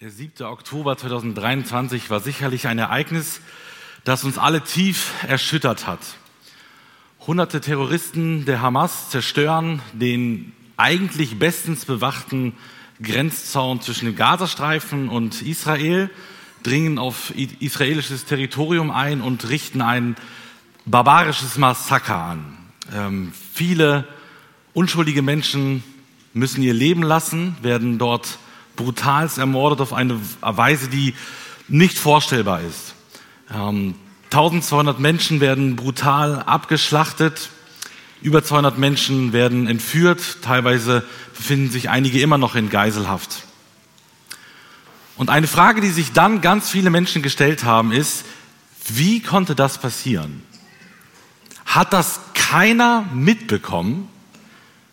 Der 0.00 0.10
7. 0.10 0.46
Oktober 0.46 0.96
2023 0.96 2.08
war 2.08 2.20
sicherlich 2.20 2.66
ein 2.66 2.78
Ereignis, 2.78 3.42
das 4.04 4.24
uns 4.24 4.38
alle 4.38 4.62
tief 4.62 5.12
erschüttert 5.28 5.86
hat. 5.86 5.98
Hunderte 7.26 7.60
Terroristen 7.60 8.46
der 8.46 8.62
Hamas 8.62 9.10
zerstören 9.10 9.82
den 9.92 10.54
eigentlich 10.78 11.38
bestens 11.38 11.84
bewachten 11.84 12.54
Grenzzaun 13.02 13.82
zwischen 13.82 14.06
dem 14.06 14.16
Gazastreifen 14.16 15.10
und 15.10 15.42
Israel, 15.42 16.08
dringen 16.62 16.98
auf 16.98 17.34
israelisches 17.36 18.24
Territorium 18.24 18.90
ein 18.90 19.20
und 19.20 19.50
richten 19.50 19.82
ein 19.82 20.16
barbarisches 20.86 21.58
Massaker 21.58 22.16
an. 22.16 22.56
Ähm, 22.90 23.32
viele 23.52 24.08
unschuldige 24.72 25.20
Menschen 25.20 25.84
müssen 26.32 26.62
ihr 26.62 26.72
Leben 26.72 27.02
lassen, 27.02 27.54
werden 27.60 27.98
dort 27.98 28.38
brutalst 28.76 29.38
ermordet 29.38 29.80
auf 29.80 29.92
eine 29.92 30.18
Weise, 30.40 30.88
die 30.88 31.14
nicht 31.68 31.98
vorstellbar 31.98 32.60
ist. 32.60 32.94
Ähm, 33.52 33.94
1200 34.26 35.00
Menschen 35.00 35.40
werden 35.40 35.76
brutal 35.76 36.42
abgeschlachtet, 36.42 37.50
über 38.22 38.44
200 38.44 38.78
Menschen 38.78 39.32
werden 39.32 39.66
entführt, 39.66 40.38
teilweise 40.42 41.04
befinden 41.36 41.70
sich 41.70 41.88
einige 41.88 42.20
immer 42.20 42.38
noch 42.38 42.54
in 42.54 42.70
Geiselhaft. 42.70 43.44
Und 45.16 45.30
eine 45.30 45.46
Frage, 45.46 45.80
die 45.80 45.90
sich 45.90 46.12
dann 46.12 46.40
ganz 46.40 46.70
viele 46.70 46.90
Menschen 46.90 47.22
gestellt 47.22 47.64
haben, 47.64 47.92
ist, 47.92 48.24
wie 48.88 49.20
konnte 49.20 49.54
das 49.54 49.78
passieren? 49.78 50.42
Hat 51.66 51.92
das 51.92 52.20
keiner 52.34 53.04
mitbekommen? 53.12 54.08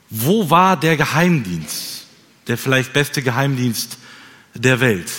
Wo 0.09 0.49
war 0.49 0.77
der 0.77 0.97
Geheimdienst? 0.97 1.96
Der 2.47 2.57
vielleicht 2.57 2.93
beste 2.93 3.21
Geheimdienst 3.21 3.97
der 4.53 4.79
Welt. 4.79 5.11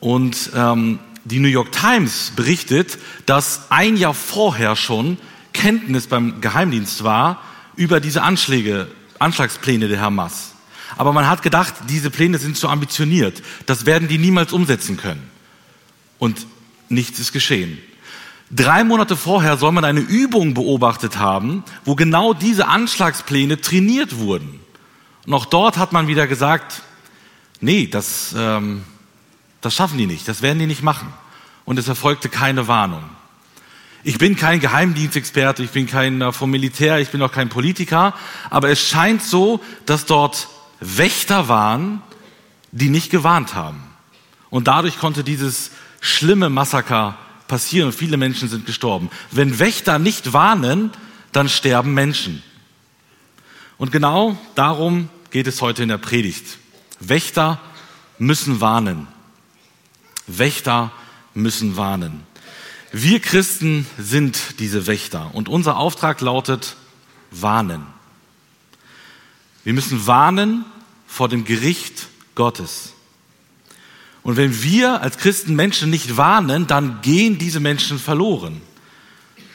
Und 0.00 0.50
ähm, 0.54 0.98
die 1.24 1.40
New 1.40 1.48
York 1.48 1.72
Times 1.72 2.32
berichtet, 2.36 2.98
dass 3.26 3.70
ein 3.70 3.96
Jahr 3.96 4.14
vorher 4.14 4.76
schon 4.76 5.18
Kenntnis 5.52 6.06
beim 6.06 6.40
Geheimdienst 6.40 7.04
war 7.04 7.42
über 7.76 8.00
diese 8.00 8.22
Anschläge, 8.22 8.88
Anschlagspläne 9.18 9.88
der 9.88 10.00
Hamas. 10.00 10.52
Aber 10.96 11.12
man 11.12 11.28
hat 11.28 11.42
gedacht, 11.42 11.74
diese 11.88 12.10
Pläne 12.10 12.38
sind 12.38 12.56
zu 12.56 12.68
ambitioniert. 12.68 13.42
Das 13.66 13.86
werden 13.86 14.08
die 14.08 14.18
niemals 14.18 14.52
umsetzen 14.52 14.96
können. 14.96 15.22
Und 16.18 16.46
nichts 16.88 17.18
ist 17.18 17.32
geschehen. 17.32 17.78
Drei 18.50 18.82
Monate 18.82 19.16
vorher 19.16 19.58
soll 19.58 19.72
man 19.72 19.84
eine 19.84 20.00
Übung 20.00 20.54
beobachtet 20.54 21.18
haben, 21.18 21.64
wo 21.84 21.94
genau 21.94 22.32
diese 22.32 22.68
Anschlagspläne 22.68 23.60
trainiert 23.60 24.18
wurden. 24.18 24.60
Und 25.28 25.34
auch 25.34 25.44
dort 25.44 25.76
hat 25.76 25.92
man 25.92 26.06
wieder 26.06 26.26
gesagt, 26.26 26.80
nee, 27.60 27.86
das, 27.86 28.34
ähm, 28.34 28.82
das 29.60 29.74
schaffen 29.74 29.98
die 29.98 30.06
nicht, 30.06 30.26
das 30.26 30.40
werden 30.40 30.58
die 30.58 30.64
nicht 30.64 30.82
machen. 30.82 31.12
Und 31.66 31.78
es 31.78 31.86
erfolgte 31.86 32.30
keine 32.30 32.66
Warnung. 32.66 33.04
Ich 34.04 34.16
bin 34.16 34.36
kein 34.36 34.58
Geheimdienstexperte, 34.58 35.62
ich 35.62 35.70
bin 35.70 35.86
kein 35.86 36.32
vom 36.32 36.50
Militär, 36.50 36.98
ich 37.00 37.10
bin 37.10 37.20
auch 37.20 37.30
kein 37.30 37.50
Politiker, 37.50 38.14
aber 38.48 38.70
es 38.70 38.80
scheint 38.80 39.22
so, 39.22 39.60
dass 39.84 40.06
dort 40.06 40.48
Wächter 40.80 41.46
waren, 41.46 42.00
die 42.72 42.88
nicht 42.88 43.10
gewarnt 43.10 43.54
haben. 43.54 43.82
Und 44.48 44.66
dadurch 44.66 44.98
konnte 44.98 45.24
dieses 45.24 45.72
schlimme 46.00 46.48
Massaker 46.48 47.18
passieren 47.48 47.88
und 47.88 47.94
viele 47.94 48.16
Menschen 48.16 48.48
sind 48.48 48.64
gestorben. 48.64 49.10
Wenn 49.30 49.58
Wächter 49.58 49.98
nicht 49.98 50.32
warnen, 50.32 50.90
dann 51.32 51.50
sterben 51.50 51.92
Menschen. 51.92 52.42
Und 53.76 53.92
genau 53.92 54.38
darum 54.54 55.10
geht 55.30 55.46
es 55.46 55.60
heute 55.60 55.82
in 55.82 55.88
der 55.88 55.98
Predigt. 55.98 56.58
Wächter 57.00 57.60
müssen 58.18 58.60
warnen. 58.60 59.06
Wächter 60.26 60.92
müssen 61.34 61.76
warnen. 61.76 62.22
Wir 62.92 63.20
Christen 63.20 63.86
sind 63.98 64.60
diese 64.60 64.86
Wächter 64.86 65.34
und 65.34 65.48
unser 65.48 65.76
Auftrag 65.76 66.20
lautet 66.20 66.76
warnen. 67.30 67.86
Wir 69.64 69.74
müssen 69.74 70.06
warnen 70.06 70.64
vor 71.06 71.28
dem 71.28 71.44
Gericht 71.44 72.06
Gottes. 72.34 72.94
Und 74.22 74.36
wenn 74.36 74.62
wir 74.62 75.02
als 75.02 75.18
Christen 75.18 75.54
Menschen 75.54 75.90
nicht 75.90 76.16
warnen, 76.16 76.66
dann 76.66 77.00
gehen 77.02 77.38
diese 77.38 77.60
Menschen 77.60 77.98
verloren. 77.98 78.60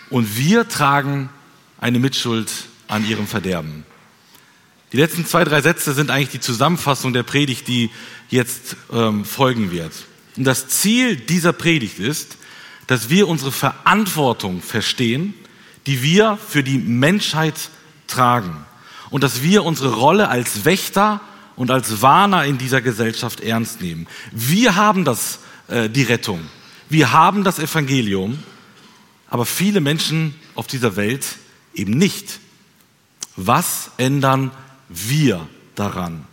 Und 0.09 0.37
wir 0.37 0.67
tragen 0.67 1.29
eine 1.79 1.99
Mitschuld 1.99 2.51
an 2.87 3.07
ihrem 3.07 3.27
Verderben. 3.27 3.85
Die 4.93 4.97
letzten 4.97 5.25
zwei, 5.25 5.43
drei 5.43 5.59
Sätze 5.59 5.95
sind 5.95 6.11
eigentlich 6.11 6.29
die 6.29 6.39
Zusammenfassung 6.39 7.13
der 7.13 7.23
Predigt, 7.23 7.67
die 7.67 7.89
jetzt 8.29 8.75
ähm, 8.91 9.25
folgen 9.25 9.71
wird. 9.71 9.91
Und 10.37 10.43
das 10.43 10.67
Ziel 10.67 11.15
dieser 11.15 11.51
Predigt 11.51 11.97
ist, 11.97 12.37
dass 12.85 13.09
wir 13.09 13.27
unsere 13.27 13.51
Verantwortung 13.51 14.61
verstehen, 14.61 15.33
die 15.87 16.03
wir 16.03 16.37
für 16.47 16.61
die 16.63 16.77
Menschheit 16.77 17.55
tragen. 18.05 18.65
Und 19.09 19.23
dass 19.23 19.41
wir 19.41 19.63
unsere 19.63 19.95
Rolle 19.95 20.29
als 20.29 20.63
Wächter 20.63 21.21
und 21.55 21.71
als 21.71 22.03
Warner 22.03 22.45
in 22.45 22.59
dieser 22.59 22.81
Gesellschaft 22.81 23.41
ernst 23.41 23.81
nehmen. 23.81 24.07
Wir 24.31 24.75
haben 24.75 25.05
das, 25.05 25.39
äh, 25.69 25.89
die 25.89 26.03
Rettung. 26.03 26.41
Wir 26.89 27.11
haben 27.11 27.43
das 27.43 27.57
Evangelium. 27.57 28.37
Aber 29.27 29.47
viele 29.47 29.81
Menschen 29.81 30.35
auf 30.53 30.67
dieser 30.67 30.95
Welt 30.95 31.25
eben 31.73 31.93
nicht. 31.93 32.39
Was 33.35 33.89
ändern 33.97 34.51
wir 34.89 35.47
daran. 35.75 36.25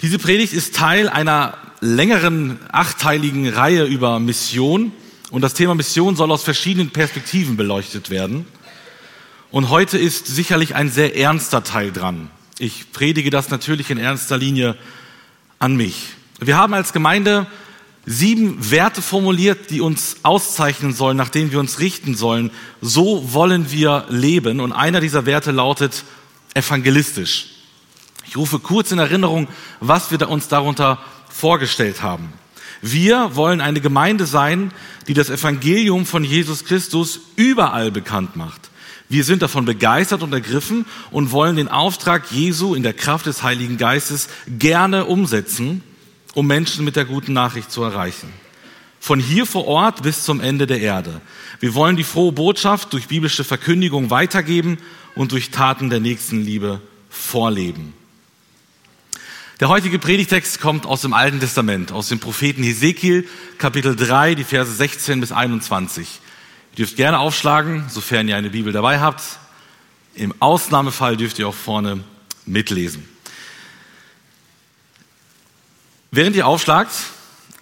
Diese 0.00 0.18
Predigt 0.18 0.52
ist 0.52 0.76
Teil 0.76 1.08
einer 1.08 1.56
längeren 1.80 2.58
achteiligen 2.70 3.48
Reihe 3.48 3.84
über 3.84 4.20
Mission 4.20 4.92
und 5.30 5.42
das 5.42 5.54
Thema 5.54 5.74
Mission 5.74 6.16
soll 6.16 6.30
aus 6.30 6.42
verschiedenen 6.42 6.90
Perspektiven 6.90 7.56
beleuchtet 7.56 8.10
werden. 8.10 8.46
Und 9.50 9.70
heute 9.70 9.98
ist 9.98 10.26
sicherlich 10.26 10.74
ein 10.74 10.90
sehr 10.90 11.16
ernster 11.16 11.64
Teil 11.64 11.92
dran. 11.92 12.30
Ich 12.58 12.92
predige 12.92 13.30
das 13.30 13.50
natürlich 13.50 13.90
in 13.90 13.98
ernster 13.98 14.36
Linie 14.36 14.76
an 15.58 15.76
mich. 15.76 16.10
Wir 16.40 16.56
haben 16.56 16.74
als 16.74 16.92
Gemeinde 16.92 17.46
sieben 18.06 18.70
Werte 18.70 19.02
formuliert, 19.02 19.70
die 19.70 19.80
uns 19.80 20.16
auszeichnen 20.22 20.92
sollen, 20.92 21.16
nach 21.16 21.28
denen 21.28 21.52
wir 21.52 21.60
uns 21.60 21.78
richten 21.78 22.14
sollen. 22.14 22.50
So 22.80 23.32
wollen 23.32 23.70
wir 23.70 24.06
leben. 24.08 24.60
Und 24.60 24.72
einer 24.72 25.00
dieser 25.00 25.26
Werte 25.26 25.50
lautet 25.50 26.04
evangelistisch. 26.58 27.46
Ich 28.26 28.36
rufe 28.36 28.58
kurz 28.58 28.92
in 28.92 28.98
Erinnerung, 28.98 29.48
was 29.80 30.10
wir 30.10 30.28
uns 30.28 30.48
darunter 30.48 30.98
vorgestellt 31.30 32.02
haben. 32.02 32.32
Wir 32.82 33.34
wollen 33.34 33.60
eine 33.60 33.80
Gemeinde 33.80 34.26
sein, 34.26 34.72
die 35.08 35.14
das 35.14 35.30
Evangelium 35.30 36.06
von 36.06 36.22
Jesus 36.22 36.64
Christus 36.64 37.20
überall 37.36 37.90
bekannt 37.90 38.36
macht. 38.36 38.70
Wir 39.08 39.24
sind 39.24 39.40
davon 39.40 39.64
begeistert 39.64 40.22
und 40.22 40.32
ergriffen 40.32 40.84
und 41.10 41.32
wollen 41.32 41.56
den 41.56 41.68
Auftrag 41.68 42.30
Jesu 42.30 42.74
in 42.74 42.82
der 42.82 42.92
Kraft 42.92 43.26
des 43.26 43.42
Heiligen 43.42 43.78
Geistes 43.78 44.28
gerne 44.58 45.06
umsetzen, 45.06 45.82
um 46.34 46.46
Menschen 46.46 46.84
mit 46.84 46.94
der 46.94 47.06
guten 47.06 47.32
Nachricht 47.32 47.72
zu 47.72 47.82
erreichen. 47.82 48.30
Von 49.00 49.18
hier 49.18 49.46
vor 49.46 49.66
Ort 49.66 50.02
bis 50.02 50.24
zum 50.24 50.40
Ende 50.40 50.66
der 50.66 50.80
Erde. 50.80 51.20
Wir 51.60 51.74
wollen 51.74 51.96
die 51.96 52.04
frohe 52.04 52.32
Botschaft 52.32 52.92
durch 52.92 53.08
biblische 53.08 53.44
Verkündigung 53.44 54.10
weitergeben 54.10 54.76
und 55.18 55.32
durch 55.32 55.50
Taten 55.50 55.90
der 55.90 55.98
Nächstenliebe 55.98 56.80
vorleben. 57.10 57.92
Der 59.58 59.68
heutige 59.68 59.98
Predigtext 59.98 60.60
kommt 60.60 60.86
aus 60.86 61.00
dem 61.00 61.12
Alten 61.12 61.40
Testament, 61.40 61.90
aus 61.90 62.08
dem 62.08 62.20
Propheten 62.20 62.62
Hesekiel, 62.62 63.28
Kapitel 63.58 63.96
3, 63.96 64.36
die 64.36 64.44
Verse 64.44 64.72
16 64.72 65.18
bis 65.18 65.32
21. 65.32 66.20
Ihr 66.70 66.76
dürft 66.76 66.94
gerne 66.94 67.18
aufschlagen, 67.18 67.86
sofern 67.88 68.28
ihr 68.28 68.36
eine 68.36 68.50
Bibel 68.50 68.72
dabei 68.72 69.00
habt. 69.00 69.24
Im 70.14 70.32
Ausnahmefall 70.38 71.16
dürft 71.16 71.40
ihr 71.40 71.48
auch 71.48 71.54
vorne 71.54 72.04
mitlesen. 72.46 73.08
Während 76.12 76.36
ihr 76.36 76.46
aufschlagt, 76.46 76.92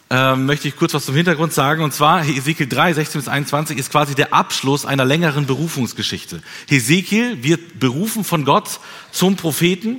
ähm, 0.09 0.47
möchte 0.47 0.69
ich 0.69 0.77
kurz 0.77 0.95
was 0.95 1.05
zum 1.05 1.15
Hintergrund 1.15 1.53
sagen. 1.53 1.83
Und 1.83 1.93
zwar 1.93 2.23
Hesekiel 2.23 2.69
3, 2.69 2.95
16 2.95 3.21
bis 3.21 3.29
21 3.29 3.79
ist 3.79 3.91
quasi 3.91 4.15
der 4.15 4.33
Abschluss 4.33 4.87
einer 4.87 5.05
längeren 5.05 5.47
Berufungsgeschichte. 5.47 6.43
Hesekiel 6.69 7.43
wird 7.43 7.81
berufen 7.81 8.25
von 8.25 8.45
Gott 8.45 8.81
zum 9.11 9.37
Propheten. 9.37 9.99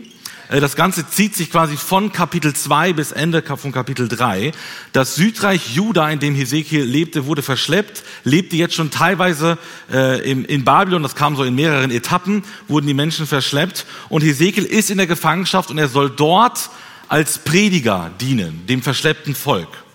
Äh, 0.50 0.62
das 0.62 0.76
Ganze 0.78 1.10
zieht 1.10 1.36
sich 1.36 1.52
quasi 1.52 1.76
von 1.76 2.14
Kapitel 2.14 2.54
2 2.54 2.94
bis 2.94 3.12
Ende 3.12 3.44
von 3.44 3.74
Kapitel 3.74 4.08
3. 4.08 4.54
Das 4.94 5.16
Südreich 5.16 5.76
Juda, 5.76 6.10
in 6.10 6.20
dem 6.20 6.36
Hesekiel 6.36 6.84
lebte, 6.84 7.26
wurde 7.26 7.42
verschleppt, 7.42 8.04
lebte 8.24 8.56
jetzt 8.56 8.76
schon 8.76 8.92
teilweise 8.92 9.58
äh, 9.92 10.30
in, 10.30 10.46
in 10.46 10.64
Babylon, 10.64 11.04
das 11.04 11.16
kam 11.16 11.36
so 11.36 11.44
in 11.44 11.56
mehreren 11.56 11.92
Etappen, 11.92 12.44
wurden 12.70 12.88
die 12.88 12.94
Menschen 12.94 13.28
verschleppt. 13.28 13.86
Und 14.08 14.24
Hesekiel 14.24 14.64
ist 14.64 14.90
in 14.90 14.98
der 14.98 15.08
Gefangenschaft 15.08 15.70
und 15.70 15.78
er 15.78 15.90
soll 15.90 16.10
dort 16.10 16.70
als 17.10 17.40
Prediger 17.40 18.12
dienen, 18.20 18.66
dem 18.68 18.82
verschleppten 18.82 19.36
Volk. 19.36 19.87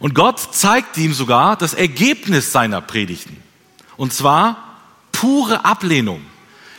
Und 0.00 0.14
Gott 0.14 0.40
zeigt 0.40 0.96
ihm 0.96 1.12
sogar 1.12 1.56
das 1.56 1.74
Ergebnis 1.74 2.50
seiner 2.50 2.80
Predigten. 2.80 3.36
Und 3.96 4.12
zwar 4.12 4.78
pure 5.12 5.64
Ablehnung. 5.64 6.22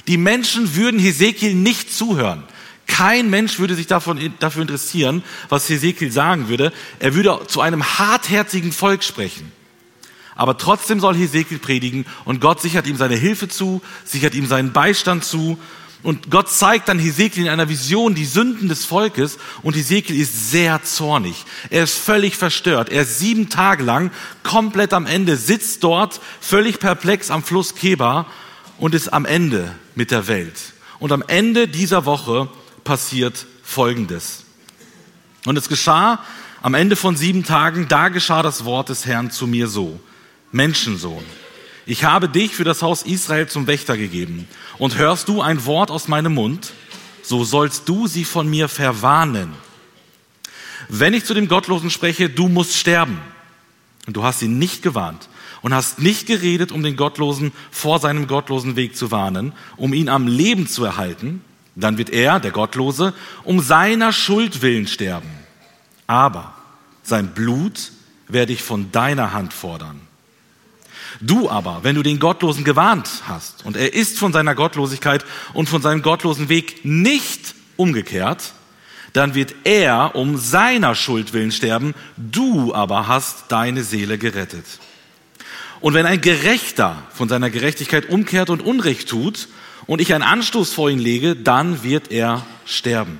Die 0.07 0.17
Menschen 0.17 0.75
würden 0.75 0.99
Hesekiel 0.99 1.53
nicht 1.53 1.93
zuhören. 1.93 2.43
Kein 2.87 3.29
Mensch 3.29 3.59
würde 3.59 3.75
sich 3.75 3.87
davon, 3.87 4.33
dafür 4.39 4.63
interessieren, 4.63 5.23
was 5.47 5.69
Hesekiel 5.69 6.11
sagen 6.11 6.49
würde. 6.49 6.73
Er 6.99 7.13
würde 7.13 7.45
zu 7.47 7.61
einem 7.61 7.83
hartherzigen 7.99 8.71
Volk 8.71 9.03
sprechen. 9.03 9.51
Aber 10.35 10.57
trotzdem 10.57 10.99
soll 10.99 11.15
Hesekiel 11.15 11.59
predigen 11.59 12.05
und 12.25 12.41
Gott 12.41 12.59
sichert 12.59 12.87
ihm 12.87 12.97
seine 12.97 13.15
Hilfe 13.15 13.47
zu, 13.47 13.81
sichert 14.03 14.33
ihm 14.33 14.47
seinen 14.47 14.73
Beistand 14.73 15.23
zu. 15.23 15.59
Und 16.03 16.31
Gott 16.31 16.49
zeigt 16.49 16.89
dann 16.89 16.97
Hesekiel 16.97 17.43
in 17.43 17.49
einer 17.49 17.69
Vision 17.69 18.15
die 18.15 18.25
Sünden 18.25 18.67
des 18.67 18.85
Volkes 18.85 19.37
und 19.61 19.75
Hesekiel 19.75 20.19
ist 20.19 20.49
sehr 20.49 20.83
zornig. 20.83 21.45
Er 21.69 21.83
ist 21.83 21.97
völlig 21.97 22.35
verstört. 22.35 22.89
Er 22.89 23.03
ist 23.03 23.19
sieben 23.19 23.49
Tage 23.49 23.83
lang 23.83 24.11
komplett 24.41 24.93
am 24.93 25.05
Ende, 25.05 25.37
sitzt 25.37 25.83
dort 25.83 26.19
völlig 26.39 26.79
perplex 26.79 27.29
am 27.29 27.43
Fluss 27.43 27.75
Keba 27.75 28.25
und 28.79 28.95
ist 28.95 29.13
am 29.13 29.25
Ende 29.25 29.75
mit 29.93 30.09
der 30.09 30.27
Welt. 30.27 30.73
Und 30.99 31.11
am 31.11 31.23
Ende 31.27 31.67
dieser 31.67 32.05
Woche 32.05 32.49
passiert 32.83 33.45
Folgendes. 33.63 34.43
Und 35.45 35.57
es 35.57 35.69
geschah 35.69 36.19
am 36.63 36.73
Ende 36.73 36.95
von 36.95 37.15
sieben 37.15 37.43
Tagen, 37.43 37.87
da 37.87 38.09
geschah 38.09 38.41
das 38.43 38.65
Wort 38.65 38.89
des 38.89 39.05
Herrn 39.05 39.31
zu 39.31 39.47
mir 39.47 39.67
so. 39.67 39.99
Menschensohn, 40.51 41.23
ich 41.91 42.05
habe 42.05 42.29
dich 42.29 42.55
für 42.55 42.63
das 42.63 42.81
Haus 42.81 43.01
Israel 43.01 43.49
zum 43.49 43.67
Wächter 43.67 43.97
gegeben. 43.97 44.47
Und 44.77 44.97
hörst 44.97 45.27
du 45.27 45.41
ein 45.41 45.65
Wort 45.65 45.91
aus 45.91 46.07
meinem 46.07 46.35
Mund, 46.35 46.71
so 47.21 47.43
sollst 47.43 47.89
du 47.89 48.07
sie 48.07 48.23
von 48.23 48.49
mir 48.49 48.69
verwarnen. 48.69 49.51
Wenn 50.87 51.13
ich 51.13 51.25
zu 51.25 51.33
dem 51.33 51.49
Gottlosen 51.49 51.89
spreche, 51.89 52.29
du 52.29 52.47
musst 52.47 52.77
sterben. 52.77 53.19
Und 54.07 54.15
du 54.15 54.23
hast 54.23 54.41
ihn 54.41 54.57
nicht 54.57 54.83
gewarnt 54.83 55.27
und 55.61 55.73
hast 55.73 55.99
nicht 55.99 56.27
geredet, 56.27 56.71
um 56.71 56.81
den 56.81 56.95
Gottlosen 56.95 57.51
vor 57.71 57.99
seinem 57.99 58.25
gottlosen 58.25 58.77
Weg 58.77 58.95
zu 58.95 59.11
warnen, 59.11 59.51
um 59.75 59.93
ihn 59.93 60.07
am 60.07 60.27
Leben 60.27 60.67
zu 60.67 60.85
erhalten, 60.85 61.43
dann 61.75 61.97
wird 61.97 62.09
er, 62.09 62.39
der 62.39 62.51
Gottlose, 62.51 63.13
um 63.43 63.59
seiner 63.59 64.13
Schuld 64.13 64.61
willen 64.61 64.87
sterben. 64.87 65.29
Aber 66.07 66.53
sein 67.03 67.33
Blut 67.33 67.91
werde 68.29 68.53
ich 68.53 68.63
von 68.63 68.93
deiner 68.93 69.33
Hand 69.33 69.51
fordern. 69.51 69.99
Du 71.21 71.49
aber, 71.49 71.83
wenn 71.83 71.95
du 71.95 72.01
den 72.01 72.19
Gottlosen 72.19 72.63
gewarnt 72.63 73.07
hast 73.27 73.63
und 73.63 73.77
er 73.77 73.93
ist 73.93 74.17
von 74.17 74.33
seiner 74.33 74.55
Gottlosigkeit 74.55 75.23
und 75.53 75.69
von 75.69 75.81
seinem 75.81 76.01
gottlosen 76.01 76.49
Weg 76.49 76.83
nicht 76.83 77.53
umgekehrt, 77.77 78.53
dann 79.13 79.35
wird 79.35 79.53
er 79.63 80.15
um 80.15 80.37
seiner 80.37 80.95
Schuld 80.95 81.33
willen 81.33 81.51
sterben, 81.51 81.93
du 82.17 82.73
aber 82.73 83.07
hast 83.07 83.45
deine 83.49 83.83
Seele 83.83 84.17
gerettet. 84.17 84.65
Und 85.79 85.93
wenn 85.93 86.05
ein 86.05 86.21
Gerechter 86.21 87.03
von 87.13 87.29
seiner 87.29 87.49
Gerechtigkeit 87.49 88.09
umkehrt 88.09 88.49
und 88.49 88.61
Unrecht 88.61 89.07
tut 89.07 89.47
und 89.85 90.01
ich 90.01 90.13
einen 90.13 90.23
Anstoß 90.23 90.73
vor 90.73 90.89
ihn 90.89 90.99
lege, 90.99 91.35
dann 91.35 91.83
wird 91.83 92.11
er 92.11 92.45
sterben. 92.65 93.19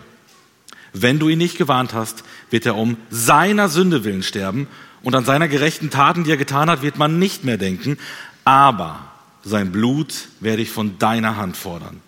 Wenn 0.94 1.20
du 1.20 1.30
ihn 1.30 1.38
nicht 1.38 1.58
gewarnt 1.58 1.94
hast, 1.94 2.24
wird 2.50 2.66
er 2.66 2.76
um 2.76 2.98
seiner 3.10 3.70
Sünde 3.70 4.04
willen 4.04 4.24
sterben 4.24 4.68
und 5.04 5.16
an 5.16 5.26
seiner 5.26 5.48
gerechten 5.48 5.90
Taten, 5.90 6.24
die 6.24 6.32
er 6.32 6.38
getan 6.38 6.70
hat, 6.70 6.82
wird 6.82 6.98
man 6.98 7.20
nicht 7.20 7.44
mehr 7.44 7.58
denken, 7.58 7.98
aber 8.46 9.00
sein 9.44 9.72
Blut 9.72 10.14
werde 10.40 10.62
ich 10.62 10.70
von 10.70 11.00
deiner 11.00 11.38
Hand 11.38 11.58
fordern. 11.58 12.02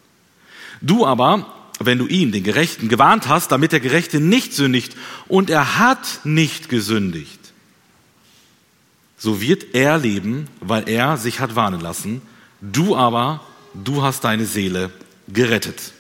Du 0.82 1.06
aber, 1.06 1.48
wenn 1.80 1.98
du 1.98 2.08
ihn, 2.08 2.32
den 2.32 2.44
Gerechten, 2.44 2.90
gewarnt 2.90 3.28
hast, 3.28 3.52
damit 3.52 3.72
der 3.72 3.80
Gerechte 3.80 4.20
nicht 4.20 4.54
sündigt 4.54 4.96
und 5.28 5.50
er 5.50 5.80
hat 5.80 6.20
nicht 6.24 6.70
gesündigt, 6.70 7.40
so 9.18 9.40
wird 9.40 9.74
er 9.74 9.98
leben, 9.98 10.48
weil 10.60 10.90
er 10.90 11.18
sich 11.18 11.40
hat 11.40 11.56
warnen 11.56 11.80
lassen. 11.80 12.22
Du 12.60 12.96
aber, 12.98 13.40
du 13.74 14.04
hast 14.04 14.26
deine 14.26 14.46
Seele 14.46 14.92
gerettet. 15.30 15.93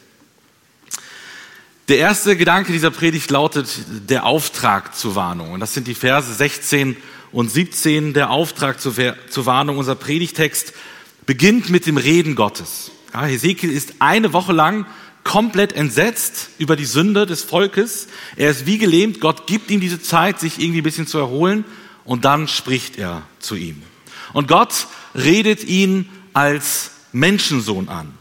Der 1.90 1.98
erste 1.98 2.38
Gedanke 2.38 2.72
dieser 2.72 2.92
Predigt 2.92 3.30
lautet 3.30 3.68
der 4.10 4.26
Auftrag 4.26 4.96
zur 4.96 5.16
Warnung. 5.16 5.52
Und 5.52 5.60
das 5.60 5.74
sind 5.74 5.86
die 5.86 5.96
Verse 5.96 6.34
16 6.34 6.96
und 7.34 7.52
17. 7.52 8.14
Der 8.14 8.30
Auftrag 8.30 8.80
zur, 8.80 8.96
Warnung. 8.96 9.78
Unser 9.78 9.96
Predigtext 9.96 10.72
beginnt 11.26 11.70
mit 11.70 11.86
dem 11.86 11.98
Reden 11.98 12.36
Gottes. 12.36 12.92
Ja, 13.14 13.26
Hesekiel 13.26 13.70
ist 13.70 13.96
eine 14.00 14.32
Woche 14.32 14.54
lang 14.54 14.86
komplett 15.26 15.74
entsetzt 15.74 16.52
über 16.58 16.78
die 16.78 16.86
Sünde 16.86 17.26
des 17.26 17.44
Volkes. 17.44 18.08
Er 18.38 18.52
ist 18.52 18.66
wie 18.66 18.78
gelähmt. 18.78 19.20
Gott 19.20 19.46
gibt 19.46 19.70
ihm 19.70 19.82
diese 19.82 20.02
Zeit, 20.02 20.40
sich 20.40 20.60
irgendwie 20.60 20.80
ein 20.80 20.86
bisschen 20.86 21.08
zu 21.08 21.18
erholen. 21.18 21.66
Und 22.06 22.24
dann 22.24 22.48
spricht 22.48 22.98
er 22.98 23.24
zu 23.40 23.56
ihm. 23.56 23.84
Und 24.32 24.48
Gott 24.48 24.88
redet 25.16 25.66
ihn 25.66 26.08
als 26.32 26.92
Menschensohn 27.12 27.90
an. 27.90 28.14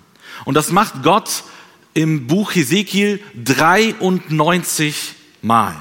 Und 0.44 0.54
das 0.54 0.72
macht 0.72 1.04
Gott 1.04 1.44
im 1.94 2.26
Buch 2.26 2.54
Hesekiel 2.54 3.20
93 3.34 5.14
Mal. 5.42 5.76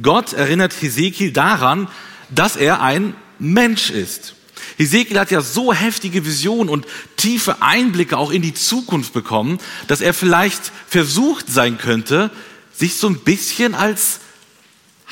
Gott 0.00 0.32
erinnert 0.32 0.72
Hesekiel 0.80 1.32
daran, 1.32 1.88
dass 2.30 2.56
er 2.56 2.80
ein 2.80 3.14
Mensch 3.38 3.90
ist. 3.90 4.34
Hesekiel 4.78 5.18
hat 5.18 5.30
ja 5.30 5.40
so 5.40 5.72
heftige 5.72 6.24
Visionen 6.24 6.68
und 6.68 6.86
tiefe 7.16 7.62
Einblicke 7.62 8.16
auch 8.16 8.30
in 8.30 8.42
die 8.42 8.54
Zukunft 8.54 9.12
bekommen, 9.12 9.58
dass 9.86 10.00
er 10.00 10.14
vielleicht 10.14 10.72
versucht 10.88 11.48
sein 11.48 11.78
könnte, 11.78 12.30
sich 12.72 12.96
so 12.96 13.08
ein 13.08 13.18
bisschen 13.18 13.74
als 13.74 14.20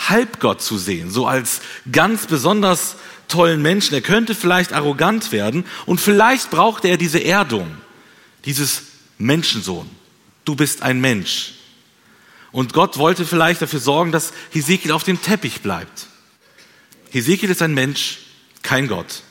Halbgott 0.08 0.62
zu 0.62 0.78
sehen, 0.78 1.10
so 1.10 1.26
als 1.26 1.60
ganz 1.92 2.26
besonders 2.26 2.96
tollen 3.28 3.60
Menschen. 3.60 3.94
Er 3.94 4.00
könnte 4.00 4.34
vielleicht 4.34 4.72
arrogant 4.72 5.30
werden 5.30 5.64
und 5.84 6.00
vielleicht 6.00 6.50
braucht 6.50 6.84
er 6.84 6.96
diese 6.96 7.22
Erdung, 7.22 7.70
dieses 8.44 8.82
Menschensohn 9.18 9.88
du 10.50 10.56
bist 10.56 10.82
ein 10.82 11.00
Mensch. 11.00 11.52
Und 12.50 12.72
Gott 12.72 12.98
wollte 12.98 13.24
vielleicht 13.24 13.62
dafür 13.62 13.78
sorgen, 13.78 14.10
dass 14.10 14.32
Hesekiel 14.50 14.90
auf 14.90 15.04
dem 15.04 15.22
Teppich 15.22 15.60
bleibt. 15.60 16.08
Hesekiel 17.12 17.50
ist 17.50 17.62
ein 17.62 17.72
Mensch, 17.72 18.18
kein 18.62 18.88
Gott. 18.88 19.22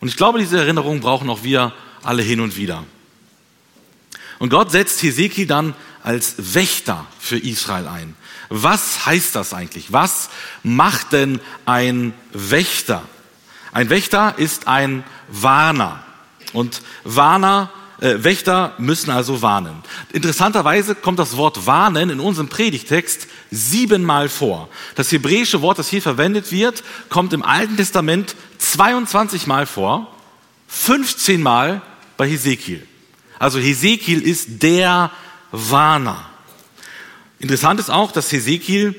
Und 0.00 0.08
ich 0.08 0.16
glaube, 0.16 0.38
diese 0.38 0.56
Erinnerung 0.56 1.00
brauchen 1.00 1.28
auch 1.28 1.42
wir 1.42 1.74
alle 2.02 2.22
hin 2.22 2.40
und 2.40 2.56
wieder. 2.56 2.82
Und 4.38 4.48
Gott 4.48 4.70
setzt 4.70 5.02
Hesekiel 5.02 5.46
dann 5.46 5.74
als 6.02 6.54
Wächter 6.54 7.06
für 7.18 7.38
Israel 7.38 7.86
ein. 7.86 8.16
Was 8.48 9.04
heißt 9.04 9.34
das 9.34 9.52
eigentlich? 9.52 9.92
Was 9.92 10.30
macht 10.62 11.12
denn 11.12 11.40
ein 11.66 12.14
Wächter? 12.32 13.06
Ein 13.72 13.90
Wächter 13.90 14.38
ist 14.38 14.66
ein 14.66 15.04
Warner. 15.28 16.02
Und 16.54 16.80
Warner 17.04 17.70
äh, 18.00 18.22
Wächter 18.22 18.74
müssen 18.78 19.10
also 19.10 19.42
warnen. 19.42 19.82
Interessanterweise 20.12 20.94
kommt 20.94 21.18
das 21.18 21.36
Wort 21.36 21.66
warnen 21.66 22.10
in 22.10 22.20
unserem 22.20 22.48
Predigtext 22.48 23.28
siebenmal 23.50 24.28
vor. 24.28 24.68
Das 24.94 25.12
hebräische 25.12 25.62
Wort, 25.62 25.78
das 25.78 25.88
hier 25.88 26.02
verwendet 26.02 26.50
wird, 26.52 26.82
kommt 27.08 27.32
im 27.32 27.42
Alten 27.42 27.76
Testament 27.76 28.34
22 28.58 29.46
Mal 29.46 29.66
vor, 29.66 30.12
15 30.68 31.42
Mal 31.42 31.82
bei 32.16 32.28
Hesekiel. 32.28 32.86
Also 33.38 33.58
Hesekiel 33.58 34.22
ist 34.22 34.62
der 34.62 35.10
Warner. 35.52 36.24
Interessant 37.38 37.78
ist 37.78 37.90
auch, 37.90 38.12
dass 38.12 38.32
Hesekiel 38.32 38.94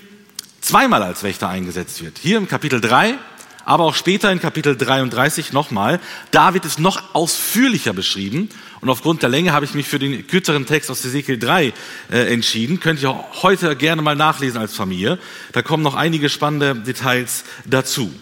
zweimal 0.62 1.04
als 1.04 1.24
Wächter 1.24 1.50
eingesetzt 1.50 2.02
wird. 2.04 2.18
Hier 2.22 2.38
im 2.38 2.48
Kapitel 2.48 2.80
3 2.82 3.18
aber 3.66 3.84
auch 3.84 3.96
später 3.96 4.32
in 4.32 4.40
Kapitel 4.40 4.78
33 4.78 5.52
nochmal. 5.52 6.00
Da 6.32 6.54
wird 6.54 6.66
es 6.66 6.78
noch 6.78 7.16
ausführlicher 7.16 7.94
beschrieben. 7.94 8.50
Und 8.86 8.92
aufgrund 8.92 9.24
der 9.24 9.30
Länge 9.30 9.52
habe 9.52 9.66
ich 9.66 9.74
mich 9.74 9.88
für 9.88 9.98
den 9.98 10.28
kürzeren 10.28 10.68
Text 10.68 10.92
aus 10.92 11.04
Ezekiel 11.04 11.40
3 11.40 11.74
äh, 12.12 12.32
entschieden. 12.32 12.80
Könnt 12.80 13.02
ihr 13.02 13.10
auch 13.10 13.42
heute 13.42 13.76
gerne 13.76 14.04
mal 14.04 14.16
nachlesen 14.16 14.62
als 14.62 14.76
Familie. 14.76 15.18
Da 15.54 15.64
kommen 15.64 15.82
noch 15.82 15.96
einige 15.96 16.30
spannende 16.30 16.76
Details 16.76 17.46
dazu. 17.66 18.14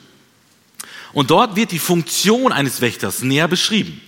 Und 1.11 1.31
dort 1.31 1.57
wird 1.57 1.73
die 1.73 1.79
Funktion 1.79 2.53
eines 2.53 2.79
Wächters 2.79 3.23
näher 3.23 3.49
beschrieben. 3.49 3.99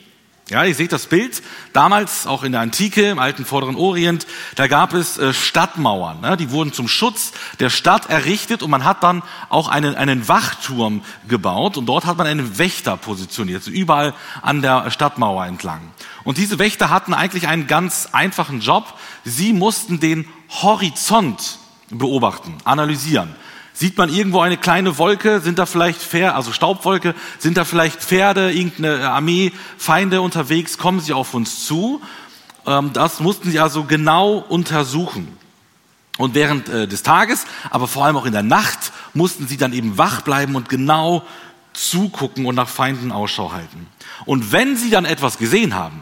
Ja, 0.48 0.64
ihr 0.64 0.76
seht 0.76 0.92
das 0.92 1.08
Bild. 1.08 1.42
Damals, 1.74 2.28
auch 2.28 2.44
in 2.44 2.52
der 2.52 2.62
Antike, 2.62 3.10
im 3.10 3.18
alten 3.18 3.46
Vorderen 3.46 3.76
Orient, 3.76 4.28
da 4.54 4.68
gab 4.68 4.94
es 4.94 5.18
äh, 5.18 5.34
Stadtmauern. 5.34 6.22
Ne? 6.22 6.38
Die 6.38 6.52
wurden 6.52 6.72
zum 6.72 6.88
Schutz 6.88 7.32
der 7.60 7.72
Stadt 7.72 8.12
errichtet 8.12 8.62
und 8.62 8.70
man 8.70 8.84
hat 8.84 9.02
dann 9.02 9.24
auch 9.50 9.70
einen, 9.70 9.96
einen 9.96 10.28
Wachturm 10.28 11.04
gebaut 11.28 11.78
und 11.78 11.88
dort 11.88 12.06
hat 12.06 12.18
man 12.18 12.28
einen 12.28 12.60
Wächter 12.60 12.96
positioniert, 12.96 13.64
so 13.64 13.72
überall 13.72 14.14
an 14.44 14.62
der 14.62 14.92
Stadtmauer 14.92 15.48
entlang. 15.48 15.82
Und 16.24 16.38
diese 16.38 16.60
Wächter 16.60 16.92
hatten 16.92 17.16
eigentlich 17.16 17.48
einen 17.48 17.66
ganz 17.66 18.10
einfachen 18.12 18.60
Job. 18.60 18.94
Sie 19.24 19.52
mussten 19.52 20.00
den 20.00 20.28
Horizont 20.62 21.58
beobachten, 21.90 22.56
analysieren. 22.66 23.36
Sieht 23.76 23.98
man 23.98 24.10
irgendwo 24.10 24.40
eine 24.40 24.56
kleine 24.56 24.98
Wolke? 24.98 25.42
Sind 25.42 25.60
da 25.60 25.66
vielleicht 25.66 26.02
Pferde, 26.02 26.34
also 26.34 26.54
Staubwolke? 26.54 27.14
Sind 27.40 27.58
da 27.58 27.66
vielleicht 27.66 28.02
Pferde, 28.02 28.54
irgendeine 28.54 29.10
Armee, 29.10 29.52
Feinde 29.78 30.22
unterwegs? 30.22 30.78
Kommen 30.78 31.02
sie 31.02 31.12
auf 31.12 31.34
uns 31.34 31.66
zu? 31.66 32.02
Ähm, 32.66 32.94
das 32.94 33.20
mussten 33.20 33.52
sie 33.52 33.60
also 33.60 33.84
genau 33.84 34.38
untersuchen. 34.38 35.38
Und 36.18 36.36
während 36.36 36.70
äh, 36.70 36.88
des 36.88 37.04
Tages, 37.04 37.46
aber 37.70 37.90
vor 37.90 38.06
allem 38.06 38.16
auch 38.16 38.26
in 38.26 38.32
der 38.32 38.44
Nacht, 38.44 38.94
mussten 39.14 39.46
sie 39.46 39.58
dann 39.58 39.74
eben 39.74 39.98
wach 39.98 40.22
bleiben 40.22 40.56
und 40.56 40.70
genau 40.70 41.24
zugucken 41.74 42.46
und 42.46 42.56
nach 42.56 42.70
Feinden 42.70 43.12
Ausschau 43.12 43.52
halten. 43.52 43.88
Und 44.26 44.54
wenn 44.54 44.78
sie 44.78 44.90
dann 44.90 45.04
etwas 45.04 45.38
gesehen 45.38 45.76
haben, 45.76 46.02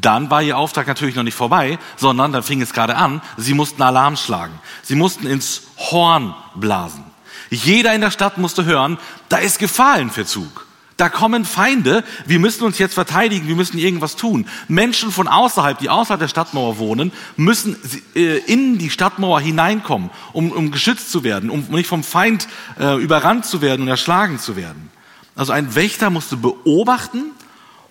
Dann 0.00 0.28
war 0.28 0.42
ihr 0.42 0.58
Auftrag 0.58 0.88
natürlich 0.88 1.14
noch 1.14 1.22
nicht 1.22 1.36
vorbei, 1.36 1.78
sondern 1.96 2.32
dann 2.32 2.42
fing 2.42 2.60
es 2.60 2.72
gerade 2.72 2.96
an. 2.96 3.22
Sie 3.36 3.54
mussten 3.54 3.80
Alarm 3.80 4.16
schlagen. 4.16 4.58
Sie 4.82 4.96
mussten 4.96 5.24
ins 5.24 5.62
Horn 5.78 6.34
blasen. 6.56 7.04
Jeder 7.48 7.94
in 7.94 8.00
der 8.00 8.10
Stadt 8.10 8.36
musste 8.36 8.64
hören, 8.64 8.98
da 9.28 9.36
ist 9.36 9.60
Gefahr 9.60 10.00
im 10.00 10.10
Verzug. 10.10 10.66
Da 10.96 11.08
kommen 11.08 11.44
Feinde, 11.44 12.02
wir 12.26 12.40
müssen 12.40 12.64
uns 12.64 12.78
jetzt 12.78 12.94
verteidigen, 12.94 13.46
wir 13.46 13.54
müssen 13.54 13.78
irgendwas 13.78 14.16
tun. 14.16 14.46
Menschen 14.66 15.12
von 15.12 15.28
außerhalb, 15.28 15.78
die 15.78 15.90
außerhalb 15.90 16.20
der 16.20 16.28
Stadtmauer 16.28 16.78
wohnen, 16.78 17.12
müssen 17.36 17.76
äh, 18.16 18.38
in 18.38 18.78
die 18.78 18.90
Stadtmauer 18.90 19.40
hineinkommen, 19.40 20.10
um, 20.32 20.50
um 20.50 20.72
geschützt 20.72 21.12
zu 21.12 21.22
werden, 21.22 21.50
um 21.50 21.66
nicht 21.70 21.88
vom 21.88 22.02
Feind 22.02 22.48
äh, 22.80 23.00
überrannt 23.00 23.44
zu 23.44 23.60
werden 23.60 23.82
und 23.82 23.88
erschlagen 23.88 24.40
zu 24.40 24.56
werden. 24.56 24.90
Also 25.36 25.52
ein 25.52 25.76
Wächter 25.76 26.10
musste 26.10 26.36
beobachten 26.36 27.30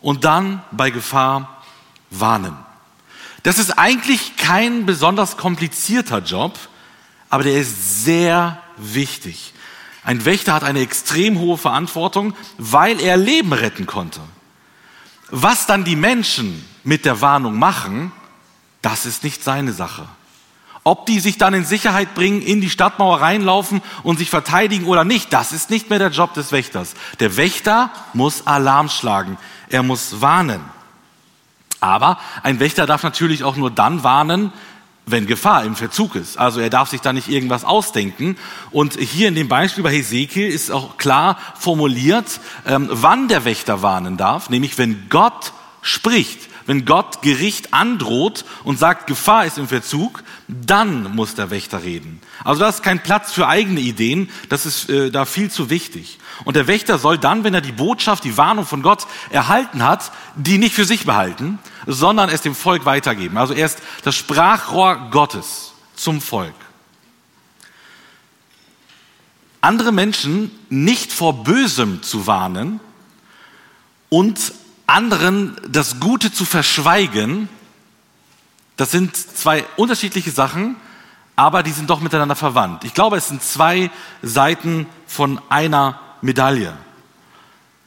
und 0.01 0.25
dann 0.25 0.61
bei 0.71 0.89
Gefahr 0.89 1.62
warnen. 2.19 2.55
Das 3.43 3.59
ist 3.59 3.71
eigentlich 3.71 4.37
kein 4.37 4.85
besonders 4.85 5.37
komplizierter 5.37 6.19
Job, 6.19 6.57
aber 7.29 7.43
der 7.43 7.57
ist 7.57 8.03
sehr 8.05 8.61
wichtig. 8.77 9.53
Ein 10.03 10.25
Wächter 10.25 10.53
hat 10.53 10.63
eine 10.63 10.81
extrem 10.81 11.39
hohe 11.39 11.57
Verantwortung, 11.57 12.33
weil 12.57 12.99
er 13.01 13.17
Leben 13.17 13.53
retten 13.53 13.85
konnte. 13.85 14.19
Was 15.29 15.65
dann 15.65 15.83
die 15.83 15.95
Menschen 15.95 16.63
mit 16.83 17.05
der 17.05 17.21
Warnung 17.21 17.57
machen, 17.57 18.11
das 18.81 19.05
ist 19.05 19.23
nicht 19.23 19.43
seine 19.43 19.73
Sache. 19.73 20.07
Ob 20.85 21.05
die 21.05 21.21
sich 21.21 21.37
dann 21.37 21.53
in 21.53 21.63
Sicherheit 21.63 22.13
bringen, 22.13 22.41
in 22.41 22.59
die 22.59 22.69
Stadtmauer 22.69 23.21
reinlaufen 23.21 23.81
und 24.03 24.17
sich 24.17 24.29
verteidigen 24.29 24.85
oder 24.85 25.05
nicht, 25.05 25.31
das 25.31 25.53
ist 25.53 25.69
nicht 25.69 25.89
mehr 25.89 25.99
der 25.99 26.09
Job 26.09 26.33
des 26.33 26.51
Wächters. 26.51 26.93
Der 27.21 27.37
Wächter 27.37 27.89
muss 28.13 28.45
Alarm 28.45 28.89
schlagen. 28.89 29.37
Er 29.69 29.81
muss 29.81 30.19
warnen. 30.19 30.61
Aber 31.83 32.17
ein 32.43 32.61
Wächter 32.61 32.85
darf 32.85 33.03
natürlich 33.03 33.43
auch 33.43 33.57
nur 33.57 33.69
dann 33.69 34.03
warnen, 34.03 34.53
wenn 35.05 35.27
Gefahr 35.27 35.65
im 35.65 35.75
Verzug 35.75 36.15
ist. 36.15 36.37
Also 36.37 36.61
er 36.61 36.69
darf 36.69 36.89
sich 36.89 37.01
da 37.01 37.11
nicht 37.11 37.27
irgendwas 37.27 37.65
ausdenken. 37.65 38.37
Und 38.71 38.93
hier 38.93 39.27
in 39.27 39.35
dem 39.35 39.49
Beispiel 39.49 39.83
bei 39.83 39.91
Hesekiel 39.91 40.47
ist 40.47 40.71
auch 40.71 40.97
klar 40.97 41.37
formuliert, 41.59 42.39
ähm, 42.65 42.87
wann 42.89 43.27
der 43.27 43.43
Wächter 43.43 43.81
warnen 43.81 44.15
darf, 44.15 44.49
nämlich 44.49 44.77
wenn 44.77 45.09
Gott 45.09 45.51
spricht. 45.81 46.49
Wenn 46.65 46.85
Gott 46.85 47.21
Gericht 47.21 47.73
androht 47.73 48.45
und 48.63 48.79
sagt, 48.79 49.07
Gefahr 49.07 49.45
ist 49.45 49.57
im 49.57 49.67
Verzug, 49.67 50.23
dann 50.47 51.13
muss 51.13 51.35
der 51.35 51.49
Wächter 51.49 51.83
reden. 51.83 52.21
Also 52.45 52.61
das 52.61 52.75
ist 52.75 52.83
kein 52.83 53.03
Platz 53.03 53.33
für 53.33 53.49
eigene 53.49 53.81
Ideen, 53.81 54.29
das 54.47 54.65
ist 54.65 54.89
äh, 54.89 55.11
da 55.11 55.25
viel 55.25 55.51
zu 55.51 55.69
wichtig. 55.69 56.19
Und 56.45 56.55
der 56.55 56.67
Wächter 56.67 56.97
soll 56.97 57.17
dann, 57.17 57.43
wenn 57.43 57.53
er 57.53 57.59
die 57.59 57.73
Botschaft, 57.73 58.23
die 58.23 58.37
Warnung 58.37 58.65
von 58.65 58.81
Gott 58.81 59.07
erhalten 59.29 59.83
hat, 59.83 60.13
die 60.35 60.57
nicht 60.57 60.73
für 60.73 60.85
sich 60.85 61.05
behalten, 61.05 61.59
sondern 61.87 62.29
es 62.29 62.41
dem 62.41 62.55
Volk 62.55 62.85
weitergeben. 62.85 63.37
Also 63.37 63.53
er 63.53 63.65
ist 63.65 63.79
das 64.03 64.15
Sprachrohr 64.15 65.09
Gottes 65.11 65.73
zum 65.95 66.21
Volk. 66.21 66.53
Andere 69.61 69.91
Menschen 69.91 70.51
nicht 70.69 71.13
vor 71.13 71.43
Bösem 71.43 72.03
zu 72.03 72.27
warnen 72.27 72.79
und 74.09 74.53
anderen 74.87 75.55
das 75.67 75.99
Gute 75.99 76.33
zu 76.33 76.45
verschweigen, 76.45 77.47
das 78.75 78.91
sind 78.91 79.15
zwei 79.15 79.65
unterschiedliche 79.77 80.31
Sachen, 80.31 80.75
aber 81.35 81.63
die 81.63 81.71
sind 81.71 81.89
doch 81.89 81.99
miteinander 81.99 82.35
verwandt. 82.35 82.83
Ich 82.83 82.93
glaube, 82.93 83.17
es 83.17 83.27
sind 83.27 83.41
zwei 83.41 83.89
Seiten 84.21 84.87
von 85.07 85.41
einer 85.49 85.99
Medaille. 86.21 86.73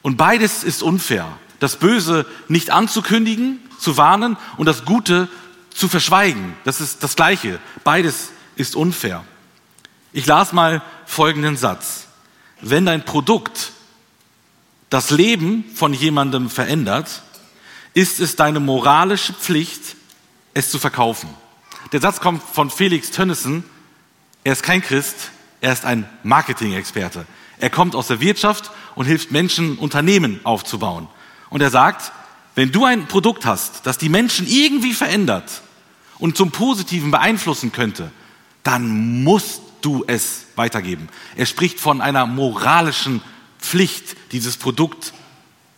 Und 0.02 0.16
beides 0.16 0.64
ist 0.64 0.82
unfair. 0.82 1.26
Das 1.60 1.76
Böse 1.76 2.26
nicht 2.48 2.70
anzukündigen, 2.70 3.60
zu 3.78 3.96
warnen 3.96 4.36
und 4.56 4.66
das 4.66 4.84
Gute 4.84 5.28
zu 5.74 5.88
verschweigen. 5.88 6.54
Das 6.64 6.80
ist 6.80 7.02
das 7.02 7.16
Gleiche. 7.16 7.58
Beides 7.84 8.30
ist 8.56 8.76
unfair. 8.76 9.24
Ich 10.12 10.26
las 10.26 10.52
mal 10.52 10.82
folgenden 11.04 11.56
Satz. 11.56 12.06
Wenn 12.60 12.86
dein 12.86 13.04
Produkt 13.04 13.72
das 14.88 15.10
Leben 15.10 15.64
von 15.74 15.92
jemandem 15.92 16.48
verändert, 16.48 17.22
ist 17.92 18.20
es 18.20 18.36
deine 18.36 18.60
moralische 18.60 19.34
Pflicht, 19.34 19.96
es 20.54 20.70
zu 20.70 20.78
verkaufen. 20.78 21.28
Der 21.92 22.00
Satz 22.00 22.20
kommt 22.20 22.42
von 22.42 22.70
Felix 22.70 23.10
Tönnissen. 23.10 23.64
Er 24.44 24.52
ist 24.52 24.62
kein 24.62 24.82
Christ, 24.82 25.30
er 25.60 25.72
ist 25.72 25.84
ein 25.84 26.08
Marketing-Experte. 26.22 27.26
Er 27.58 27.70
kommt 27.70 27.94
aus 27.94 28.08
der 28.08 28.20
Wirtschaft 28.20 28.70
und 28.94 29.06
hilft 29.06 29.32
Menschen, 29.32 29.78
Unternehmen 29.78 30.40
aufzubauen. 30.44 31.08
Und 31.50 31.60
er 31.60 31.70
sagt, 31.70 32.12
wenn 32.56 32.72
du 32.72 32.84
ein 32.86 33.06
Produkt 33.06 33.44
hast, 33.44 33.86
das 33.86 33.98
die 33.98 34.08
Menschen 34.08 34.46
irgendwie 34.48 34.94
verändert 34.94 35.62
und 36.18 36.36
zum 36.36 36.50
Positiven 36.50 37.10
beeinflussen 37.10 37.70
könnte, 37.70 38.10
dann 38.62 39.22
musst 39.22 39.60
du 39.82 40.04
es 40.06 40.46
weitergeben. 40.56 41.08
Er 41.36 41.46
spricht 41.46 41.78
von 41.78 42.00
einer 42.00 42.26
moralischen 42.26 43.20
Pflicht, 43.60 44.16
dieses 44.32 44.56
Produkt 44.56 45.12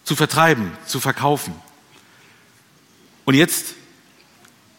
zu 0.04 0.14
vertreiben, 0.14 0.70
zu 0.87 1.00
verkaufen. 1.00 1.52
Und 3.25 3.35
jetzt, 3.35 3.75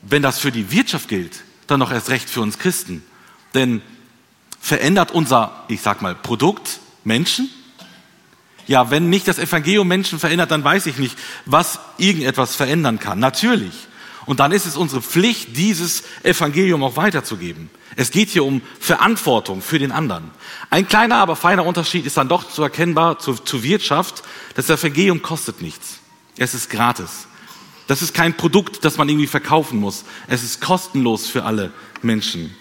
wenn 0.01 0.21
das 0.21 0.39
für 0.39 0.51
die 0.51 0.71
Wirtschaft 0.71 1.09
gilt, 1.09 1.43
dann 1.67 1.79
noch 1.79 1.91
erst 1.91 2.09
recht 2.09 2.29
für 2.29 2.41
uns 2.41 2.57
Christen. 2.57 3.03
Denn 3.53 3.81
verändert 4.61 5.11
unser, 5.11 5.65
ich 5.67 5.81
sag 5.81 6.01
mal, 6.01 6.15
Produkt 6.15 6.79
Menschen? 7.03 7.49
Ja, 8.69 8.91
wenn 8.91 9.09
nicht 9.09 9.27
das 9.27 9.39
Evangelium 9.39 9.87
Menschen 9.87 10.19
verändert, 10.19 10.51
dann 10.51 10.63
weiß 10.63 10.85
ich 10.85 10.99
nicht, 10.99 11.17
was 11.47 11.79
irgendetwas 11.97 12.55
verändern 12.55 12.99
kann. 12.99 13.17
Natürlich. 13.17 13.73
Und 14.27 14.39
dann 14.39 14.51
ist 14.51 14.67
es 14.67 14.77
unsere 14.77 15.01
Pflicht, 15.01 15.57
dieses 15.57 16.03
Evangelium 16.21 16.83
auch 16.83 16.95
weiterzugeben. 16.95 17.71
Es 17.95 18.11
geht 18.11 18.29
hier 18.29 18.45
um 18.45 18.61
Verantwortung 18.79 19.63
für 19.63 19.79
den 19.79 19.91
anderen. 19.91 20.29
Ein 20.69 20.87
kleiner, 20.87 21.15
aber 21.15 21.35
feiner 21.35 21.65
Unterschied 21.65 22.05
ist 22.05 22.15
dann 22.17 22.29
doch 22.29 22.47
zu 22.47 22.61
erkennbar 22.61 23.17
zur, 23.17 23.43
zur 23.43 23.63
Wirtschaft. 23.63 24.21
Das 24.53 24.69
Evangelium 24.69 25.23
kostet 25.23 25.63
nichts. 25.63 25.97
Es 26.37 26.53
ist 26.53 26.69
gratis. 26.69 27.25
Das 27.87 28.03
ist 28.03 28.13
kein 28.13 28.37
Produkt, 28.37 28.85
das 28.85 28.97
man 28.97 29.09
irgendwie 29.09 29.25
verkaufen 29.25 29.79
muss. 29.79 30.05
Es 30.27 30.43
ist 30.43 30.61
kostenlos 30.61 31.27
für 31.27 31.43
alle 31.43 31.73
Menschen. 32.03 32.55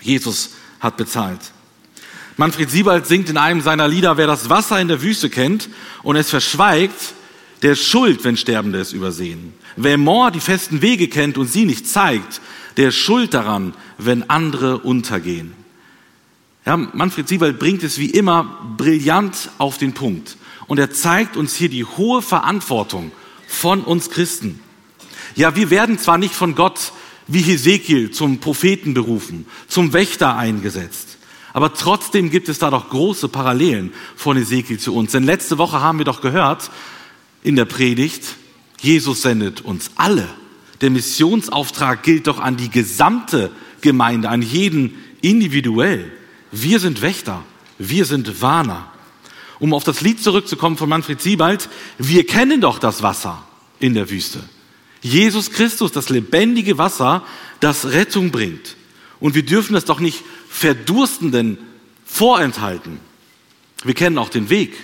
Jesus 0.00 0.54
hat 0.80 0.96
bezahlt. 0.96 1.52
Manfred 2.36 2.70
Siebald 2.70 3.06
singt 3.06 3.28
in 3.28 3.36
einem 3.36 3.60
seiner 3.60 3.88
Lieder, 3.88 4.16
wer 4.16 4.26
das 4.26 4.48
Wasser 4.48 4.80
in 4.80 4.88
der 4.88 5.02
Wüste 5.02 5.28
kennt 5.28 5.68
und 6.02 6.16
es 6.16 6.30
verschweigt, 6.30 7.14
der 7.62 7.72
ist 7.72 7.84
schuld, 7.84 8.24
wenn 8.24 8.36
Sterbende 8.36 8.80
es 8.80 8.92
übersehen. 8.92 9.54
Wer 9.76 9.98
Moor 9.98 10.30
die 10.30 10.40
festen 10.40 10.82
Wege 10.82 11.08
kennt 11.08 11.38
und 11.38 11.46
sie 11.46 11.64
nicht 11.64 11.86
zeigt, 11.88 12.40
der 12.76 12.88
ist 12.88 12.96
schuld 12.96 13.34
daran, 13.34 13.74
wenn 13.98 14.28
andere 14.30 14.78
untergehen. 14.78 15.54
Ja, 16.64 16.76
Manfred 16.76 17.28
Siebald 17.28 17.58
bringt 17.58 17.82
es 17.82 17.98
wie 17.98 18.10
immer 18.10 18.74
brillant 18.76 19.50
auf 19.58 19.78
den 19.78 19.92
Punkt. 19.94 20.36
Und 20.66 20.78
er 20.78 20.92
zeigt 20.92 21.36
uns 21.36 21.54
hier 21.54 21.68
die 21.68 21.84
hohe 21.84 22.22
Verantwortung 22.22 23.10
von 23.46 23.82
uns 23.82 24.10
Christen. 24.10 24.60
Ja, 25.34 25.56
wir 25.56 25.70
werden 25.70 25.98
zwar 25.98 26.18
nicht 26.18 26.34
von 26.34 26.54
Gott 26.54 26.92
wie 27.26 27.42
Hesekiel 27.42 28.10
zum 28.10 28.38
Propheten 28.38 28.94
berufen, 28.94 29.46
zum 29.68 29.92
Wächter 29.92 30.36
eingesetzt. 30.36 31.18
Aber 31.52 31.74
trotzdem 31.74 32.30
gibt 32.30 32.48
es 32.48 32.58
da 32.58 32.70
doch 32.70 32.88
große 32.88 33.28
Parallelen 33.28 33.92
von 34.16 34.36
Ezekiel 34.36 34.78
zu 34.78 34.94
uns. 34.94 35.12
Denn 35.12 35.24
letzte 35.24 35.58
Woche 35.58 35.80
haben 35.80 35.98
wir 35.98 36.04
doch 36.04 36.20
gehört 36.20 36.70
in 37.42 37.56
der 37.56 37.64
Predigt, 37.64 38.36
Jesus 38.80 39.22
sendet 39.22 39.60
uns 39.60 39.90
alle. 39.96 40.28
Der 40.80 40.90
Missionsauftrag 40.90 42.02
gilt 42.02 42.26
doch 42.26 42.40
an 42.40 42.56
die 42.56 42.70
gesamte 42.70 43.50
Gemeinde, 43.80 44.28
an 44.28 44.42
jeden 44.42 44.96
individuell. 45.20 46.10
Wir 46.50 46.80
sind 46.80 47.02
Wächter, 47.02 47.42
wir 47.78 48.04
sind 48.04 48.42
Warner. 48.42 48.90
Um 49.58 49.74
auf 49.74 49.84
das 49.84 50.00
Lied 50.00 50.22
zurückzukommen 50.22 50.76
von 50.76 50.88
Manfred 50.88 51.20
Siebald, 51.20 51.68
wir 51.98 52.26
kennen 52.26 52.60
doch 52.60 52.78
das 52.78 53.02
Wasser 53.02 53.44
in 53.78 53.94
der 53.94 54.10
Wüste. 54.10 54.42
Jesus 55.02 55.50
Christus, 55.50 55.92
das 55.92 56.08
lebendige 56.08 56.78
Wasser, 56.78 57.24
das 57.60 57.86
Rettung 57.86 58.30
bringt. 58.30 58.76
Und 59.22 59.36
wir 59.36 59.44
dürfen 59.44 59.74
das 59.74 59.84
doch 59.84 60.00
nicht 60.00 60.24
Verdurstenden 60.48 61.56
vorenthalten. 62.04 62.98
Wir 63.84 63.94
kennen 63.94 64.18
auch 64.18 64.28
den 64.28 64.50
Weg. 64.50 64.74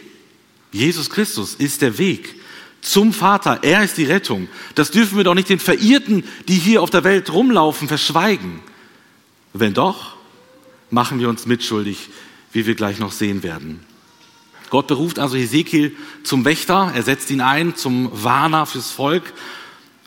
Jesus 0.70 1.10
Christus 1.10 1.56
ist 1.56 1.82
der 1.82 1.98
Weg 1.98 2.36
zum 2.80 3.12
Vater. 3.12 3.58
Er 3.62 3.82
ist 3.82 3.98
die 3.98 4.04
Rettung. 4.04 4.46
Das 4.76 4.92
dürfen 4.92 5.16
wir 5.16 5.24
doch 5.24 5.34
nicht 5.34 5.48
den 5.48 5.58
Verirrten, 5.58 6.22
die 6.46 6.54
hier 6.54 6.82
auf 6.82 6.90
der 6.90 7.02
Welt 7.02 7.32
rumlaufen, 7.32 7.88
verschweigen. 7.88 8.60
Wenn 9.54 9.74
doch, 9.74 10.14
machen 10.88 11.18
wir 11.18 11.28
uns 11.28 11.46
mitschuldig, 11.46 12.08
wie 12.52 12.64
wir 12.64 12.76
gleich 12.76 13.00
noch 13.00 13.10
sehen 13.10 13.42
werden. 13.42 13.80
Gott 14.70 14.86
beruft 14.86 15.18
also 15.18 15.36
Ezekiel 15.36 15.96
zum 16.22 16.44
Wächter, 16.44 16.92
er 16.94 17.02
setzt 17.02 17.30
ihn 17.32 17.40
ein 17.40 17.74
zum 17.74 18.08
Warner 18.12 18.66
fürs 18.66 18.92
Volk 18.92 19.32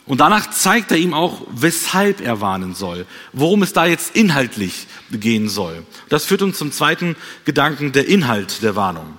und 0.06 0.20
danach 0.20 0.50
zeigt 0.50 0.90
er 0.90 0.96
ihm 0.96 1.14
auch, 1.14 1.42
weshalb 1.50 2.20
er 2.20 2.40
warnen 2.40 2.74
soll, 2.74 3.06
worum 3.32 3.62
es 3.62 3.72
da 3.72 3.86
jetzt 3.86 4.16
inhaltlich 4.16 4.86
gehen 5.10 5.48
soll. 5.48 5.84
Das 6.08 6.24
führt 6.24 6.42
uns 6.42 6.58
zum 6.58 6.72
zweiten 6.72 7.14
Gedanken, 7.44 7.92
der 7.92 8.08
Inhalt 8.08 8.62
der 8.62 8.74
Warnung. 8.74 9.18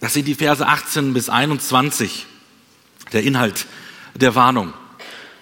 Das 0.00 0.14
sind 0.14 0.26
die 0.26 0.34
Verse 0.34 0.66
18 0.66 1.14
bis 1.14 1.28
21, 1.28 2.26
der 3.12 3.22
Inhalt 3.22 3.66
der 4.14 4.34
Warnung. 4.34 4.72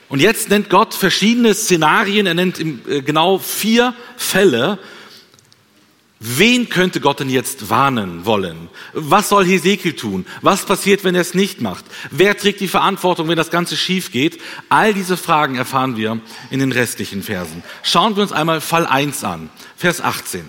Und 0.08 0.20
jetzt 0.20 0.48
nennt 0.48 0.70
Gott 0.70 0.94
verschiedene 0.94 1.54
Szenarien, 1.54 2.26
er 2.26 2.34
nennt 2.34 2.58
äh, 2.58 3.02
genau 3.02 3.38
vier 3.38 3.94
Fälle, 4.16 4.78
Wen 6.20 6.68
könnte 6.68 7.00
Gott 7.00 7.20
denn 7.20 7.30
jetzt 7.30 7.70
warnen 7.70 8.26
wollen? 8.26 8.68
Was 8.92 9.28
soll 9.28 9.44
Hesekiel 9.44 9.92
tun? 9.92 10.26
Was 10.42 10.66
passiert, 10.66 11.04
wenn 11.04 11.14
er 11.14 11.20
es 11.20 11.34
nicht 11.34 11.60
macht? 11.60 11.84
Wer 12.10 12.36
trägt 12.36 12.60
die 12.60 12.66
Verantwortung, 12.66 13.28
wenn 13.28 13.36
das 13.36 13.50
Ganze 13.50 13.76
schief 13.76 14.10
geht? 14.10 14.40
All 14.68 14.92
diese 14.92 15.16
Fragen 15.16 15.54
erfahren 15.54 15.96
wir 15.96 16.20
in 16.50 16.58
den 16.58 16.72
restlichen 16.72 17.22
Versen. 17.22 17.62
Schauen 17.84 18.16
wir 18.16 18.24
uns 18.24 18.32
einmal 18.32 18.60
Fall 18.60 18.86
1 18.86 19.22
an, 19.22 19.48
Vers 19.76 20.00
18. 20.00 20.44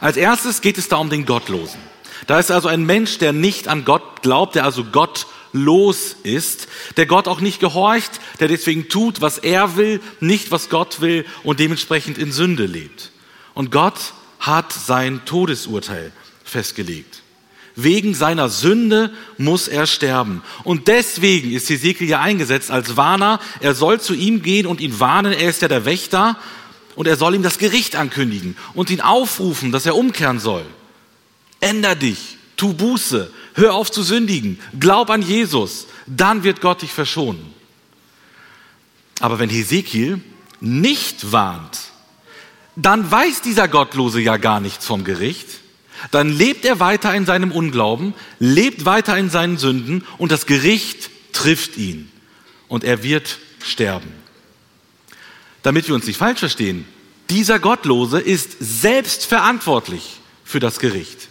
Als 0.00 0.16
erstes 0.16 0.62
geht 0.62 0.78
es 0.78 0.88
da 0.88 0.96
um 0.96 1.10
den 1.10 1.26
Gottlosen. 1.26 1.80
Da 2.26 2.38
ist 2.38 2.50
also 2.50 2.68
ein 2.68 2.86
Mensch, 2.86 3.18
der 3.18 3.34
nicht 3.34 3.68
an 3.68 3.84
Gott 3.84 4.22
glaubt, 4.22 4.54
der 4.54 4.64
also 4.64 4.84
gottlos 4.84 6.16
ist, 6.22 6.68
der 6.96 7.04
Gott 7.04 7.28
auch 7.28 7.40
nicht 7.42 7.60
gehorcht, 7.60 8.20
der 8.40 8.48
deswegen 8.48 8.88
tut, 8.88 9.20
was 9.20 9.36
er 9.36 9.76
will, 9.76 10.00
nicht 10.20 10.50
was 10.50 10.70
Gott 10.70 11.02
will 11.02 11.26
und 11.42 11.60
dementsprechend 11.60 12.16
in 12.16 12.32
Sünde 12.32 12.64
lebt. 12.64 13.10
Und 13.52 13.70
Gott 13.70 14.14
hat 14.46 14.72
sein 14.72 15.24
Todesurteil 15.24 16.12
festgelegt. 16.44 17.22
Wegen 17.76 18.14
seiner 18.14 18.48
Sünde 18.48 19.12
muss 19.36 19.66
er 19.66 19.86
sterben. 19.86 20.42
Und 20.62 20.86
deswegen 20.86 21.50
ist 21.50 21.68
Hesekiel 21.68 22.08
ja 22.08 22.20
eingesetzt 22.20 22.70
als 22.70 22.96
Warner. 22.96 23.40
Er 23.60 23.74
soll 23.74 24.00
zu 24.00 24.14
ihm 24.14 24.42
gehen 24.42 24.66
und 24.66 24.80
ihn 24.80 25.00
warnen. 25.00 25.32
Er 25.32 25.50
ist 25.50 25.62
ja 25.62 25.68
der 25.68 25.84
Wächter. 25.84 26.38
Und 26.94 27.08
er 27.08 27.16
soll 27.16 27.34
ihm 27.34 27.42
das 27.42 27.58
Gericht 27.58 27.96
ankündigen 27.96 28.56
und 28.74 28.90
ihn 28.90 29.00
aufrufen, 29.00 29.72
dass 29.72 29.86
er 29.86 29.96
umkehren 29.96 30.38
soll. 30.38 30.64
Änder 31.60 31.96
dich, 31.96 32.36
tu 32.56 32.72
Buße, 32.72 33.32
hör 33.54 33.74
auf 33.74 33.90
zu 33.90 34.04
sündigen, 34.04 34.60
glaub 34.78 35.10
an 35.10 35.22
Jesus, 35.22 35.86
dann 36.06 36.44
wird 36.44 36.60
Gott 36.60 36.82
dich 36.82 36.92
verschonen. 36.92 37.52
Aber 39.18 39.40
wenn 39.40 39.50
Hesekiel 39.50 40.20
nicht 40.60 41.32
warnt, 41.32 41.78
dann 42.76 43.10
weiß 43.10 43.42
dieser 43.42 43.68
Gottlose 43.68 44.20
ja 44.20 44.36
gar 44.36 44.60
nichts 44.60 44.86
vom 44.86 45.04
Gericht. 45.04 45.46
Dann 46.10 46.28
lebt 46.28 46.64
er 46.64 46.80
weiter 46.80 47.14
in 47.14 47.24
seinem 47.24 47.52
Unglauben, 47.52 48.14
lebt 48.38 48.84
weiter 48.84 49.16
in 49.16 49.30
seinen 49.30 49.58
Sünden 49.58 50.04
und 50.18 50.32
das 50.32 50.46
Gericht 50.46 51.10
trifft 51.32 51.76
ihn 51.76 52.10
und 52.68 52.84
er 52.84 53.02
wird 53.02 53.38
sterben. 53.64 54.12
Damit 55.62 55.88
wir 55.88 55.94
uns 55.94 56.06
nicht 56.06 56.18
falsch 56.18 56.40
verstehen, 56.40 56.84
dieser 57.30 57.58
Gottlose 57.58 58.20
ist 58.20 58.56
selbst 58.60 59.24
verantwortlich 59.24 60.20
für 60.44 60.60
das 60.60 60.78
Gericht. 60.78 61.28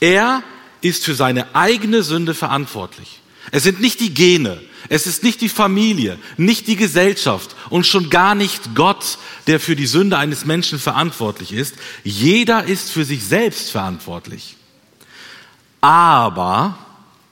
Er 0.00 0.42
ist 0.80 1.04
für 1.04 1.14
seine 1.14 1.54
eigene 1.54 2.02
Sünde 2.02 2.34
verantwortlich. 2.34 3.20
Es 3.50 3.62
sind 3.62 3.80
nicht 3.80 4.00
die 4.00 4.14
Gene, 4.14 4.60
es 4.88 5.06
ist 5.06 5.22
nicht 5.22 5.40
die 5.40 5.48
Familie, 5.48 6.18
nicht 6.36 6.66
die 6.66 6.76
Gesellschaft 6.76 7.56
und 7.70 7.86
schon 7.86 8.10
gar 8.10 8.34
nicht 8.34 8.74
Gott, 8.74 9.18
der 9.46 9.60
für 9.60 9.76
die 9.76 9.86
Sünde 9.86 10.18
eines 10.18 10.44
Menschen 10.44 10.78
verantwortlich 10.78 11.52
ist. 11.52 11.74
Jeder 12.04 12.64
ist 12.64 12.90
für 12.90 13.04
sich 13.04 13.24
selbst 13.24 13.70
verantwortlich. 13.70 14.56
Aber 15.80 16.78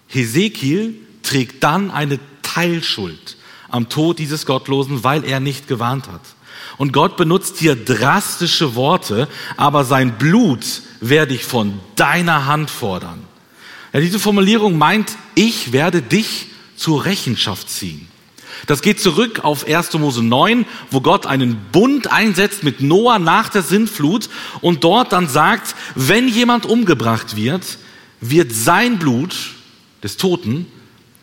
Hesekiel 0.08 0.94
trägt 1.22 1.62
dann 1.64 1.90
eine 1.90 2.18
Teilschuld 2.42 3.36
am 3.68 3.88
Tod 3.88 4.18
dieses 4.18 4.46
Gottlosen, 4.46 5.02
weil 5.02 5.24
er 5.24 5.40
nicht 5.40 5.66
gewarnt 5.66 6.06
hat. 6.08 6.20
Und 6.76 6.92
Gott 6.92 7.16
benutzt 7.16 7.58
hier 7.58 7.76
drastische 7.76 8.74
Worte, 8.74 9.28
aber 9.56 9.84
sein 9.84 10.18
Blut 10.18 10.64
werde 11.00 11.34
ich 11.34 11.44
von 11.44 11.80
deiner 11.96 12.46
Hand 12.46 12.70
fordern. 12.70 13.22
Ja, 13.92 14.00
diese 14.00 14.18
Formulierung 14.18 14.78
meint, 14.78 15.16
ich 15.34 15.72
werde 15.72 16.02
dich 16.02 16.46
zur 16.76 17.04
Rechenschaft 17.04 17.70
ziehen. 17.70 18.08
Das 18.66 18.82
geht 18.82 19.00
zurück 19.00 19.40
auf 19.42 19.66
1. 19.66 19.94
Mose 19.94 20.22
9, 20.22 20.64
wo 20.90 21.00
Gott 21.00 21.26
einen 21.26 21.56
Bund 21.72 22.10
einsetzt 22.10 22.62
mit 22.62 22.80
Noah 22.80 23.18
nach 23.18 23.48
der 23.48 23.62
Sintflut 23.62 24.28
und 24.60 24.84
dort 24.84 25.12
dann 25.12 25.28
sagt, 25.28 25.74
wenn 25.94 26.28
jemand 26.28 26.66
umgebracht 26.66 27.36
wird, 27.36 27.78
wird 28.20 28.52
sein 28.52 28.98
Blut 28.98 29.34
des 30.02 30.16
Toten 30.16 30.66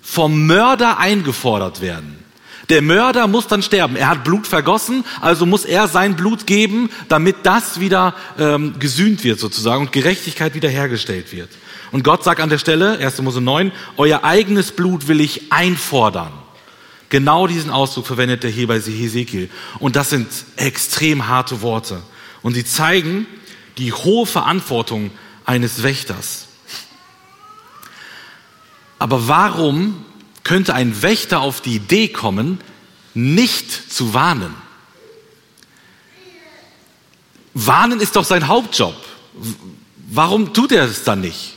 vom 0.01 0.45
Mörder 0.45 0.97
eingefordert 0.99 1.81
werden. 1.81 2.21
Der 2.69 2.81
Mörder 2.81 3.27
muss 3.27 3.47
dann 3.47 3.63
sterben. 3.63 3.95
Er 3.95 4.07
hat 4.09 4.23
Blut 4.23 4.47
vergossen, 4.47 5.03
also 5.19 5.45
muss 5.45 5.65
er 5.65 5.87
sein 5.87 6.15
Blut 6.15 6.47
geben, 6.47 6.89
damit 7.09 7.37
das 7.43 7.79
wieder 7.79 8.15
ähm, 8.39 8.75
gesühnt 8.79 9.23
wird 9.23 9.39
sozusagen 9.39 9.81
und 9.81 9.91
Gerechtigkeit 9.91 10.55
wiederhergestellt 10.55 11.33
wird. 11.33 11.49
Und 11.91 12.03
Gott 12.03 12.23
sagt 12.23 12.39
an 12.39 12.49
der 12.49 12.57
Stelle, 12.57 12.97
1. 12.99 13.21
Mose 13.21 13.41
9, 13.41 13.71
euer 13.97 14.23
eigenes 14.23 14.71
Blut 14.71 15.07
will 15.07 15.19
ich 15.19 15.51
einfordern. 15.51 16.31
Genau 17.09 17.47
diesen 17.47 17.71
Ausdruck 17.71 18.07
verwendet 18.07 18.43
er 18.45 18.49
hier 18.49 18.67
bei 18.67 18.79
Hesekiel. 18.79 19.49
Und 19.79 19.97
das 19.97 20.09
sind 20.09 20.27
extrem 20.55 21.27
harte 21.27 21.61
Worte. 21.61 22.01
Und 22.41 22.53
sie 22.53 22.63
zeigen 22.63 23.27
die 23.77 23.91
hohe 23.91 24.25
Verantwortung 24.25 25.11
eines 25.43 25.83
Wächters. 25.83 26.47
Aber 28.97 29.27
warum 29.27 30.05
könnte 30.43 30.73
ein 30.73 31.01
Wächter 31.01 31.41
auf 31.41 31.59
die 31.59 31.75
Idee 31.75 32.07
kommen, 32.07 32.61
nicht 33.13 33.91
zu 33.91 34.13
warnen? 34.13 34.53
Warnen 37.53 37.99
ist 37.99 38.15
doch 38.15 38.23
sein 38.23 38.47
Hauptjob. 38.47 38.95
Warum 40.09 40.53
tut 40.53 40.71
er 40.71 40.85
es 40.85 41.03
dann 41.03 41.19
nicht? 41.19 41.55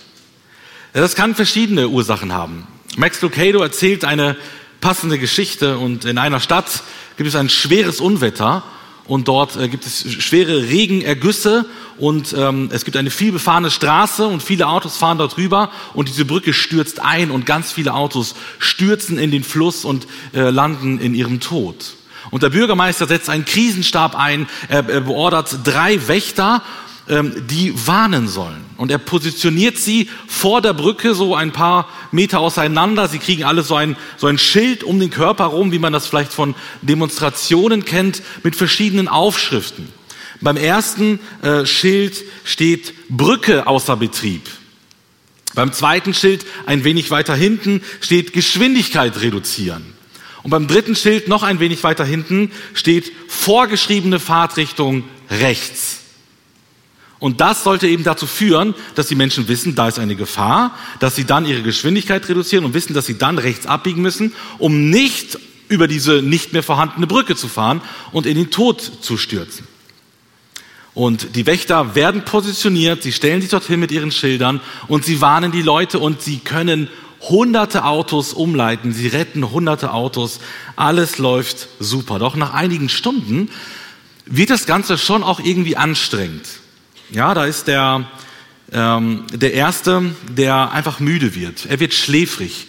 Das 0.95 1.17
kann 1.17 1.35
verschiedene 1.35 1.89
Ursachen 1.89 2.33
haben. 2.33 2.69
Max 2.97 3.21
Lucado 3.21 3.61
erzählt 3.61 4.05
eine 4.05 4.37
passende 4.81 5.19
Geschichte 5.19 5.77
und 5.77 6.05
in 6.05 6.19
einer 6.19 6.39
Stadt 6.39 6.85
gibt 7.17 7.29
es 7.29 7.35
ein 7.35 7.49
schweres 7.49 8.01
Unwetter 8.01 8.63
und 9.09 9.27
dort 9.27 9.57
äh, 9.57 9.69
gibt 9.69 9.87
es 9.87 10.09
schwere 10.23 10.69
Regenergüsse 10.69 11.67
und 11.99 12.33
ähm, 12.39 12.69
es 12.73 12.85
gibt 12.85 12.97
eine 12.97 13.11
vielbefahrene 13.11 13.73
Straße 13.73 14.25
und 14.25 14.41
viele 14.41 14.69
Autos 14.69 14.97
fahren 14.97 15.19
dort 15.19 15.37
rüber 15.37 15.73
und 15.95 16.09
diese 16.09 16.25
Brücke 16.25 16.53
stürzt 16.53 17.01
ein 17.01 17.33
und 17.33 17.45
ganz 17.45 17.73
viele 17.73 17.93
Autos 17.93 18.37
stürzen 18.61 19.19
in 19.19 19.33
den 19.33 19.43
Fluss 19.43 19.85
und 19.85 20.07
äh, 20.33 20.51
landen 20.51 21.01
in 21.01 21.17
ihrem 21.17 21.41
Tod. 21.41 21.97
Und 22.31 22.45
der 22.45 22.51
Bürgermeister 22.51 23.09
setzt 23.09 23.29
einen 23.31 23.45
Krisenstab 23.45 24.15
ein, 24.15 24.49
er, 24.69 24.89
er 24.89 25.01
beordert 25.01 25.59
drei 25.65 26.07
Wächter 26.07 26.63
die 27.07 27.75
warnen 27.87 28.29
sollen. 28.29 28.65
Und 28.79 28.91
er 28.91 28.99
positioniert 28.99 29.77
sie 29.77 30.09
vor 30.27 30.63
der 30.63 30.73
Brücke 30.73 31.15
so 31.15 31.35
ein 31.35 31.53
paar 31.53 31.89
Meter 32.13 32.41
auseinander. 32.41 33.09
Sie 33.09 33.19
kriegen 33.19 33.45
alle 33.45 33.63
so 33.63 33.75
ein, 33.75 33.97
so 34.17 34.27
ein 34.27 34.39
Schild 34.39 34.83
um 34.85 34.99
den 34.99 35.11
Körper 35.11 35.45
rum, 35.45 35.71
wie 35.71 35.79
man 35.79 35.93
das 35.93 36.07
vielleicht 36.07 36.33
von 36.33 36.55
Demonstrationen 36.81 37.85
kennt, 37.85 38.23
mit 38.43 38.57
verschiedenen 38.57 39.09
Aufschriften. 39.09 39.89
Beim 40.41 40.57
ersten 40.57 41.21
äh, 41.43 41.67
Schild 41.67 42.23
steht 42.45 42.95
Brücke 43.11 43.67
außer 43.67 43.97
Betrieb. 43.97 44.49
Beim 45.55 45.73
zweiten 45.73 46.15
Schild, 46.15 46.45
ein 46.67 46.85
wenig 46.85 47.11
weiter 47.11 47.35
hinten, 47.35 47.83
steht 48.01 48.33
Geschwindigkeit 48.33 49.21
reduzieren. 49.21 49.85
Und 50.43 50.51
beim 50.51 50.67
dritten 50.69 50.97
Schild, 50.97 51.29
noch 51.29 51.43
ein 51.43 51.61
wenig 51.61 51.85
weiter 51.85 52.05
hinten, 52.05 52.51
steht 52.75 53.13
vorgeschriebene 53.29 54.21
Fahrtrichtung 54.21 55.05
rechts. 55.31 56.04
Und 57.25 57.41
das 57.41 57.65
sollte 57.65 57.89
eben 57.89 58.05
dazu 58.05 58.27
führen, 58.27 58.75
dass 58.97 59.07
die 59.07 59.15
Menschen 59.15 59.49
wissen, 59.49 59.75
da 59.75 59.89
ist 59.89 59.99
eine 59.99 60.15
Gefahr, 60.15 60.77
dass 61.01 61.17
sie 61.17 61.25
dann 61.25 61.47
ihre 61.47 61.63
Geschwindigkeit 61.63 62.29
reduzieren 62.29 62.67
und 62.67 62.75
wissen, 62.75 62.93
dass 62.93 63.07
sie 63.07 63.17
dann 63.17 63.39
rechts 63.39 63.65
abbiegen 63.65 64.03
müssen, 64.03 64.35
um 64.59 64.91
nicht 64.91 65.39
über 65.69 65.89
diese 65.89 66.21
nicht 66.21 66.53
mehr 66.53 66.63
vorhandene 66.63 67.07
Brücke 67.07 67.35
zu 67.35 67.49
fahren 67.49 67.81
und 68.13 68.27
in 68.27 68.37
den 68.37 68.51
Tod 68.51 68.83
zu 69.01 69.17
stürzen. 69.17 69.67
Und 70.93 71.35
die 71.35 71.47
Wächter 71.47 71.95
werden 71.95 72.27
positioniert, 72.27 73.03
sie 73.03 73.13
stellen 73.13 73.41
sich 73.41 73.49
dorthin 73.49 73.81
mit 73.81 73.91
ihren 73.91 74.13
Schildern 74.13 74.61
und 74.87 75.07
sie 75.07 75.23
warnen 75.23 75.51
die 75.51 75.63
Leute 75.63 76.01
und 76.01 76.21
sie 76.21 76.41
können 76.41 76.91
hunderte 77.23 77.87
Autos 77.87 78.35
umleiten, 78.35 78.93
sie 78.93 79.07
retten 79.07 79.51
hunderte 79.51 79.95
Autos, 79.95 80.41
alles 80.77 81.17
läuft 81.17 81.69
super. 81.81 82.19
Doch 82.19 82.37
nach 82.37 82.53
einigen 82.53 82.91
Stunden 82.91 83.49
wird 84.27 84.51
das 84.51 84.67
Ganze 84.67 84.99
schon 84.99 85.23
auch 85.23 85.41
irgendwie 85.41 85.79
anstrengend. 85.79 86.45
Ja, 87.11 87.35
da 87.35 87.45
ist 87.45 87.69
der, 87.69 88.07
ähm, 88.73 89.25
der 89.33 89.55
Erste, 89.55 90.03
der 90.29 90.73
einfach 90.73 91.01
müde 91.01 91.35
wird. 91.35 91.67
Er 91.67 91.81
wird 91.81 91.95
schläfrig. 91.95 92.67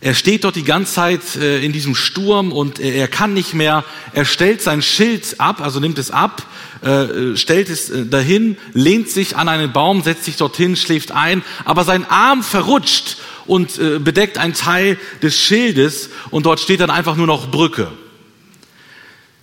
Er 0.00 0.14
steht 0.14 0.44
dort 0.44 0.56
die 0.56 0.64
ganze 0.64 0.92
Zeit 0.92 1.36
äh, 1.36 1.64
in 1.64 1.72
diesem 1.72 1.94
Sturm 1.94 2.52
und 2.52 2.78
er, 2.78 2.94
er, 2.94 3.08
kann 3.08 3.32
nicht 3.32 3.54
mehr. 3.54 3.84
Er 4.12 4.26
stellt 4.26 4.60
sein 4.60 4.82
Schild 4.82 5.40
ab, 5.40 5.60
also 5.60 5.80
nimmt 5.80 5.98
es 5.98 6.10
ab, 6.10 6.46
äh, 6.82 7.36
stellt 7.36 7.70
es 7.70 7.88
äh, 7.88 8.04
dahin, 8.04 8.58
lehnt 8.74 9.08
sich 9.08 9.36
an 9.36 9.48
einen 9.48 9.72
Baum, 9.72 10.02
setzt 10.02 10.24
sich 10.24 10.36
dorthin, 10.36 10.76
schläft 10.76 11.10
ein, 11.10 11.42
aber 11.64 11.84
sein 11.84 12.04
Arm 12.04 12.42
verrutscht 12.42 13.16
und 13.46 13.78
äh, 13.78 13.98
bedeckt 13.98 14.36
einen 14.36 14.52
Teil 14.52 14.98
des 15.22 15.38
Schildes 15.38 16.10
und 16.30 16.44
dort 16.44 16.60
steht 16.60 16.80
dann 16.80 16.90
einfach 16.90 17.16
nur 17.16 17.26
noch 17.26 17.50
Brücke. 17.50 17.90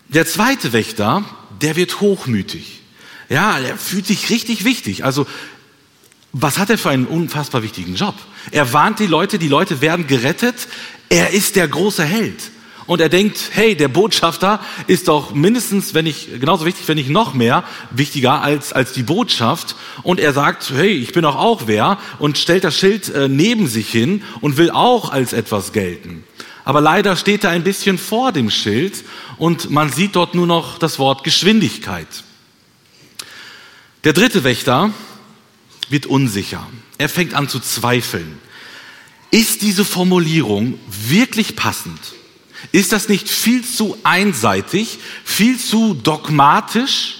Der 0.10 0.28
zweite 0.28 0.74
Wächter, 0.74 1.24
der 1.62 1.76
wird 1.76 2.02
hochmütig. 2.02 2.81
Ja, 3.32 3.58
er 3.60 3.78
fühlt 3.78 4.06
sich 4.06 4.30
richtig 4.30 4.65
wichtig. 4.65 5.06
Also, 5.06 5.26
was 6.34 6.58
hat 6.58 6.70
er 6.70 6.78
für 6.78 6.89
einen 6.89 7.08
unfassbar 7.08 7.63
wichtigen 7.63 7.96
Job? 7.96 8.15
Er 8.52 8.74
warnt 8.74 9.00
die 9.00 9.08
Leute, 9.08 9.39
die 9.39 9.48
Leute 9.48 9.80
werden 9.80 10.06
gerettet. 10.06 10.67
Er 11.08 11.30
ist 11.32 11.56
der 11.56 11.70
große 11.70 12.04
Held. 12.04 12.52
und 12.88 13.00
er 13.00 13.08
denkt, 13.08 13.52
hey, 13.54 13.76
der 13.76 13.88
Botschafter 13.88 14.60
ist 14.88 15.08
doch 15.08 15.34
mindestens, 15.34 15.94
wenn 15.94 16.04
nicht 16.04 16.41
genauso 16.41 16.65
wichtig, 16.65 16.89
wenn 16.89 16.98
nicht 16.98 17.10
noch 17.10 17.34
mehr 17.34 17.63
wichtiger 17.91 18.41
als 18.41 18.74
als 18.74 18.91
die 18.91 19.04
Botschaft. 19.04 19.76
Und 20.04 20.20
er 20.20 20.34
sagt, 20.34 20.72
hey, 20.76 20.91
ich 20.91 21.13
bin 21.13 21.24
doch 21.24 21.38
auch 21.38 21.67
wer 21.67 22.00
und 22.20 22.38
stellt 22.38 22.65
das 22.65 22.76
Schild 22.76 23.08
äh, 23.08 23.30
neben 23.30 23.67
sich 23.67 23.89
hin 23.89 24.24
und 24.41 24.58
will 24.58 24.72
auch 24.72 25.10
als 25.10 25.32
etwas 25.32 25.72
gelten. 25.72 26.26
Aber 26.65 26.82
leider 26.82 27.15
steht 27.15 27.46
er 27.46 27.52
ein 27.52 27.63
bisschen 27.63 27.98
vor 27.98 28.34
dem 28.34 28.50
Schild 28.50 29.06
und 29.38 29.70
man 29.70 29.89
sieht 29.89 30.17
dort 30.17 30.36
nur 30.36 30.48
noch 30.48 30.78
das 30.78 31.00
Wort 31.00 31.24
Geschwindigkeit. 31.24 32.08
Der 34.04 34.14
dritte 34.14 34.44
Wächter 34.44 34.92
wird 35.90 36.08
unsicher. 36.08 36.68
Er 36.98 37.08
fängt 37.08 37.36
an 37.36 37.48
zu 37.48 37.60
zweifeln. 37.60 38.40
Ist 39.30 39.62
diese 39.62 39.86
Formulierung 39.86 40.80
wirklich 40.88 41.56
passend? 41.56 42.00
Ist 42.72 42.92
das 42.92 43.10
nicht 43.10 43.30
viel 43.30 43.64
zu 43.64 43.98
einseitig, 44.04 45.00
viel 45.24 45.60
zu 45.60 45.94
dogmatisch 45.94 47.18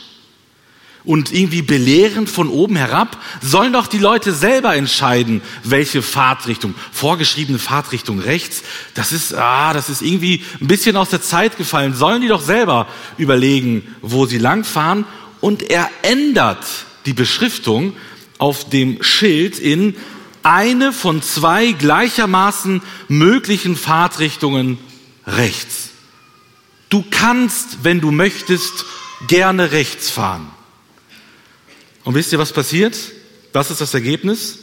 und 1.04 1.32
irgendwie 1.32 1.62
belehrend 1.62 2.30
von 2.30 2.50
oben 2.50 2.76
herab? 2.76 3.18
Sollen 3.42 3.74
doch 3.74 3.88
die 3.88 4.00
Leute 4.00 4.34
selber 4.34 4.76
entscheiden, 4.76 5.42
welche 5.64 6.02
Fahrtrichtung, 6.02 6.74
vorgeschriebene 6.92 7.60
Fahrtrichtung 7.60 8.20
rechts, 8.20 8.64
das 8.96 9.12
ist, 9.12 9.34
ah, 9.34 9.74
das 9.74 9.90
ist 9.90 10.02
irgendwie 10.02 10.44
ein 10.60 10.68
bisschen 10.68 10.98
aus 10.98 11.10
der 11.10 11.22
Zeit 11.22 11.58
gefallen. 11.58 11.96
Sollen 11.96 12.22
die 12.22 12.28
doch 12.28 12.42
selber 12.42 12.88
überlegen, 13.18 13.96
wo 14.02 14.26
sie 14.26 14.40
langfahren? 14.40 15.06
Und 15.42 15.64
er 15.64 15.90
ändert 16.04 16.66
die 17.06 17.14
Beschriftung 17.14 17.94
auf 18.38 18.70
dem 18.70 19.04
Schild 19.04 19.60
in 19.60 19.96
eine 20.44 20.94
von 20.94 21.22
zwei 21.22 21.72
gleichermaßen 21.72 22.82
möglichen 23.08 23.76
Fahrtrichtungen 23.76 24.78
rechts. 25.28 25.90
Du 26.90 27.04
kannst, 27.10 27.84
wenn 27.84 28.02
du 28.02 28.12
möchtest, 28.12 28.86
gerne 29.28 29.72
rechts 29.72 30.10
fahren. 30.10 30.50
Und 32.04 32.16
wisst 32.16 32.32
ihr, 32.34 32.40
was 32.40 32.54
passiert? 32.54 32.98
Was 33.54 33.70
ist 33.70 33.82
das 33.82 33.94
Ergebnis? 33.94 34.60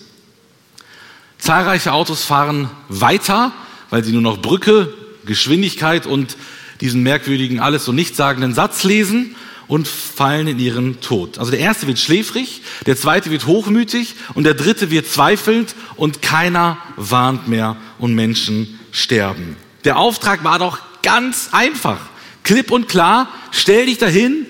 Zahlreiche 1.38 1.92
Autos 1.92 2.24
fahren 2.24 2.68
weiter, 2.88 3.52
weil 3.90 4.02
sie 4.02 4.12
nur 4.12 4.22
noch 4.22 4.42
Brücke, 4.42 4.92
Geschwindigkeit 5.24 6.06
und 6.06 6.36
diesen 6.80 7.02
merkwürdigen, 7.02 7.60
alles 7.60 7.84
so 7.84 7.92
nichtssagenden 7.92 8.54
Satz 8.54 8.84
lesen 8.84 9.36
und 9.68 9.87
fallen 9.87 10.48
in 10.48 10.59
ihren 10.59 11.00
Tod. 11.00 11.38
Also 11.38 11.50
der 11.50 11.61
erste 11.61 11.87
wird 11.87 11.98
schläfrig, 11.98 12.62
der 12.87 12.96
zweite 12.96 13.31
wird 13.31 13.46
hochmütig 13.46 14.14
und 14.35 14.44
der 14.44 14.54
dritte 14.54 14.90
wird 14.90 15.07
zweifelnd 15.07 15.74
und 15.96 16.22
keiner 16.22 16.78
warnt 16.96 17.46
mehr 17.48 17.76
und 17.98 18.14
Menschen 18.14 18.81
sterben. 18.90 19.57
Der 19.85 19.98
Auftrag 19.98 20.42
war 20.42 20.59
doch 20.59 20.81
ganz 21.02 21.50
einfach. 21.52 22.00
Klipp 22.42 22.70
und 22.70 22.88
klar, 22.88 23.28
stell 23.52 23.87
dich 23.87 23.98
dahin, 23.98 24.46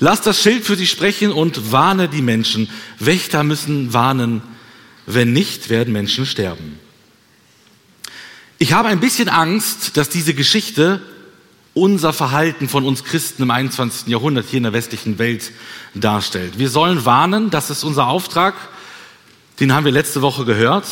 lass 0.00 0.20
das 0.20 0.42
Schild 0.42 0.64
für 0.64 0.76
sie 0.76 0.86
sprechen 0.86 1.30
und 1.30 1.70
warne 1.70 2.08
die 2.08 2.22
Menschen. 2.22 2.68
Wächter 2.98 3.44
müssen 3.44 3.92
warnen, 3.92 4.42
wenn 5.06 5.32
nicht, 5.32 5.70
werden 5.70 5.92
Menschen 5.92 6.26
sterben. 6.26 6.80
Ich 8.58 8.72
habe 8.72 8.88
ein 8.88 9.00
bisschen 9.00 9.28
Angst, 9.28 9.96
dass 9.96 10.08
diese 10.08 10.34
Geschichte 10.34 11.02
unser 11.76 12.14
Verhalten 12.14 12.70
von 12.70 12.84
uns 12.84 13.04
Christen 13.04 13.42
im 13.42 13.50
21. 13.50 14.08
Jahrhundert 14.08 14.46
hier 14.48 14.56
in 14.56 14.62
der 14.62 14.72
westlichen 14.72 15.18
Welt 15.18 15.52
darstellt. 15.94 16.58
Wir 16.58 16.70
sollen 16.70 17.04
warnen, 17.04 17.50
das 17.50 17.68
ist 17.68 17.84
unser 17.84 18.06
Auftrag, 18.06 18.54
den 19.60 19.74
haben 19.74 19.84
wir 19.84 19.92
letzte 19.92 20.22
Woche 20.22 20.46
gehört. 20.46 20.86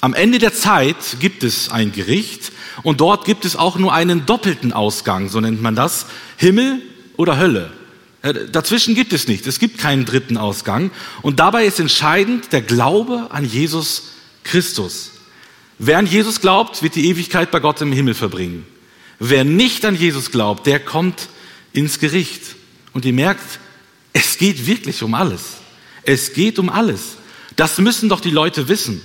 Am 0.00 0.14
Ende 0.14 0.38
der 0.38 0.54
Zeit 0.54 0.96
gibt 1.20 1.44
es 1.44 1.68
ein 1.68 1.92
Gericht 1.92 2.50
und 2.82 3.02
dort 3.02 3.26
gibt 3.26 3.44
es 3.44 3.56
auch 3.56 3.76
nur 3.76 3.92
einen 3.92 4.24
doppelten 4.24 4.72
Ausgang, 4.72 5.28
so 5.28 5.38
nennt 5.38 5.60
man 5.60 5.76
das, 5.76 6.06
Himmel 6.38 6.80
oder 7.18 7.36
Hölle. 7.36 7.70
Äh, 8.22 8.32
dazwischen 8.50 8.94
gibt 8.94 9.12
es 9.12 9.28
nicht, 9.28 9.46
es 9.46 9.58
gibt 9.58 9.76
keinen 9.76 10.06
dritten 10.06 10.38
Ausgang 10.38 10.92
und 11.20 11.40
dabei 11.40 11.66
ist 11.66 11.78
entscheidend 11.78 12.54
der 12.54 12.62
Glaube 12.62 13.26
an 13.32 13.44
Jesus 13.44 14.12
Christus. 14.44 15.10
Wer 15.78 15.98
an 15.98 16.06
Jesus 16.06 16.40
glaubt, 16.40 16.82
wird 16.82 16.94
die 16.94 17.10
Ewigkeit 17.10 17.50
bei 17.50 17.60
Gott 17.60 17.82
im 17.82 17.92
Himmel 17.92 18.14
verbringen. 18.14 18.71
Wer 19.24 19.44
nicht 19.44 19.84
an 19.84 19.94
Jesus 19.94 20.32
glaubt, 20.32 20.66
der 20.66 20.80
kommt 20.80 21.28
ins 21.72 22.00
Gericht. 22.00 22.42
Und 22.92 23.04
ihr 23.04 23.12
merkt, 23.12 23.60
es 24.12 24.36
geht 24.36 24.66
wirklich 24.66 25.00
um 25.04 25.14
alles. 25.14 25.58
Es 26.02 26.32
geht 26.32 26.58
um 26.58 26.68
alles. 26.68 27.18
Das 27.54 27.78
müssen 27.78 28.08
doch 28.08 28.20
die 28.20 28.32
Leute 28.32 28.66
wissen. 28.66 29.00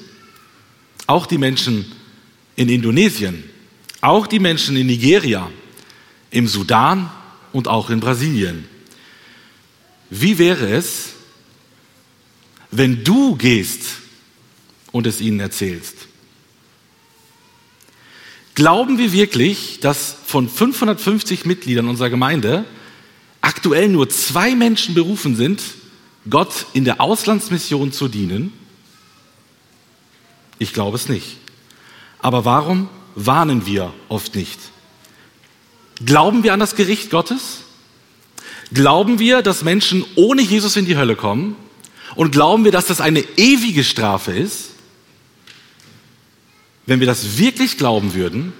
Auch 1.05 1.27
die 1.27 1.37
Menschen 1.37 1.85
in 2.55 2.67
Indonesien, 2.67 3.43
auch 4.01 4.25
die 4.25 4.39
Menschen 4.39 4.75
in 4.75 4.87
Nigeria, 4.87 5.51
im 6.31 6.47
Sudan 6.47 7.11
und 7.53 7.67
auch 7.67 7.91
in 7.91 7.99
Brasilien. 7.99 8.65
Wie 10.09 10.39
wäre 10.39 10.67
es, 10.67 11.09
wenn 12.71 13.03
du 13.03 13.35
gehst 13.35 13.83
und 14.91 15.05
es 15.05 15.21
ihnen 15.21 15.39
erzählst? 15.41 16.06
Glauben 18.57 18.97
wir 18.97 19.11
wirklich, 19.11 19.81
dass 19.81 20.15
von 20.25 20.49
550 20.49 21.45
Mitgliedern 21.45 21.87
unserer 21.87 22.09
Gemeinde 22.09 22.65
aktuell 23.39 23.87
nur 23.87 24.09
zwei 24.09 24.55
Menschen 24.55 24.95
berufen 24.95 25.35
sind, 25.35 25.61
Gott 26.27 26.65
in 26.73 26.83
der 26.83 26.99
Auslandsmission 26.99 27.91
zu 27.91 28.07
dienen? 28.07 28.51
Ich 30.57 30.73
glaube 30.73 30.97
es 30.97 31.07
nicht. 31.07 31.37
Aber 32.17 32.45
warum 32.45 32.89
warnen 33.13 33.67
wir 33.67 33.93
oft 34.09 34.33
nicht? 34.33 34.59
Glauben 36.03 36.41
wir 36.41 36.51
an 36.51 36.59
das 36.59 36.75
Gericht 36.75 37.11
Gottes? 37.11 37.59
Glauben 38.73 39.19
wir, 39.19 39.43
dass 39.43 39.63
Menschen 39.63 40.03
ohne 40.15 40.41
Jesus 40.41 40.75
in 40.77 40.87
die 40.87 40.97
Hölle 40.97 41.15
kommen? 41.15 41.55
Und 42.15 42.31
glauben 42.31 42.63
wir, 42.63 42.71
dass 42.71 42.87
das 42.87 43.01
eine 43.01 43.23
ewige 43.37 43.83
Strafe 43.83 44.31
ist? 44.31 44.71
Wenn 46.87 46.99
wir 46.99 47.07
das 47.07 47.37
wirklich 47.37 47.77
glauben 47.77 48.15
würden, 48.15 48.53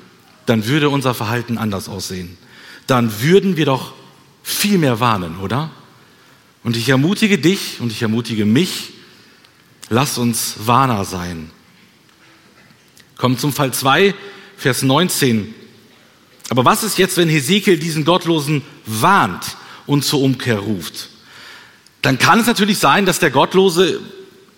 dann 0.46 0.68
würde 0.68 0.90
unser 0.90 1.14
Verhalten 1.14 1.58
anders 1.58 1.90
aussehen. 1.90 2.38
Dann 2.86 3.22
würden 3.22 3.58
wir 3.58 3.66
doch 3.66 3.94
viel 4.44 4.78
mehr 4.78 5.00
warnen, 5.00 5.40
oder? 5.40 5.72
Und 6.64 6.78
ich 6.78 6.90
ermutige 6.90 7.38
dich 7.38 7.80
und 7.80 7.92
ich 7.92 8.02
ermutige 8.02 8.46
mich, 8.46 8.92
lass 9.90 10.18
uns 10.18 10.56
Warner 10.66 11.06
sein. 11.06 11.50
Kommt 13.18 13.40
zum 13.40 13.54
Fall 13.54 13.74
2, 13.74 14.14
Vers 14.58 14.84
19. 14.84 15.54
Aber 16.50 16.66
was 16.66 16.84
ist 16.84 16.98
jetzt, 16.98 17.18
wenn 17.18 17.30
Hesekiel 17.30 17.78
diesen 17.78 18.06
Gottlosen 18.06 18.62
warnt 18.86 19.58
und 19.86 20.04
zur 20.04 20.22
Umkehr 20.22 20.60
ruft? 20.60 21.10
Dann 22.02 22.20
kann 22.20 22.40
es 22.40 22.48
natürlich 22.48 22.78
sein, 22.78 23.06
dass 23.06 23.20
der 23.20 23.32
Gottlose 23.32 24.02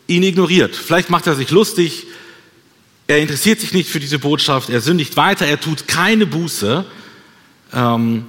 ihn 0.08 0.24
ignoriert. 0.24 0.76
Vielleicht 0.76 1.10
macht 1.10 1.28
er 1.28 1.36
sich 1.36 1.52
lustig, 1.52 2.08
er 3.10 3.18
interessiert 3.18 3.60
sich 3.60 3.74
nicht 3.74 3.90
für 3.90 4.00
diese 4.00 4.20
Botschaft, 4.20 4.70
er 4.70 4.82
sündigt 4.82 5.18
weiter, 5.18 5.48
er 5.48 5.60
tut 5.60 5.88
keine 5.88 6.28
Buße, 6.28 6.86
ähm, 7.74 8.26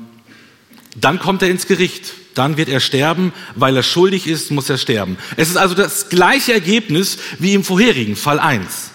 dann 0.96 1.18
kommt 1.18 1.42
er 1.42 1.50
ins 1.50 1.66
Gericht. 1.66 2.14
Dann 2.34 2.56
wird 2.56 2.70
er 2.70 2.80
sterben, 2.80 3.34
weil 3.56 3.76
er 3.76 3.82
schuldig 3.82 4.26
ist, 4.26 4.50
muss 4.50 4.70
er 4.70 4.78
sterben. 4.78 5.18
Es 5.36 5.50
ist 5.50 5.56
also 5.56 5.74
das 5.74 6.08
gleiche 6.08 6.54
Ergebnis 6.54 7.18
wie 7.38 7.52
im 7.52 7.62
vorherigen 7.62 8.16
Fall 8.16 8.38
1. 8.38 8.90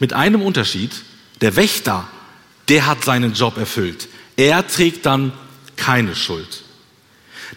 Mit 0.00 0.12
einem 0.12 0.42
Unterschied, 0.42 0.90
der 1.40 1.54
Wächter, 1.54 2.08
der 2.68 2.86
hat 2.86 3.04
seinen 3.04 3.34
Job 3.34 3.58
erfüllt. 3.58 4.08
Er 4.36 4.66
trägt 4.66 5.06
dann 5.06 5.32
keine 5.76 6.16
Schuld. 6.16 6.64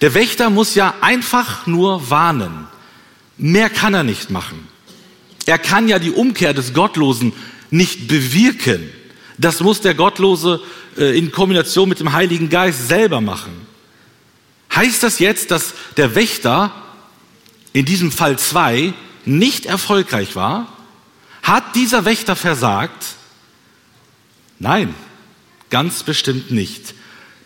Der 0.02 0.13
Wächter 0.13 0.52
muss 0.52 0.76
ja 0.76 0.94
einfach 1.02 1.65
nur 1.65 2.12
warnen. 2.12 2.67
Mehr 3.38 3.70
kann 3.70 3.96
er 3.96 4.04
nicht 4.04 4.30
machen. 4.30 4.67
Er 5.48 5.58
kann 5.58 5.88
ja 5.88 5.98
die 5.98 6.12
Umkehr 6.12 6.54
des 6.54 6.74
Gottlosen 6.74 7.34
nicht 7.72 8.08
bewirken. 8.08 8.90
Das 9.38 9.62
muss 9.62 9.82
der 9.82 9.96
Gottlose 9.96 10.62
äh, 10.98 11.18
in 11.18 11.32
Kombination 11.32 11.90
mit 11.90 12.00
dem 12.00 12.14
Heiligen 12.14 12.50
Geist 12.50 12.88
selber 12.88 13.22
machen. 13.22 13.66
Heißt 14.76 15.02
das 15.02 15.20
jetzt, 15.20 15.50
dass 15.52 15.74
der 15.98 16.14
Wächter 16.16 16.72
in 17.74 17.86
diesem 17.86 18.12
Fall 18.12 18.38
2 18.38 18.94
nicht 19.26 19.66
erfolgreich 19.66 20.36
war? 20.36 20.78
Hat 21.42 21.76
dieser 21.76 22.06
Wächter 22.06 22.36
versagt? 22.36 23.16
Nein, 24.60 24.94
ganz 25.70 26.04
bestimmt 26.04 26.52
nicht. 26.52 26.94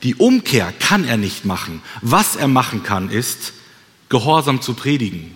Die 0.04 0.16
Umkehr 0.16 0.74
kann 0.80 1.06
er 1.06 1.18
nicht 1.18 1.46
machen. 1.46 1.82
Was 2.02 2.36
er 2.36 2.48
machen 2.48 2.84
kann, 2.84 3.10
ist, 3.10 3.54
Gehorsam 4.10 4.62
zu 4.62 4.74
predigen 4.74 5.35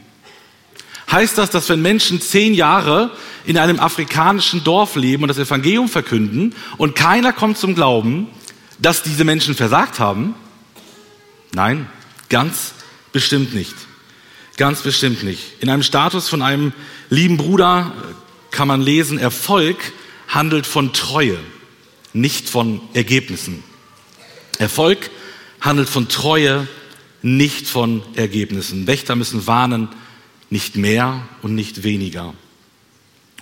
heißt 1.11 1.37
das, 1.37 1.49
dass 1.49 1.69
wenn 1.69 1.81
Menschen 1.81 2.21
zehn 2.21 2.53
Jahre 2.53 3.11
in 3.45 3.57
einem 3.57 3.79
afrikanischen 3.79 4.63
Dorf 4.63 4.95
leben 4.95 5.23
und 5.23 5.29
das 5.29 5.37
Evangelium 5.37 5.89
verkünden 5.89 6.55
und 6.77 6.95
keiner 6.95 7.33
kommt 7.33 7.57
zum 7.57 7.75
Glauben, 7.75 8.27
dass 8.79 9.03
diese 9.03 9.23
Menschen 9.23 9.55
versagt 9.55 9.99
haben? 9.99 10.35
Nein, 11.53 11.87
ganz 12.29 12.73
bestimmt 13.11 13.53
nicht. 13.53 13.75
Ganz 14.57 14.81
bestimmt 14.81 15.23
nicht. 15.23 15.53
In 15.61 15.69
einem 15.69 15.83
Status 15.83 16.29
von 16.29 16.41
einem 16.41 16.73
lieben 17.09 17.37
Bruder 17.37 17.93
kann 18.51 18.67
man 18.67 18.81
lesen, 18.81 19.17
Erfolg 19.17 19.77
handelt 20.27 20.65
von 20.65 20.93
Treue, 20.93 21.37
nicht 22.13 22.49
von 22.49 22.81
Ergebnissen. 22.93 23.63
Erfolg 24.57 25.09
handelt 25.61 25.89
von 25.89 26.09
Treue, 26.09 26.67
nicht 27.21 27.67
von 27.67 28.03
Ergebnissen. 28.15 28.85
Wächter 28.87 29.15
müssen 29.15 29.47
warnen, 29.47 29.89
nicht 30.49 30.75
mehr 30.75 31.21
und 31.41 31.55
nicht 31.55 31.83
weniger. 31.83 32.33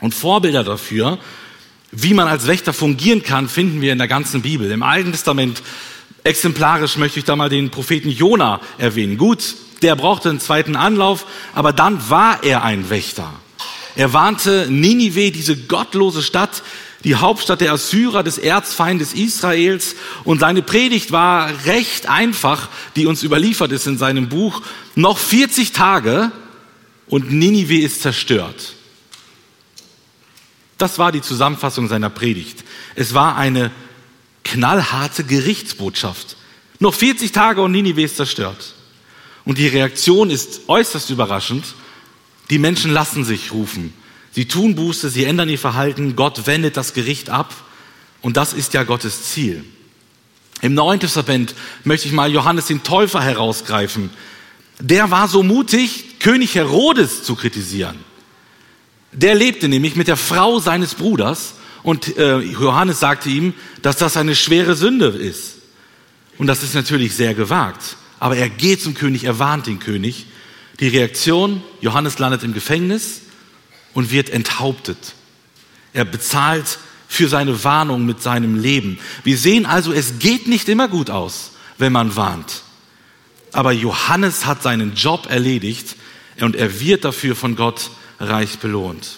Und 0.02 0.14
Vorbilder 0.14 0.64
dafür, 0.64 1.20
wie 1.92 2.14
man 2.14 2.28
als 2.28 2.48
Wächter 2.48 2.74
fungieren 2.74 3.24
kann, 3.24 3.48
finden 3.50 3.82
wir 3.82 3.92
in 3.92 3.98
der 3.98 4.08
ganzen 4.08 4.42
Bibel. 4.42 4.72
Im 4.72 4.84
Alten 4.84 5.12
Testament 5.12 5.64
exemplarisch 6.24 6.98
möchte 6.98 7.20
ich 7.20 7.26
da 7.26 7.36
mal 7.36 7.50
den 7.50 7.70
Propheten 7.70 8.10
Jona 8.10 8.60
erwähnen. 8.78 9.18
Gut, 9.18 9.56
der 9.82 9.96
brauchte 9.96 10.30
einen 10.30 10.40
zweiten 10.40 10.76
Anlauf, 10.76 11.26
aber 11.54 11.74
dann 11.74 12.10
war 12.10 12.44
er 12.44 12.64
ein 12.64 12.90
Wächter. 12.90 13.32
Er 13.96 14.14
warnte 14.14 14.68
Ninive, 14.70 15.32
diese 15.32 15.58
gottlose 15.58 16.22
Stadt, 16.22 16.62
die 17.04 17.16
Hauptstadt 17.16 17.62
der 17.62 17.72
Assyrer, 17.72 18.22
des 18.22 18.38
Erzfeindes 18.38 19.14
Israels. 19.14 19.96
Und 20.24 20.40
seine 20.40 20.62
Predigt 20.62 21.12
war 21.12 21.50
recht 21.66 22.08
einfach, 22.08 22.70
die 22.96 23.06
uns 23.06 23.24
überliefert 23.24 23.72
ist 23.72 23.88
in 23.88 23.98
seinem 23.98 24.30
Buch. 24.30 24.62
Noch 24.96 25.18
40 25.18 25.72
Tage 25.72 26.32
und 27.10 27.32
Ninive 27.32 27.80
ist 27.80 28.02
zerstört. 28.02 28.74
Das 30.78 31.00
war 31.00 31.12
die 31.12 31.22
Zusammenfassung 31.22 31.88
seiner 31.88 32.10
Predigt. 32.10 32.64
Es 32.96 33.14
war 33.14 33.36
eine 33.36 33.72
knallharte 34.44 35.24
Gerichtsbotschaft. 35.24 36.38
Noch 36.80 36.94
40 36.94 37.32
Tage 37.32 37.62
und 37.62 37.72
Ninive 37.72 38.04
ist 38.04 38.18
zerstört. 38.18 38.74
Und 39.46 39.58
die 39.58 39.68
Reaktion 39.68 40.30
ist 40.30 40.62
äußerst 40.68 41.10
überraschend. 41.10 41.66
Die 42.50 42.60
Menschen 42.60 42.92
lassen 42.92 43.24
sich 43.24 43.52
rufen. 43.52 43.94
Sie 44.32 44.46
tun 44.46 44.76
Buße, 44.76 45.10
sie 45.10 45.24
ändern 45.26 45.50
ihr 45.50 45.58
Verhalten, 45.58 46.16
Gott 46.16 46.46
wendet 46.46 46.78
das 46.78 46.94
Gericht 46.94 47.30
ab. 47.30 47.54
Und 48.22 48.38
das 48.38 48.54
ist 48.54 48.74
ja 48.74 48.84
Gottes 48.84 49.32
Ziel. 49.32 49.64
Im 50.62 50.74
Neuen 50.74 51.00
Testament 51.00 51.56
möchte 51.84 52.08
ich 52.08 52.14
mal 52.14 52.32
Johannes 52.32 52.68
den 52.68 52.84
Täufer 52.84 53.22
herausgreifen. 53.22 54.10
Der 54.80 55.12
war 55.12 55.28
so 55.28 55.44
mutig, 55.44 56.06
König 56.20 56.56
Herodes 56.56 57.24
zu 57.24 57.36
kritisieren. 57.36 57.98
Der 59.12 59.36
lebte 59.36 59.68
nämlich 59.68 59.96
mit 59.96 60.08
der 60.08 60.18
Frau 60.18 60.60
seines 60.60 60.96
Bruders 60.96 61.56
und 61.84 62.18
äh, 62.18 62.40
Johannes 62.40 63.00
sagte 63.00 63.30
ihm, 63.30 63.54
dass 63.82 63.98
das 63.98 64.18
eine 64.18 64.36
schwere 64.36 64.76
Sünde 64.76 65.08
ist. 65.08 65.56
Und 66.38 66.48
das 66.48 66.64
ist 66.64 66.76
natürlich 66.76 67.16
sehr 67.16 67.34
gewagt. 67.34 67.98
Aber 68.20 68.36
er 68.36 68.50
geht 68.50 68.82
zum 68.82 68.94
König, 68.94 69.24
er 69.24 69.40
warnt 69.40 69.68
den 69.68 69.80
König. 69.80 70.26
Die 70.80 70.88
Reaktion, 70.88 71.64
Johannes 71.82 72.20
landet 72.20 72.44
im 72.44 72.54
Gefängnis 72.54 73.22
und 73.94 74.12
wird 74.12 74.30
enthauptet. 74.30 75.16
Er 75.94 76.06
bezahlt 76.06 76.78
für 77.08 77.28
seine 77.28 77.64
Warnung 77.64 78.06
mit 78.06 78.22
seinem 78.22 78.60
Leben. 78.60 79.00
Wir 79.24 79.38
sehen 79.38 79.66
also, 79.66 79.94
es 79.94 80.20
geht 80.20 80.48
nicht 80.48 80.70
immer 80.70 80.88
gut 80.88 81.10
aus, 81.10 81.52
wenn 81.78 81.94
man 81.94 82.16
warnt. 82.16 82.64
Aber 83.54 83.72
Johannes 83.72 84.46
hat 84.46 84.62
seinen 84.62 84.94
Job 84.94 85.28
erledigt 85.30 85.96
und 86.42 86.56
er 86.56 86.80
wird 86.80 87.06
dafür 87.06 87.36
von 87.36 87.56
Gott 87.56 87.92
reich 88.20 88.60
belohnt. 88.60 89.18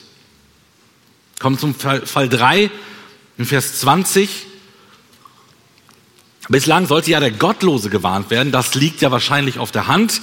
Kommen 1.39 1.57
zum 1.57 1.73
Fall, 1.75 2.05
Fall 2.05 2.29
3, 2.29 2.69
in 3.37 3.45
Vers 3.45 3.79
20. 3.79 4.29
Bislang 6.49 6.87
sollte 6.87 7.11
ja 7.11 7.19
der 7.19 7.31
Gottlose 7.31 7.89
gewarnt 7.89 8.29
werden, 8.29 8.51
das 8.51 8.73
liegt 8.75 9.01
ja 9.01 9.11
wahrscheinlich 9.11 9.59
auf 9.59 9.71
der 9.71 9.87
Hand, 9.87 10.21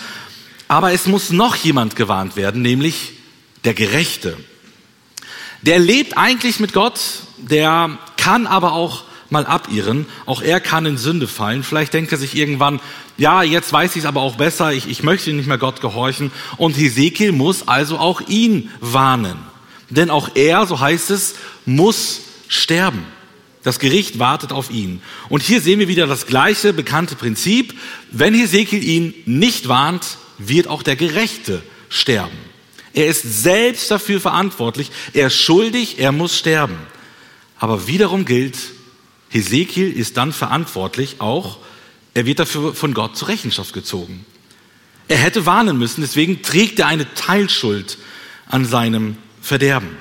aber 0.68 0.92
es 0.92 1.06
muss 1.06 1.30
noch 1.30 1.54
jemand 1.56 1.96
gewarnt 1.96 2.36
werden, 2.36 2.62
nämlich 2.62 3.12
der 3.64 3.74
Gerechte. 3.74 4.36
Der 5.62 5.78
lebt 5.78 6.18
eigentlich 6.18 6.60
mit 6.60 6.72
Gott, 6.72 7.00
der 7.38 7.98
kann 8.16 8.46
aber 8.46 8.72
auch 8.72 9.04
mal 9.30 9.46
abirren, 9.46 10.06
auch 10.24 10.42
er 10.42 10.60
kann 10.60 10.86
in 10.86 10.98
Sünde 10.98 11.28
fallen. 11.28 11.62
Vielleicht 11.62 11.94
denkt 11.94 12.12
er 12.12 12.18
sich 12.18 12.36
irgendwann, 12.36 12.80
ja, 13.18 13.42
jetzt 13.42 13.72
weiß 13.72 13.96
ich 13.96 14.02
es 14.02 14.06
aber 14.06 14.20
auch 14.20 14.36
besser, 14.36 14.72
ich, 14.72 14.88
ich 14.88 15.02
möchte 15.02 15.32
nicht 15.32 15.46
mehr 15.48 15.58
Gott 15.58 15.80
gehorchen. 15.80 16.30
Und 16.56 16.76
Hesekiel 16.76 17.32
muss 17.32 17.66
also 17.68 17.98
auch 17.98 18.20
ihn 18.28 18.70
warnen. 18.80 19.38
Denn 19.90 20.10
auch 20.10 20.30
er, 20.34 20.66
so 20.66 20.80
heißt 20.80 21.10
es, 21.10 21.36
muss 21.64 22.20
sterben. 22.48 23.04
Das 23.62 23.80
Gericht 23.80 24.18
wartet 24.18 24.52
auf 24.52 24.70
ihn. 24.70 25.00
Und 25.28 25.42
hier 25.42 25.60
sehen 25.60 25.80
wir 25.80 25.88
wieder 25.88 26.06
das 26.06 26.26
gleiche 26.26 26.72
bekannte 26.72 27.16
Prinzip. 27.16 27.74
Wenn 28.12 28.34
Hesekiel 28.34 28.84
ihn 28.84 29.14
nicht 29.24 29.66
warnt, 29.66 30.18
wird 30.38 30.68
auch 30.68 30.82
der 30.82 30.94
Gerechte 30.94 31.62
sterben. 31.88 32.36
Er 32.94 33.08
ist 33.08 33.42
selbst 33.42 33.90
dafür 33.90 34.20
verantwortlich. 34.20 34.90
Er 35.12 35.26
ist 35.26 35.36
schuldig, 35.36 35.98
er 35.98 36.12
muss 36.12 36.36
sterben. 36.36 36.76
Aber 37.58 37.86
wiederum 37.88 38.24
gilt, 38.24 38.56
Hesekiel 39.28 39.92
ist 39.92 40.16
dann 40.16 40.32
verantwortlich 40.32 41.20
auch, 41.20 41.58
er 42.14 42.26
wird 42.26 42.38
dafür 42.38 42.74
von 42.74 42.94
Gott 42.94 43.16
zur 43.16 43.28
Rechenschaft 43.28 43.72
gezogen. 43.72 44.24
Er 45.08 45.18
hätte 45.18 45.46
warnen 45.46 45.78
müssen, 45.78 46.00
deswegen 46.00 46.42
trägt 46.42 46.78
er 46.78 46.86
eine 46.86 47.12
Teilschuld 47.14 47.98
an 48.48 48.64
seinem 48.64 49.16
Verderben. 49.40 49.96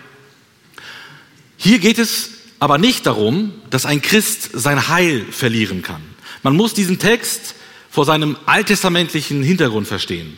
Hier 1.57 1.79
geht 1.79 1.99
es 1.99 2.29
aber 2.59 2.77
nicht 2.77 3.05
darum, 3.05 3.53
dass 3.69 3.85
ein 3.85 4.01
Christ 4.01 4.49
sein 4.53 4.87
Heil 4.87 5.25
verlieren 5.29 5.81
kann. 5.81 6.01
Man 6.41 6.55
muss 6.55 6.73
diesen 6.73 6.99
Text 6.99 7.55
vor 7.89 8.05
seinem 8.05 8.37
alttestamentlichen 8.45 9.43
Hintergrund 9.43 9.87
verstehen. 9.87 10.37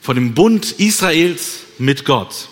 Von 0.00 0.16
dem 0.16 0.34
Bund 0.34 0.72
Israels 0.72 1.60
mit 1.78 2.04
Gott. 2.04 2.48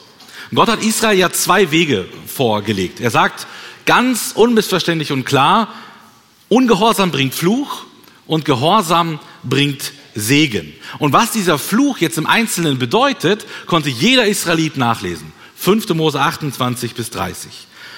Gott 0.54 0.68
hat 0.68 0.82
Israel 0.82 1.18
ja 1.18 1.30
zwei 1.30 1.70
Wege 1.70 2.06
vorgelegt. 2.26 3.00
Er 3.00 3.10
sagt 3.10 3.46
ganz 3.86 4.32
unmissverständlich 4.34 5.12
und 5.12 5.24
klar, 5.24 5.68
Ungehorsam 6.48 7.10
bringt 7.10 7.34
Fluch 7.34 7.84
und 8.26 8.44
Gehorsam 8.44 9.18
bringt 9.42 9.92
Segen. 10.14 10.72
Und 10.98 11.12
was 11.12 11.32
dieser 11.32 11.58
Fluch 11.58 11.98
jetzt 11.98 12.18
im 12.18 12.26
Einzelnen 12.26 12.78
bedeutet, 12.78 13.46
konnte 13.66 13.90
jeder 13.90 14.26
Israelit 14.26 14.76
nachlesen. 14.76 15.32
5. 15.56 15.88
Mose 15.90 16.20
28 16.20 16.94
bis 16.94 17.10
30. 17.10 17.50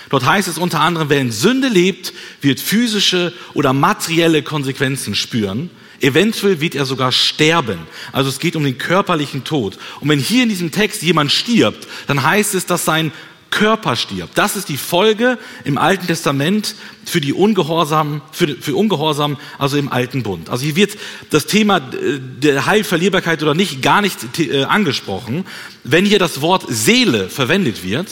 Dort 0.09 0.25
heißt 0.25 0.49
es 0.49 0.59
unter 0.59 0.81
anderem, 0.81 1.09
wer 1.09 1.21
in 1.21 1.33
Sünde 1.33 1.69
lebt, 1.69 2.13
wird 2.41 2.61
physische 2.61 3.33
oder 3.55 3.73
materielle 3.73 4.43
Konsequenzen 4.43 5.15
spüren. 5.15 5.71
Eventuell 6.01 6.61
wird 6.61 6.75
er 6.75 6.85
sogar 6.85 7.11
sterben. 7.11 7.79
Also 8.13 8.29
es 8.29 8.39
geht 8.39 8.55
um 8.55 8.65
den 8.65 8.79
körperlichen 8.79 9.45
Tod. 9.45 9.79
Und 10.01 10.09
wenn 10.09 10.19
hier 10.19 10.45
in 10.45 10.49
diesem 10.49 10.71
Text 10.71 11.03
jemand 11.03 11.33
stirbt, 11.33 11.89
dann 12.07 12.23
heißt 12.23 12.55
es, 12.55 12.67
dass 12.67 12.85
sein 12.85 13.13
Körper 13.57 13.97
stirbt. 13.97 14.37
Das 14.37 14.55
ist 14.55 14.69
die 14.69 14.77
Folge 14.77 15.39
im 15.65 15.79
Alten 15.79 16.07
Testament 16.07 16.75
für 17.07 17.23
die 17.23 17.33
Ungehorsam, 17.33 18.21
für, 18.31 18.49
für 18.49 18.77
Ungehorsam, 18.77 19.39
also 19.59 19.79
im 19.79 19.91
Alten 19.91 20.23
Bund. 20.23 20.51
Also 20.51 20.65
hier 20.65 20.77
wird 20.77 20.99
das 21.31 21.47
Thema 21.47 21.79
äh, 21.79 22.21
der 22.21 22.67
Heilverlierbarkeit 22.67 23.43
oder 23.43 23.55
nicht 23.55 23.81
gar 23.81 24.03
nicht 24.03 24.39
äh, 24.39 24.65
angesprochen. 24.65 25.47
Wenn 25.85 26.05
hier 26.05 26.19
das 26.19 26.43
Wort 26.43 26.67
Seele 26.69 27.31
verwendet 27.31 27.83
wird, 27.83 28.09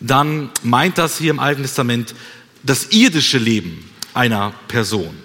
dann 0.00 0.50
meint 0.64 0.98
das 0.98 1.18
hier 1.18 1.30
im 1.30 1.38
Alten 1.38 1.62
Testament 1.62 2.12
das 2.64 2.88
irdische 2.90 3.38
Leben 3.38 3.88
einer 4.12 4.54
Person. 4.66 5.23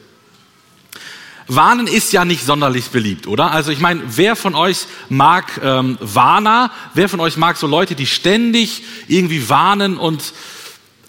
Warnen 1.50 1.88
ist 1.88 2.14
ja 2.14 2.26
nicht 2.26 2.46
sonderlich 2.46 2.90
beliebt, 2.90 3.26
oder? 3.28 3.52
Also 3.52 3.72
ich 3.72 3.80
meine, 3.80 4.02
wer 4.06 4.36
von 4.36 4.54
euch 4.54 4.86
mag 5.10 5.60
ähm, 5.64 5.98
Warner? 6.00 6.72
Wer 6.94 7.10
von 7.10 7.20
euch 7.20 7.38
mag 7.38 7.58
so 7.58 7.66
Leute, 7.66 7.96
die 7.96 8.06
ständig 8.06 8.84
irgendwie 9.08 9.50
warnen 9.50 9.98
und 9.98 10.34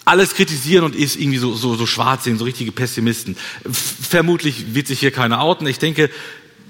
alles 0.03 0.33
kritisieren 0.33 0.83
und 0.83 0.95
ist 0.95 1.15
irgendwie 1.15 1.37
so, 1.37 1.53
so, 1.53 1.75
so 1.75 1.85
schwarz 1.85 2.23
sehen, 2.23 2.39
so 2.39 2.45
richtige 2.45 2.71
Pessimisten? 2.71 3.37
Vermutlich 3.71 4.73
wird 4.73 4.87
sich 4.87 4.99
hier 4.99 5.11
keiner 5.11 5.41
outen. 5.41 5.67
Ich 5.67 5.77
denke, 5.77 6.09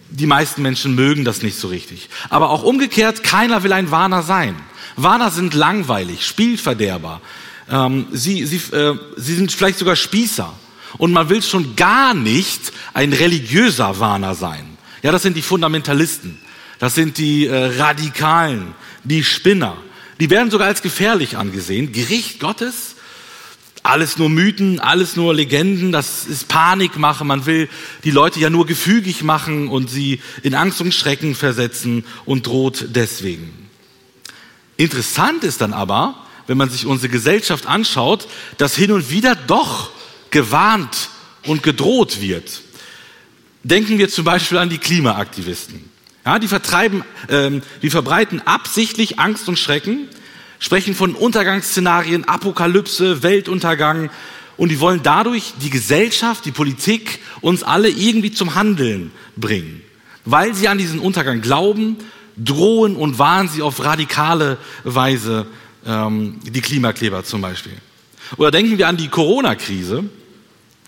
die 0.10 0.26
meisten 0.28 0.62
Menschen 0.62 0.94
mögen 0.94 1.24
das 1.24 1.42
nicht 1.42 1.58
so 1.58 1.70
richtig. 1.70 2.10
Aber 2.30 2.50
auch 2.50 2.64
umgekehrt, 2.64 3.24
keiner 3.24 3.64
will 3.64 3.72
ein 3.72 3.90
Warner 3.90 4.22
sein. 4.22 4.56
Warner 4.98 5.32
sind 5.32 5.54
langweilig, 5.54 6.26
Spielverderber. 6.26 7.22
Ähm, 7.70 8.08
sie, 8.12 8.46
sie, 8.46 8.58
äh, 8.76 8.98
sie 9.16 9.36
sind 9.36 9.52
vielleicht 9.52 9.80
sogar 9.80 9.96
Spießer. 9.96 10.54
Und 10.98 11.12
man 11.12 11.30
will 11.30 11.42
schon 11.42 11.76
gar 11.76 12.14
nicht 12.14 12.74
ein 12.94 13.14
religiöser 13.14 14.00
Warner 14.00 14.36
sein. 14.36 14.78
Ja, 15.04 15.12
das 15.12 15.24
sind 15.24 15.36
die 15.38 15.42
Fundamentalisten. 15.42 16.40
Das 16.80 16.96
sind 16.96 17.18
die 17.18 17.46
äh, 17.46 17.80
Radikalen, 17.80 18.74
die 19.04 19.24
Spinner. 19.24 19.78
Die 20.20 20.30
werden 20.30 20.52
sogar 20.52 20.68
als 20.68 20.82
gefährlich 20.82 21.38
angesehen. 21.38 21.92
Gericht 21.92 22.40
Gottes, 22.40 22.96
alles 23.84 24.18
nur 24.18 24.30
Mythen, 24.30 24.80
alles 24.80 25.16
nur 25.16 25.34
Legenden, 25.34 25.92
das 25.92 26.26
ist 26.26 26.48
Panikmache. 26.48 27.26
Man 27.26 27.46
will 27.46 27.70
die 28.04 28.12
Leute 28.12 28.40
ja 28.40 28.50
nur 28.50 28.66
gefügig 28.66 29.24
machen 29.24 29.68
und 29.68 29.90
sie 29.90 30.22
in 30.44 30.54
Angst 30.54 30.82
und 30.82 30.94
Schrecken 30.94 31.36
versetzen 31.36 32.04
und 32.26 32.46
droht 32.46 32.88
deswegen. 32.90 33.70
Interessant 34.78 35.44
ist 35.44 35.62
dann 35.62 35.74
aber, 35.74 36.16
wenn 36.48 36.58
man 36.58 36.70
sich 36.70 36.86
unsere 36.86 37.12
Gesellschaft 37.12 37.66
anschaut, 37.66 38.28
dass 38.58 38.76
hin 38.76 38.92
und 38.92 39.10
wieder 39.10 39.36
doch 39.36 39.92
gewarnt 40.32 41.10
und 41.46 41.64
gedroht 41.64 42.22
wird. 42.22 42.62
Denken 43.64 43.98
wir 43.98 44.10
zum 44.10 44.26
Beispiel 44.26 44.58
an 44.58 44.70
die 44.70 44.78
Klimaaktivisten. 44.80 45.90
Ja, 46.26 46.40
die 46.40 46.48
vertreiben, 46.48 47.04
ähm, 47.30 47.62
die 47.82 47.90
verbreiten 47.90 48.42
absichtlich 48.46 49.20
Angst 49.20 49.48
und 49.50 49.58
Schrecken, 49.58 50.08
sprechen 50.60 50.96
von 50.96 51.16
Untergangsszenarien, 51.16 52.28
Apokalypse, 52.28 53.24
Weltuntergang 53.24 54.10
und 54.58 54.70
die 54.70 54.80
wollen 54.80 55.02
dadurch 55.02 55.54
die 55.62 55.72
Gesellschaft, 55.72 56.46
die 56.46 56.52
Politik 56.52 57.20
uns 57.42 57.64
alle 57.64 57.90
irgendwie 57.90 58.32
zum 58.32 58.54
Handeln 58.54 59.12
bringen. 59.36 59.82
Weil 60.24 60.54
sie 60.54 60.68
an 60.68 60.78
diesen 60.78 61.00
Untergang 61.00 61.42
glauben, 61.42 61.98
drohen 62.38 62.96
und 62.96 63.18
warnen 63.18 63.50
sie 63.50 63.64
auf 63.64 63.84
radikale 63.84 64.58
Weise 64.84 65.48
ähm, 65.86 66.40
die 66.44 66.62
Klimakleber 66.62 67.24
zum 67.24 67.42
Beispiel. 67.42 67.74
Oder 68.38 68.52
denken 68.52 68.78
wir 68.78 68.88
an 68.88 68.98
die 68.98 69.08
Corona-Krise. 69.08 70.04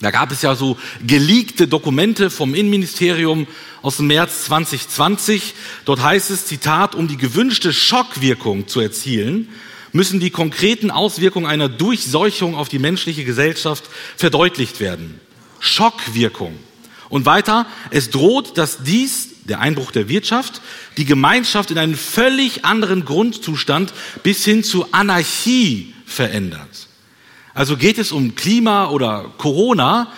Da 0.04 0.12
gab 0.12 0.32
es 0.32 0.42
ja 0.42 0.54
so 0.56 0.78
geleakte 1.08 1.68
Dokumente 1.68 2.30
vom 2.30 2.56
Innenministerium 2.56 3.48
aus 3.82 3.98
dem 3.98 4.08
März 4.08 4.44
2020. 4.46 5.54
Dort 5.86 6.04
heißt 6.04 6.30
es, 6.30 6.46
Zitat, 6.46 6.94
um 6.94 7.08
die 7.08 7.18
gewünschte 7.18 7.72
Schockwirkung 7.72 8.68
zu 8.68 8.82
erzielen, 8.82 9.48
müssen 9.94 10.20
die 10.20 10.30
konkreten 10.30 10.92
Auswirkungen 10.92 11.46
einer 11.46 11.70
Durchseuchung 11.70 12.56
auf 12.56 12.68
die 12.68 12.80
menschliche 12.80 13.24
Gesellschaft 13.24 13.86
verdeutlicht 14.18 14.82
werden. 14.82 15.22
Schockwirkung. 15.62 16.58
Und 17.08 17.26
weiter, 17.26 17.66
es 17.89 18.10
droht, 18.10 18.58
dass 18.58 18.84
dies, 18.84 19.30
der 19.46 19.62
Einbruch 19.62 19.92
der 19.92 20.10
Wirtschaft, 20.10 20.62
die 20.98 21.06
Gemeinschaft 21.06 21.72
in 21.72 21.78
einen 21.78 21.96
völlig 21.96 22.66
anderen 22.66 23.06
Grundzustand 23.06 23.94
bis 24.24 24.44
hin 24.44 24.63
zu 24.66 24.92
Anarchie 24.92 25.94
verändert. 26.06 26.83
Also 27.54 27.78
geht 27.78 27.98
es 27.98 28.12
um 28.12 28.36
Klima 28.36 28.88
oder 28.88 29.32
Corona, 29.38 30.12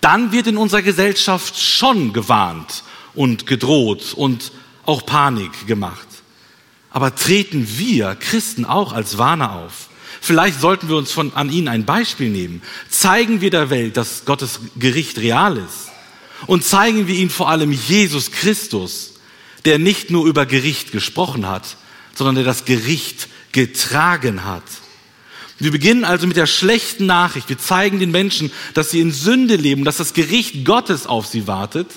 dann 0.00 0.32
wird 0.32 0.46
in 0.46 0.56
unserer 0.56 0.82
Gesellschaft 0.82 1.58
schon 1.58 2.12
gewarnt 2.12 2.82
und 3.14 3.46
gedroht 3.46 4.14
und 4.14 4.52
auch 4.84 5.06
Panik 5.06 5.66
gemacht. 5.66 6.06
Aber 6.90 7.14
treten 7.14 7.66
wir 7.78 8.14
Christen 8.14 8.64
auch 8.64 8.92
als 8.92 9.18
Warner 9.18 9.52
auf? 9.52 9.88
Vielleicht 10.20 10.60
sollten 10.60 10.88
wir 10.88 10.96
uns 10.96 11.12
von, 11.12 11.32
an 11.34 11.50
ihnen 11.50 11.68
ein 11.68 11.84
Beispiel 11.84 12.28
nehmen. 12.28 12.62
Zeigen 12.88 13.40
wir 13.40 13.50
der 13.50 13.70
Welt, 13.70 13.96
dass 13.96 14.24
Gottes 14.24 14.60
Gericht 14.76 15.18
real 15.18 15.56
ist. 15.56 15.90
Und 16.46 16.64
zeigen 16.64 17.06
wir 17.06 17.14
ihnen 17.14 17.30
vor 17.30 17.48
allem 17.48 17.72
Jesus 17.72 18.32
Christus, 18.32 19.14
der 19.64 19.78
nicht 19.78 20.10
nur 20.10 20.26
über 20.26 20.46
Gericht 20.46 20.92
gesprochen 20.92 21.46
hat, 21.46 21.76
sondern 22.14 22.36
der 22.36 22.44
das 22.44 22.64
Gericht 22.64 23.28
getragen 23.52 24.44
hat. 24.44 24.64
Wir 25.58 25.72
beginnen 25.72 26.04
also 26.04 26.26
mit 26.26 26.36
der 26.36 26.46
schlechten 26.46 27.06
Nachricht. 27.06 27.48
Wir 27.48 27.58
zeigen 27.58 27.98
den 27.98 28.10
Menschen, 28.10 28.52
dass 28.74 28.90
sie 28.90 29.00
in 29.00 29.10
Sünde 29.10 29.56
leben, 29.56 29.84
dass 29.84 29.96
das 29.96 30.14
Gericht 30.14 30.64
Gottes 30.64 31.06
auf 31.06 31.26
sie 31.26 31.46
wartet, 31.46 31.88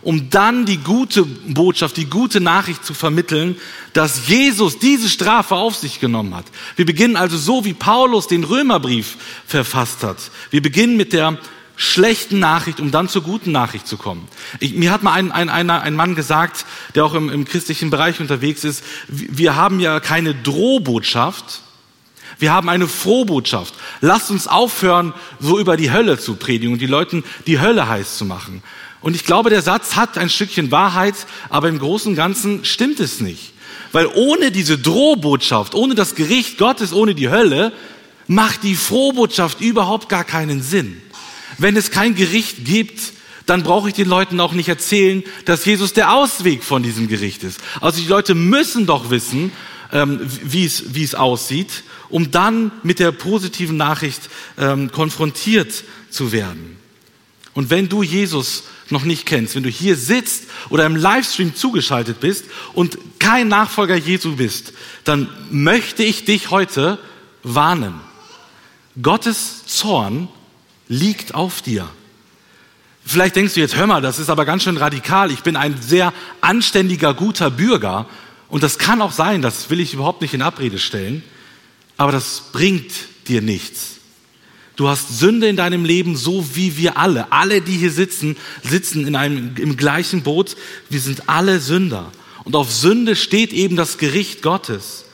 um 0.00 0.30
dann 0.30 0.66
die 0.66 0.78
gute 0.78 1.24
Botschaft, 1.24 1.96
die 1.96 2.06
gute 2.06 2.40
Nachricht 2.40 2.84
zu 2.84 2.94
vermitteln, 2.94 3.56
dass 3.92 4.28
Jesus 4.28 4.78
diese 4.78 5.08
Strafe 5.08 5.54
auf 5.54 5.76
sich 5.76 6.00
genommen 6.00 6.34
hat. 6.34 6.46
Wir 6.76 6.86
beginnen 6.86 7.16
also 7.16 7.36
so, 7.36 7.64
wie 7.64 7.74
Paulus 7.74 8.26
den 8.26 8.44
Römerbrief 8.44 9.16
verfasst 9.46 10.02
hat. 10.02 10.16
Wir 10.50 10.62
beginnen 10.62 10.96
mit 10.96 11.12
der 11.12 11.38
schlechten 11.76 12.38
Nachricht, 12.38 12.80
um 12.80 12.90
dann 12.90 13.08
zur 13.08 13.22
guten 13.22 13.52
Nachricht 13.52 13.86
zu 13.86 13.96
kommen. 13.96 14.28
Ich, 14.60 14.74
mir 14.74 14.90
hat 14.90 15.02
mal 15.02 15.12
ein, 15.12 15.32
ein, 15.32 15.48
ein, 15.48 15.70
ein 15.70 15.94
Mann 15.94 16.14
gesagt, 16.14 16.64
der 16.94 17.04
auch 17.04 17.14
im, 17.14 17.28
im 17.28 17.44
christlichen 17.44 17.90
Bereich 17.90 18.20
unterwegs 18.20 18.64
ist, 18.64 18.84
wir 19.08 19.56
haben 19.56 19.80
ja 19.80 20.00
keine 20.00 20.34
Drohbotschaft, 20.34 21.62
wir 22.38 22.52
haben 22.52 22.68
eine 22.68 22.88
Frohbotschaft. 22.88 23.74
Lasst 24.00 24.30
uns 24.30 24.46
aufhören, 24.46 25.14
so 25.40 25.58
über 25.58 25.76
die 25.76 25.92
Hölle 25.92 26.18
zu 26.18 26.36
predigen 26.36 26.72
und 26.72 26.80
die 26.80 26.86
Leuten 26.86 27.24
die 27.46 27.60
Hölle 27.60 27.88
heiß 27.88 28.18
zu 28.18 28.24
machen. 28.24 28.62
Und 29.00 29.16
ich 29.16 29.24
glaube, 29.24 29.50
der 29.50 29.62
Satz 29.62 29.96
hat 29.96 30.16
ein 30.16 30.30
Stückchen 30.30 30.70
Wahrheit, 30.70 31.14
aber 31.48 31.68
im 31.68 31.78
Großen 31.78 32.10
und 32.10 32.16
Ganzen 32.16 32.64
stimmt 32.64 33.00
es 33.00 33.20
nicht. 33.20 33.52
Weil 33.90 34.06
ohne 34.06 34.50
diese 34.50 34.78
Drohbotschaft, 34.78 35.74
ohne 35.74 35.94
das 35.94 36.14
Gericht 36.14 36.56
Gottes, 36.56 36.92
ohne 36.92 37.14
die 37.14 37.28
Hölle, 37.28 37.72
macht 38.26 38.62
die 38.62 38.76
Frohbotschaft 38.76 39.60
überhaupt 39.60 40.08
gar 40.08 40.24
keinen 40.24 40.62
Sinn. 40.62 41.02
Wenn 41.58 41.76
es 41.76 41.90
kein 41.90 42.14
Gericht 42.14 42.64
gibt, 42.64 43.00
dann 43.46 43.64
brauche 43.64 43.88
ich 43.88 43.94
den 43.94 44.08
Leuten 44.08 44.40
auch 44.40 44.52
nicht 44.52 44.68
erzählen, 44.68 45.22
dass 45.44 45.64
Jesus 45.64 45.92
der 45.92 46.14
Ausweg 46.14 46.62
von 46.62 46.82
diesem 46.82 47.08
Gericht 47.08 47.42
ist. 47.42 47.60
Also 47.80 48.00
die 48.00 48.08
Leute 48.08 48.34
müssen 48.34 48.86
doch 48.86 49.10
wissen, 49.10 49.52
ähm, 49.92 50.20
wie 50.42 50.64
es, 50.64 51.14
aussieht, 51.14 51.84
um 52.08 52.30
dann 52.30 52.72
mit 52.82 52.98
der 52.98 53.12
positiven 53.12 53.76
Nachricht 53.76 54.28
ähm, 54.58 54.90
konfrontiert 54.90 55.84
zu 56.10 56.32
werden. 56.32 56.76
Und 57.54 57.70
wenn 57.70 57.88
du 57.88 58.02
Jesus 58.02 58.64
noch 58.90 59.04
nicht 59.04 59.26
kennst, 59.26 59.54
wenn 59.54 59.62
du 59.62 59.70
hier 59.70 59.96
sitzt 59.96 60.44
oder 60.70 60.86
im 60.86 60.96
Livestream 60.96 61.54
zugeschaltet 61.54 62.20
bist 62.20 62.46
und 62.74 62.98
kein 63.18 63.48
Nachfolger 63.48 63.96
Jesu 63.96 64.36
bist, 64.36 64.72
dann 65.04 65.28
möchte 65.50 66.02
ich 66.02 66.24
dich 66.24 66.50
heute 66.50 66.98
warnen. 67.42 67.94
Gottes 69.00 69.66
Zorn 69.66 70.28
liegt 70.88 71.34
auf 71.34 71.62
dir. 71.62 71.88
Vielleicht 73.04 73.36
denkst 73.36 73.54
du 73.54 73.60
jetzt, 73.60 73.76
hör 73.76 73.86
mal, 73.86 74.00
das 74.00 74.18
ist 74.18 74.30
aber 74.30 74.44
ganz 74.44 74.62
schön 74.62 74.76
radikal. 74.76 75.30
Ich 75.30 75.42
bin 75.42 75.56
ein 75.56 75.80
sehr 75.80 76.12
anständiger, 76.40 77.14
guter 77.14 77.50
Bürger. 77.50 78.06
Und 78.52 78.62
das 78.62 78.76
kann 78.76 79.00
auch 79.00 79.12
sein, 79.12 79.40
das 79.40 79.70
will 79.70 79.80
ich 79.80 79.94
überhaupt 79.94 80.20
nicht 80.20 80.34
in 80.34 80.42
Abrede 80.42 80.78
stellen. 80.78 81.22
Aber 81.96 82.12
das 82.12 82.50
bringt 82.52 82.92
dir 83.26 83.40
nichts. 83.40 83.96
Du 84.76 84.88
hast 84.88 85.18
Sünde 85.18 85.48
in 85.48 85.56
deinem 85.56 85.86
Leben, 85.86 86.16
so 86.16 86.44
wie 86.54 86.76
wir 86.76 86.98
alle. 86.98 87.32
Alle, 87.32 87.62
die 87.62 87.78
hier 87.78 87.90
sitzen, 87.90 88.36
sitzen 88.62 89.06
in 89.06 89.16
einem, 89.16 89.56
im 89.56 89.78
gleichen 89.78 90.22
Boot. 90.22 90.54
Wir 90.90 91.00
sind 91.00 91.30
alle 91.30 91.60
Sünder. 91.60 92.12
Und 92.44 92.54
auf 92.54 92.70
Sünde 92.70 93.16
steht 93.16 93.54
eben 93.54 93.74
das 93.74 93.96
Gericht 93.96 94.42
Gottes. 94.42 95.06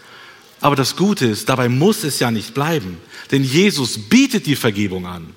Aber 0.61 0.75
das 0.75 0.97
Gute 0.97 1.27
ist, 1.27 1.49
dabei 1.49 1.69
muss 1.69 2.03
es 2.03 2.19
ja 2.19 2.33
nicht 2.33 2.55
bleiben. 2.55 2.99
Denn 3.31 3.45
Jesus 3.45 3.99
bietet 4.09 4.47
die 4.47 4.57
Vergebung 4.57 5.07
an. 5.07 5.33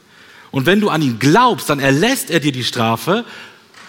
Und 0.49 0.65
wenn 0.65 0.81
du 0.81 0.89
an 0.89 1.03
ihn 1.03 1.19
glaubst, 1.19 1.69
dann 1.69 1.79
erlässt 1.79 2.31
er 2.31 2.39
dir 2.39 2.51
die 2.51 2.63
Strafe. 2.63 3.25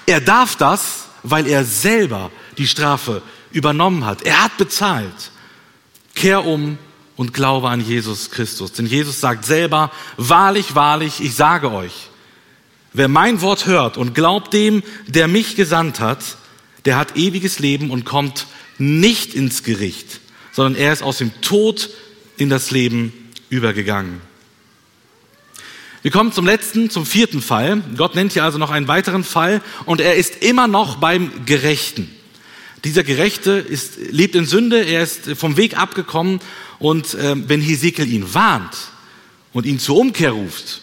Er 0.04 0.20
darf 0.20 0.56
das, 0.56 1.06
weil 1.22 1.46
er 1.46 1.64
selber 1.64 2.30
die 2.58 2.66
Strafe 2.66 3.22
übernommen 3.52 4.04
hat. 4.04 4.22
Er 4.22 4.44
hat 4.44 4.56
bezahlt. 4.58 5.30
Kehr 6.14 6.44
um 6.44 6.78
und 7.16 7.34
glaube 7.34 7.68
an 7.68 7.80
Jesus 7.80 8.30
Christus. 8.30 8.72
Denn 8.72 8.86
Jesus 8.86 9.20
sagt 9.20 9.44
selber, 9.44 9.90
wahrlich, 10.16 10.74
wahrlich, 10.74 11.20
ich 11.22 11.34
sage 11.34 11.70
euch, 11.72 12.10
wer 12.92 13.08
mein 13.08 13.40
Wort 13.40 13.66
hört 13.66 13.96
und 13.96 14.14
glaubt 14.14 14.52
dem, 14.52 14.82
der 15.06 15.28
mich 15.28 15.56
gesandt 15.56 16.00
hat, 16.00 16.36
der 16.84 16.96
hat 16.96 17.16
ewiges 17.16 17.58
Leben 17.58 17.90
und 17.90 18.04
kommt 18.04 18.46
nicht 18.78 19.34
ins 19.34 19.62
Gericht, 19.62 20.20
sondern 20.52 20.80
er 20.80 20.92
ist 20.92 21.02
aus 21.02 21.18
dem 21.18 21.40
Tod 21.40 21.90
in 22.36 22.50
das 22.50 22.70
Leben 22.70 23.12
übergegangen. 23.50 24.20
Wir 26.02 26.10
kommen 26.10 26.32
zum 26.32 26.46
letzten, 26.46 26.90
zum 26.90 27.06
vierten 27.06 27.40
Fall. 27.40 27.80
Gott 27.96 28.16
nennt 28.16 28.32
hier 28.32 28.42
also 28.42 28.58
noch 28.58 28.72
einen 28.72 28.88
weiteren 28.88 29.22
Fall 29.22 29.62
und 29.86 30.00
er 30.00 30.16
ist 30.16 30.42
immer 30.42 30.66
noch 30.66 30.96
beim 30.96 31.46
Gerechten. 31.46 32.10
Dieser 32.84 33.04
Gerechte 33.04 33.52
ist, 33.52 33.96
lebt 34.10 34.34
in 34.34 34.46
Sünde, 34.46 34.82
er 34.84 35.02
ist 35.02 35.30
vom 35.36 35.56
Weg 35.56 35.76
abgekommen 35.76 36.40
und 36.78 37.14
äh, 37.14 37.36
wenn 37.48 37.60
Hesekiel 37.60 38.10
ihn 38.10 38.34
warnt 38.34 38.76
und 39.52 39.66
ihn 39.66 39.78
zur 39.78 39.96
Umkehr 39.98 40.32
ruft 40.32 40.80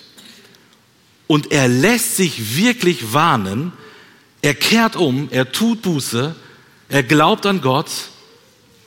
und 1.27 1.51
er 1.51 1.67
lässt 1.67 2.15
sich 2.15 2.55
wirklich 2.55 3.11
warnen, 3.11 3.73
er 4.41 4.53
kehrt 4.53 4.95
um, 4.95 5.27
er 5.31 5.51
tut 5.51 5.81
Buße, 5.81 6.35
er 6.87 7.03
glaubt 7.03 7.45
an 7.45 7.61
Gott, 7.61 7.91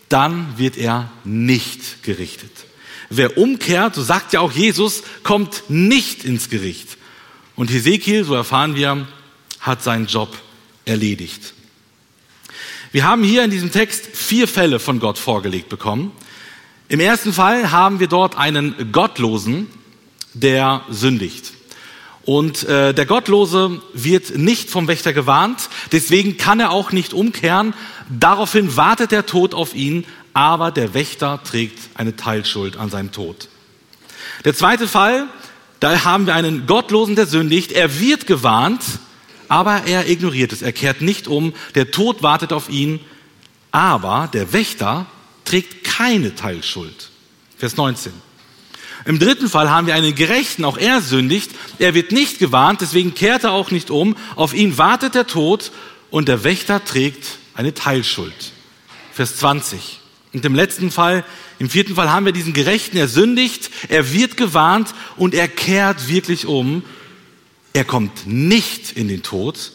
dann 0.09 0.59
wird 0.59 0.77
er 0.79 1.11
nicht 1.25 2.03
gerichtet. 2.03 2.51
Wer 3.11 3.37
umkehrt, 3.37 3.95
so 3.95 4.03
sagt 4.03 4.33
ja 4.33 4.41
auch 4.41 4.53
Jesus, 4.53 5.03
kommt 5.23 5.65
nicht 5.69 6.25
ins 6.25 6.49
Gericht. 6.49 6.97
Und 7.57 7.71
Hesekiel, 7.71 8.25
so 8.25 8.35
erfahren 8.35 8.75
wir, 8.75 9.07
hat 9.61 9.83
seinen 9.83 10.07
Job 10.07 10.35
erledigt. 10.87 11.53
Wir 12.93 13.05
haben 13.05 13.25
hier 13.25 13.43
in 13.43 13.51
diesem 13.51 13.73
Text 13.73 14.05
vier 14.13 14.47
Fälle 14.47 14.79
von 14.79 15.01
Gott 15.01 15.19
vorgelegt 15.19 15.71
bekommen. 15.71 16.13
Im 16.89 17.01
ersten 17.01 17.33
Fall 17.33 17.73
haben 17.73 18.01
wir 18.01 18.07
dort 18.07 18.37
einen 18.37 18.93
Gottlosen, 18.93 19.67
der 20.35 20.83
sündigt. 20.91 21.55
Und 22.27 22.65
äh, 22.65 22.93
der 22.93 23.07
Gottlose 23.07 23.81
wird 23.95 24.37
nicht 24.37 24.69
vom 24.69 24.89
Wächter 24.89 25.15
gewarnt, 25.15 25.71
deswegen 25.91 26.37
kann 26.37 26.61
er 26.61 26.71
auch 26.71 26.93
nicht 26.93 27.15
umkehren. 27.15 27.73
Daraufhin 28.11 28.77
wartet 28.77 29.11
der 29.11 29.25
Tod 29.25 29.55
auf 29.55 29.75
ihn, 29.75 30.05
aber 30.35 30.71
der 30.71 30.93
Wächter 30.93 31.41
trägt 31.43 31.79
eine 31.95 32.15
Teilschuld 32.15 32.77
an 32.77 32.91
seinem 32.91 33.11
Tod. 33.11 33.49
Der 34.45 34.55
zweite 34.55 34.87
Fall, 34.87 35.29
da 35.81 36.05
haben 36.05 36.27
wir 36.27 36.35
einen 36.35 36.67
Gottlosen, 36.67 37.17
der 37.17 37.27
sündigt. 37.27 37.73
Er 37.73 38.01
wird 38.01 38.27
gewarnt, 38.27 38.83
aber 39.53 39.83
er 39.85 40.09
ignoriert 40.09 40.51
es. 40.55 40.63
Er 40.63 40.73
kehrt 40.73 41.03
nicht 41.03 41.29
um. 41.29 41.53
Der 41.75 41.91
Tod 41.91 42.23
wartet 42.23 42.55
auf 42.55 42.71
ihn, 42.71 43.01
aber 43.71 44.31
der 44.33 44.55
Wächter 44.55 45.05
trägt 45.45 45.85
keine 45.85 46.35
Teilschuld. 46.35 47.11
Vers 47.59 47.77
19. 47.77 48.13
Im 49.05 49.19
dritten 49.19 49.51
Fall 49.51 49.69
haben 49.69 49.87
wir 49.87 49.95
einen 49.95 50.15
Gerechten, 50.15 50.65
auch 50.65 50.79
er 50.79 51.03
sündigt. 51.03 51.51
Er 51.79 51.93
wird 51.93 52.13
nicht 52.13 52.39
gewarnt, 52.39 52.81
deswegen 52.81 53.15
kehrt 53.15 53.45
er 53.45 53.53
auch 53.53 53.71
nicht 53.71 53.91
um. 53.91 54.17
Auf 54.37 54.55
ihn 54.55 54.79
wartet 54.79 55.15
der 55.15 55.27
Tod 55.27 55.71
und 56.11 56.29
der 56.29 56.45
Wächter 56.45 56.83
trägt 56.83 57.37
eine 57.53 57.75
Teilschuld. 57.75 58.53
Vers 59.13 59.37
20. 59.37 60.01
Und 60.33 60.47
im 60.47 60.55
letzten 60.55 60.91
Fall, 60.91 61.27
im 61.59 61.69
vierten 61.69 61.97
Fall 61.97 62.11
haben 62.11 62.25
wir 62.25 62.33
diesen 62.33 62.55
Gerechten, 62.55 62.97
er 62.97 63.07
sündigt, 63.07 63.71
er 63.91 64.15
wird 64.15 64.39
gewarnt 64.39 64.95
und 65.19 65.35
er 65.35 65.47
kehrt 65.47 66.09
wirklich 66.09 66.47
um. 66.47 66.85
Er 67.73 67.85
kommt 67.85 68.27
nicht 68.27 68.93
in 68.93 69.09
den 69.09 69.23
Tod 69.23 69.73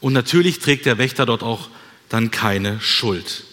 und 0.00 0.12
natürlich 0.12 0.58
trägt 0.58 0.86
der 0.86 0.98
Wächter 0.98 1.26
dort 1.26 1.42
auch 1.42 1.68
dann 2.08 2.30
keine 2.30 2.80
Schuld. 2.80 3.44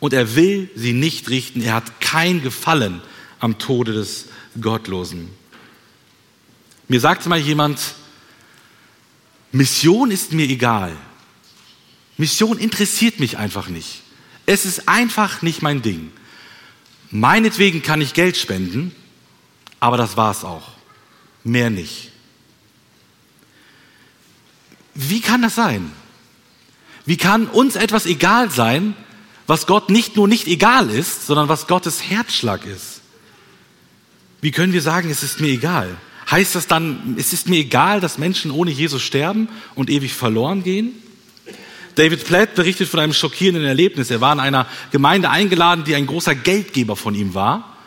Und 0.00 0.12
er 0.12 0.36
will 0.36 0.70
sie 0.74 0.92
nicht 0.92 1.30
richten. 1.30 1.62
Er 1.62 1.74
hat 1.74 2.00
kein 2.00 2.42
Gefallen 2.42 3.00
am 3.40 3.58
Tode 3.58 3.92
des 3.92 4.26
Gottlosen. 4.60 5.30
Mir 6.88 7.00
sagte 7.00 7.28
mal 7.28 7.38
jemand, 7.38 7.78
Mission 9.52 10.10
ist 10.10 10.32
mir 10.32 10.46
egal. 10.46 10.96
Mission 12.16 12.58
interessiert 12.58 13.20
mich 13.20 13.38
einfach 13.38 13.68
nicht. 13.68 14.02
Es 14.46 14.64
ist 14.64 14.88
einfach 14.88 15.42
nicht 15.42 15.62
mein 15.62 15.82
Ding. 15.82 16.10
Meinetwegen 17.10 17.82
kann 17.82 18.00
ich 18.00 18.14
Geld 18.14 18.36
spenden, 18.36 18.94
aber 19.80 19.96
das 19.96 20.16
war's 20.16 20.44
auch. 20.44 20.72
Mehr 21.44 21.70
nicht. 21.70 22.10
Wie 24.94 25.20
kann 25.20 25.42
das 25.42 25.54
sein? 25.54 25.92
Wie 27.06 27.16
kann 27.16 27.46
uns 27.46 27.76
etwas 27.76 28.04
egal 28.04 28.50
sein, 28.50 28.94
was 29.46 29.66
Gott 29.66 29.88
nicht 29.88 30.16
nur 30.16 30.28
nicht 30.28 30.46
egal 30.46 30.90
ist, 30.90 31.26
sondern 31.26 31.48
was 31.48 31.66
Gottes 31.66 32.02
Herzschlag 32.02 32.66
ist? 32.66 32.97
Wie 34.40 34.50
können 34.50 34.72
wir 34.72 34.82
sagen, 34.82 35.10
es 35.10 35.22
ist 35.22 35.40
mir 35.40 35.48
egal? 35.48 35.96
Heißt 36.30 36.54
das 36.54 36.66
dann, 36.66 37.16
es 37.18 37.32
ist 37.32 37.48
mir 37.48 37.58
egal, 37.58 38.00
dass 38.00 38.18
Menschen 38.18 38.50
ohne 38.50 38.70
Jesus 38.70 39.02
sterben 39.02 39.48
und 39.74 39.90
ewig 39.90 40.12
verloren 40.12 40.62
gehen? 40.62 40.92
David 41.94 42.24
Platt 42.24 42.54
berichtet 42.54 42.88
von 42.88 43.00
einem 43.00 43.12
schockierenden 43.12 43.64
Erlebnis. 43.64 44.10
Er 44.10 44.20
war 44.20 44.32
in 44.32 44.38
einer 44.38 44.66
Gemeinde 44.92 45.30
eingeladen, 45.30 45.84
die 45.84 45.96
ein 45.96 46.06
großer 46.06 46.34
Geldgeber 46.34 46.94
von 46.94 47.14
ihm 47.14 47.34
war. 47.34 47.77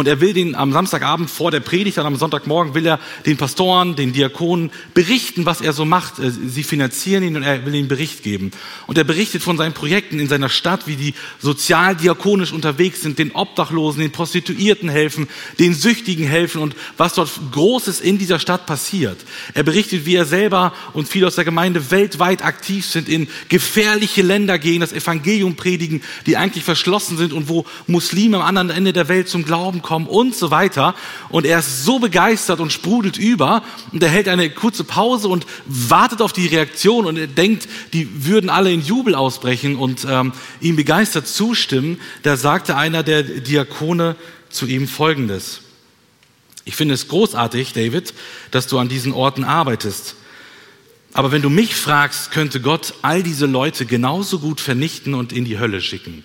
Und 0.00 0.06
er 0.06 0.22
will 0.22 0.32
den 0.32 0.54
am 0.54 0.72
Samstagabend 0.72 1.28
vor 1.28 1.50
der 1.50 1.60
Predigt, 1.60 1.98
dann 1.98 2.06
am 2.06 2.16
Sonntagmorgen 2.16 2.74
will 2.74 2.86
er 2.86 2.98
den 3.26 3.36
Pastoren, 3.36 3.96
den 3.96 4.14
Diakonen 4.14 4.70
berichten, 4.94 5.44
was 5.44 5.60
er 5.60 5.74
so 5.74 5.84
macht. 5.84 6.18
Äh, 6.18 6.30
sie 6.30 6.62
finanzieren 6.62 7.22
ihn 7.22 7.36
und 7.36 7.42
er 7.42 7.66
will 7.66 7.74
ihnen 7.74 7.86
Bericht 7.86 8.22
geben. 8.22 8.50
Und 8.86 8.96
er 8.96 9.04
berichtet 9.04 9.42
von 9.42 9.58
seinen 9.58 9.74
Projekten 9.74 10.18
in 10.18 10.26
seiner 10.26 10.48
Stadt, 10.48 10.86
wie 10.86 10.96
die 10.96 11.12
sozialdiakonisch 11.38 12.50
unterwegs 12.50 13.02
sind, 13.02 13.18
den 13.18 13.32
Obdachlosen, 13.32 14.00
den 14.00 14.10
Prostituierten 14.10 14.88
helfen, 14.88 15.28
den 15.58 15.74
Süchtigen 15.74 16.26
helfen 16.26 16.62
und 16.62 16.76
was 16.96 17.12
dort 17.12 17.28
Großes 17.52 18.00
in 18.00 18.16
dieser 18.16 18.38
Stadt 18.38 18.64
passiert. 18.64 19.18
Er 19.52 19.64
berichtet, 19.64 20.06
wie 20.06 20.14
er 20.14 20.24
selber 20.24 20.72
und 20.94 21.08
viele 21.10 21.26
aus 21.26 21.34
der 21.34 21.44
Gemeinde 21.44 21.90
weltweit 21.90 22.42
aktiv 22.42 22.86
sind, 22.86 23.06
in 23.06 23.28
gefährliche 23.50 24.22
Länder 24.22 24.58
gehen, 24.58 24.80
das 24.80 24.94
Evangelium 24.94 25.56
predigen, 25.56 26.00
die 26.24 26.38
eigentlich 26.38 26.64
verschlossen 26.64 27.18
sind 27.18 27.34
und 27.34 27.50
wo 27.50 27.66
Muslime 27.86 28.38
am 28.38 28.44
anderen 28.44 28.70
Ende 28.70 28.94
der 28.94 29.08
Welt 29.08 29.28
zum 29.28 29.44
Glauben 29.44 29.82
kommen 29.82 29.89
und 30.06 30.34
so 30.34 30.50
weiter. 30.50 30.94
Und 31.28 31.46
er 31.46 31.58
ist 31.58 31.84
so 31.84 31.98
begeistert 31.98 32.60
und 32.60 32.72
sprudelt 32.72 33.18
über 33.18 33.62
und 33.92 34.02
er 34.02 34.08
hält 34.08 34.28
eine 34.28 34.50
kurze 34.50 34.84
Pause 34.84 35.28
und 35.28 35.46
wartet 35.66 36.22
auf 36.22 36.32
die 36.32 36.46
Reaktion 36.46 37.06
und 37.06 37.16
er 37.16 37.26
denkt, 37.26 37.68
die 37.92 38.26
würden 38.26 38.50
alle 38.50 38.72
in 38.72 38.82
Jubel 38.82 39.14
ausbrechen 39.14 39.76
und 39.76 40.06
ähm, 40.08 40.32
ihm 40.60 40.76
begeistert 40.76 41.26
zustimmen. 41.26 42.00
Da 42.22 42.36
sagte 42.36 42.76
einer 42.76 43.02
der 43.02 43.22
Diakone 43.22 44.16
zu 44.50 44.66
ihm 44.66 44.88
Folgendes. 44.88 45.60
Ich 46.64 46.76
finde 46.76 46.94
es 46.94 47.08
großartig, 47.08 47.72
David, 47.72 48.14
dass 48.50 48.66
du 48.66 48.78
an 48.78 48.88
diesen 48.88 49.12
Orten 49.12 49.44
arbeitest. 49.44 50.16
Aber 51.12 51.32
wenn 51.32 51.42
du 51.42 51.50
mich 51.50 51.74
fragst, 51.74 52.30
könnte 52.30 52.60
Gott 52.60 52.94
all 53.02 53.22
diese 53.22 53.46
Leute 53.46 53.86
genauso 53.86 54.38
gut 54.38 54.60
vernichten 54.60 55.14
und 55.14 55.32
in 55.32 55.44
die 55.44 55.58
Hölle 55.58 55.80
schicken. 55.80 56.24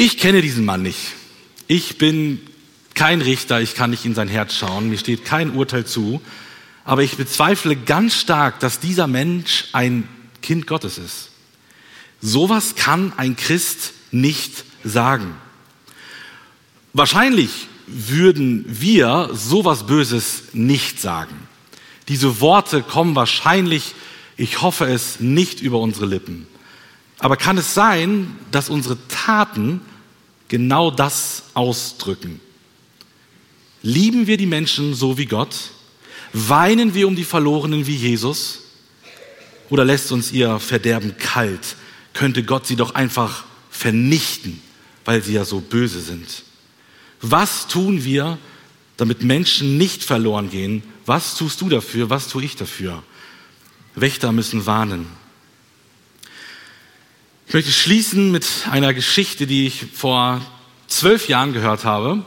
Ich 0.00 0.16
kenne 0.16 0.42
diesen 0.42 0.64
Mann 0.64 0.82
nicht. 0.82 1.16
Ich 1.66 1.98
bin 1.98 2.40
kein 2.94 3.20
Richter, 3.20 3.60
ich 3.60 3.74
kann 3.74 3.90
nicht 3.90 4.04
in 4.04 4.14
sein 4.14 4.28
Herz 4.28 4.54
schauen, 4.54 4.90
mir 4.90 4.96
steht 4.96 5.24
kein 5.24 5.56
Urteil 5.56 5.86
zu, 5.86 6.22
aber 6.84 7.02
ich 7.02 7.16
bezweifle 7.16 7.74
ganz 7.74 8.14
stark, 8.14 8.60
dass 8.60 8.78
dieser 8.78 9.08
Mensch 9.08 9.64
ein 9.72 10.08
Kind 10.40 10.68
Gottes 10.68 10.98
ist. 10.98 11.30
Sowas 12.20 12.76
kann 12.76 13.12
ein 13.16 13.34
Christ 13.34 13.92
nicht 14.12 14.64
sagen. 14.84 15.34
Wahrscheinlich 16.92 17.66
würden 17.88 18.66
wir 18.68 19.30
sowas 19.32 19.88
Böses 19.88 20.44
nicht 20.52 21.00
sagen. 21.00 21.34
Diese 22.06 22.40
Worte 22.40 22.84
kommen 22.84 23.16
wahrscheinlich, 23.16 23.96
ich 24.36 24.62
hoffe 24.62 24.84
es, 24.84 25.18
nicht 25.18 25.60
über 25.60 25.80
unsere 25.80 26.06
Lippen. 26.06 26.46
Aber 27.18 27.36
kann 27.36 27.58
es 27.58 27.74
sein, 27.74 28.36
dass 28.50 28.70
unsere 28.70 28.96
Taten 29.08 29.80
genau 30.48 30.90
das 30.90 31.44
ausdrücken? 31.54 32.40
Lieben 33.82 34.26
wir 34.26 34.36
die 34.36 34.46
Menschen 34.46 34.94
so 34.94 35.18
wie 35.18 35.26
Gott? 35.26 35.70
Weinen 36.32 36.94
wir 36.94 37.08
um 37.08 37.16
die 37.16 37.24
Verlorenen 37.24 37.86
wie 37.86 37.96
Jesus? 37.96 38.60
Oder 39.70 39.84
lässt 39.84 40.12
uns 40.12 40.32
ihr 40.32 40.58
Verderben 40.58 41.16
kalt? 41.18 41.76
Könnte 42.12 42.42
Gott 42.42 42.66
sie 42.66 42.76
doch 42.76 42.94
einfach 42.94 43.44
vernichten, 43.70 44.60
weil 45.04 45.22
sie 45.22 45.34
ja 45.34 45.44
so 45.44 45.60
böse 45.60 46.00
sind? 46.00 46.42
Was 47.20 47.66
tun 47.66 48.04
wir, 48.04 48.38
damit 48.96 49.22
Menschen 49.22 49.76
nicht 49.76 50.04
verloren 50.04 50.50
gehen? 50.50 50.82
Was 51.06 51.36
tust 51.36 51.60
du 51.60 51.68
dafür? 51.68 52.10
Was 52.10 52.28
tue 52.28 52.44
ich 52.44 52.56
dafür? 52.56 53.02
Wächter 53.94 54.32
müssen 54.32 54.66
warnen. 54.66 55.06
Ich 57.48 57.54
möchte 57.54 57.72
schließen 57.72 58.30
mit 58.30 58.46
einer 58.70 58.92
Geschichte, 58.92 59.46
die 59.46 59.66
ich 59.66 59.86
vor 59.94 60.42
zwölf 60.86 61.28
Jahren 61.28 61.54
gehört 61.54 61.86
habe 61.86 62.22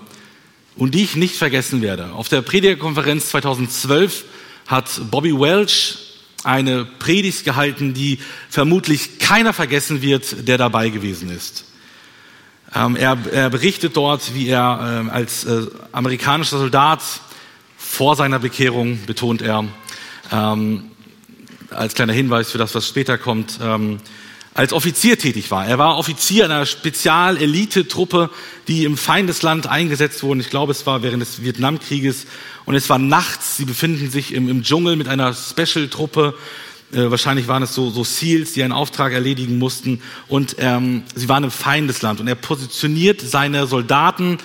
und 0.76 0.96
die 0.96 1.04
ich 1.04 1.16
nicht 1.16 1.36
vergessen 1.36 1.84
werde. 1.84 2.14
Auf 2.14 2.28
der 2.28 2.42
Predigerkonferenz 2.42 3.30
2012 3.30 4.26
hat 4.66 4.90
Bobby 5.12 5.32
Welch 5.40 6.00
eine 6.44 6.86
Predigt 6.86 7.46
gehalten, 7.46 7.94
die 7.94 8.18
vermutlich 8.50 9.20
keiner 9.20 9.54
vergessen 9.54 10.02
wird, 10.02 10.48
der 10.48 10.58
dabei 10.58 10.90
gewesen 10.90 11.30
ist. 11.30 11.66
Ähm, 12.74 12.96
er, 12.96 13.16
er, 13.32 13.52
berichtet 13.52 13.96
dort, 13.96 14.34
wie 14.34 14.48
er 14.48 15.06
äh, 15.08 15.12
als 15.12 15.44
äh, 15.46 15.68
amerikanischer 15.92 16.58
Soldat 16.58 17.04
vor 17.78 18.16
seiner 18.16 18.40
Bekehrung, 18.40 18.98
betont 19.06 19.44
er, 19.44 19.66
ähm, 20.32 20.90
als 21.70 21.94
kleiner 21.94 22.14
Hinweis 22.14 22.50
für 22.50 22.58
das, 22.58 22.74
was 22.74 22.88
später 22.88 23.20
kommt, 23.20 23.60
ähm, 23.62 24.00
als 24.54 24.74
Offizier 24.74 25.18
tätig 25.18 25.49
war. 25.49 25.66
Er 25.66 25.78
war 25.78 25.97
Offizier 25.97 26.45
einer 26.45 26.66
Spezial-Elite-Truppe, 26.66 28.30
die 28.68 28.84
im 28.84 28.97
Feindesland 28.97 29.68
eingesetzt 29.68 30.24
wurden. 30.24 30.41
Ich 30.41 30.49
glaube, 30.49 30.72
es 30.72 30.86
war 30.86 31.04
während 31.04 31.22
des 31.22 31.41
Vietnamkrieges. 31.41 32.26
Und 32.66 32.76
es 32.76 32.89
war 32.89 32.99
nachts. 32.99 33.58
Sie 33.58 33.66
befinden 33.66 34.12
sich 34.12 34.34
im, 34.34 34.49
im 34.49 34.64
Dschungel 34.64 34.97
mit 34.97 35.08
einer 35.08 35.34
Special-Truppe. 35.34 36.34
Äh, 36.91 37.10
wahrscheinlich 37.10 37.47
waren 37.47 37.64
es 37.64 37.74
so, 37.74 37.89
so 37.89 38.04
Seals, 38.04 38.52
die 38.52 38.64
einen 38.64 38.74
Auftrag 38.74 39.14
erledigen 39.14 39.58
mussten. 39.58 40.02
Und 40.28 40.58
ähm, 40.60 41.04
sie 41.16 41.30
waren 41.30 41.45
im 41.45 41.52
Feindesland. 41.52 42.20
Und 42.20 42.28
er 42.28 42.36
positioniert 42.36 43.22
seine 43.22 43.68
Soldaten 43.68 44.38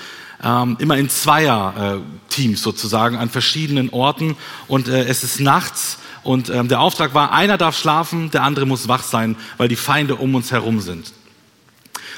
ähm, 0.43 0.77
immer 0.79 0.97
in 0.99 1.09
Zweier-Teams 1.09 2.61
äh, 2.61 2.63
sozusagen 2.63 3.17
an 3.17 3.29
verschiedenen 3.29 3.91
Orten. 3.91 4.37
Und 4.69 4.87
äh, 4.87 5.05
es 5.05 5.25
ist 5.25 5.41
nachts 5.41 5.99
und 6.27 6.51
ähm, 6.51 6.67
der 6.67 6.81
Auftrag 6.81 7.15
war, 7.15 7.33
einer 7.33 7.57
darf 7.57 7.79
schlafen, 7.79 8.33
der 8.33 8.43
andere 8.43 8.67
muss 8.67 8.89
wach 8.89 9.05
sein, 9.05 9.37
weil 9.59 9.69
die 9.69 9.77
Feinde 9.77 10.17
um 10.17 10.35
uns 10.35 10.51
herum 10.51 10.81
sind. 10.81 11.13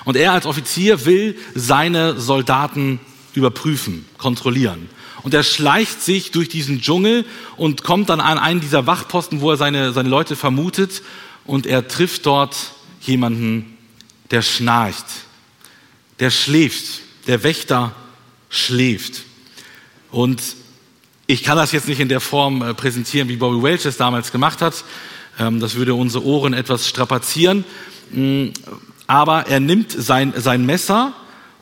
Und 0.06 0.16
er 0.16 0.32
als 0.32 0.46
Offizier 0.46 1.04
will 1.04 1.36
seine 1.54 2.18
Soldaten 2.18 3.00
überprüfen, 3.34 4.06
kontrollieren. 4.16 4.88
Und 5.24 5.34
er 5.34 5.42
schleicht 5.42 6.00
sich 6.00 6.30
durch 6.30 6.48
diesen 6.48 6.80
Dschungel 6.80 7.26
und 7.58 7.84
kommt 7.84 8.08
dann 8.08 8.20
an 8.20 8.38
einen 8.38 8.60
dieser 8.60 8.86
Wachposten, 8.86 9.42
wo 9.42 9.50
er 9.50 9.58
seine, 9.58 9.92
seine 9.92 10.08
Leute 10.08 10.36
vermutet. 10.36 11.02
Und 11.44 11.66
er 11.66 11.86
trifft 11.86 12.24
dort 12.24 12.56
jemanden, 13.02 13.76
der 14.30 14.40
schnarcht, 14.40 15.04
der 16.18 16.30
schläft. 16.30 17.02
Der 17.26 17.42
Wächter 17.42 17.94
schläft. 18.48 19.24
Und 20.10 20.40
ich 21.30 21.44
kann 21.44 21.58
das 21.58 21.72
jetzt 21.72 21.86
nicht 21.86 22.00
in 22.00 22.08
der 22.08 22.20
Form 22.20 22.62
äh, 22.62 22.72
präsentieren, 22.72 23.28
wie 23.28 23.36
Bobby 23.36 23.62
Welch 23.62 23.84
es 23.84 23.98
damals 23.98 24.32
gemacht 24.32 24.62
hat. 24.62 24.82
Ähm, 25.38 25.60
das 25.60 25.74
würde 25.74 25.94
unsere 25.94 26.24
Ohren 26.24 26.54
etwas 26.54 26.88
strapazieren. 26.88 27.64
Mm, 28.10 28.46
aber 29.06 29.46
er 29.46 29.60
nimmt 29.60 29.92
sein, 29.92 30.32
sein 30.34 30.64
Messer 30.64 31.12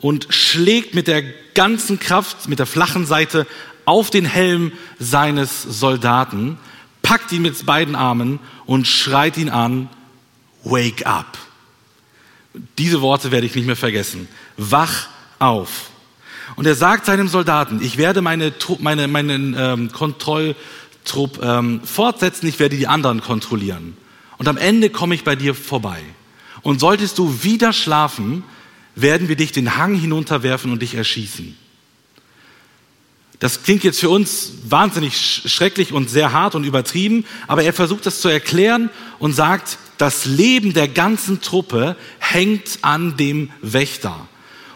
und 0.01 0.29
schlägt 0.31 0.95
mit 0.95 1.09
der 1.09 1.25
ganzen 1.55 1.99
Kraft, 1.99 2.49
mit 2.49 2.61
der 2.61 2.67
flachen 2.67 3.07
Seite 3.07 3.45
auf 3.87 4.11
den 4.11 4.25
Helm 4.25 4.71
seines 5.01 5.62
Soldaten, 5.62 6.59
packt 7.03 7.33
ihn 7.33 7.43
mit 7.43 7.67
beiden 7.67 7.97
Armen 7.97 8.39
und 8.67 8.87
schreit 8.87 9.37
ihn 9.37 9.51
an, 9.51 9.89
Wake 10.62 11.07
up. 11.07 11.39
Diese 12.79 13.01
Worte 13.01 13.33
werde 13.33 13.47
ich 13.47 13.55
nicht 13.57 13.67
mehr 13.67 13.77
vergessen. 13.77 14.29
Wach 14.57 15.09
auf. 15.41 15.91
Und 16.55 16.67
er 16.67 16.77
sagt 16.77 17.07
seinem 17.07 17.29
Soldaten, 17.29 17.81
ich 17.83 17.99
werde 17.99 18.23
meine, 18.23 18.53
meine, 18.79 19.09
meinen 19.09 19.57
ähm, 19.59 19.91
Kontrolltrupp 19.91 21.43
ähm, 21.43 21.81
fortsetzen, 21.83 22.47
ich 22.47 22.61
werde 22.61 22.77
die 22.77 22.87
anderen 22.87 23.21
kontrollieren. 23.21 23.97
Und 24.39 24.49
am 24.49 24.57
Ende 24.57 24.91
komme 24.91 25.15
ich 25.15 25.25
bei 25.25 25.35
dir 25.35 25.55
vorbei. 25.55 26.01
Und 26.63 26.79
solltest 26.79 27.19
du 27.19 27.43
wieder 27.43 27.73
schlafen, 27.73 28.45
werden 28.95 29.29
wir 29.29 29.37
dich 29.37 29.53
den 29.53 29.77
Hang 29.77 29.95
hinunterwerfen 29.95 30.71
und 30.73 30.83
dich 30.83 30.95
erschießen. 30.95 31.57
Das 33.39 33.63
klingt 33.63 33.85
jetzt 33.85 34.01
für 34.01 34.09
uns 34.09 34.53
wahnsinnig 34.69 35.43
schrecklich 35.47 35.93
und 35.93 36.09
sehr 36.09 36.33
hart 36.33 36.55
und 36.55 36.65
übertrieben, 36.65 37.27
aber 37.47 37.63
er 37.63 37.75
versucht 37.75 38.07
das 38.07 38.21
zu 38.21 38.29
erklären 38.29 38.89
und 39.19 39.35
sagt, 39.35 39.79
das 39.99 40.25
Leben 40.25 40.73
der 40.73 40.89
ganzen 40.89 41.43
Truppe 41.43 41.97
hängt 42.19 42.79
an 42.83 43.17
dem 43.17 43.51
Wächter. 43.61 44.27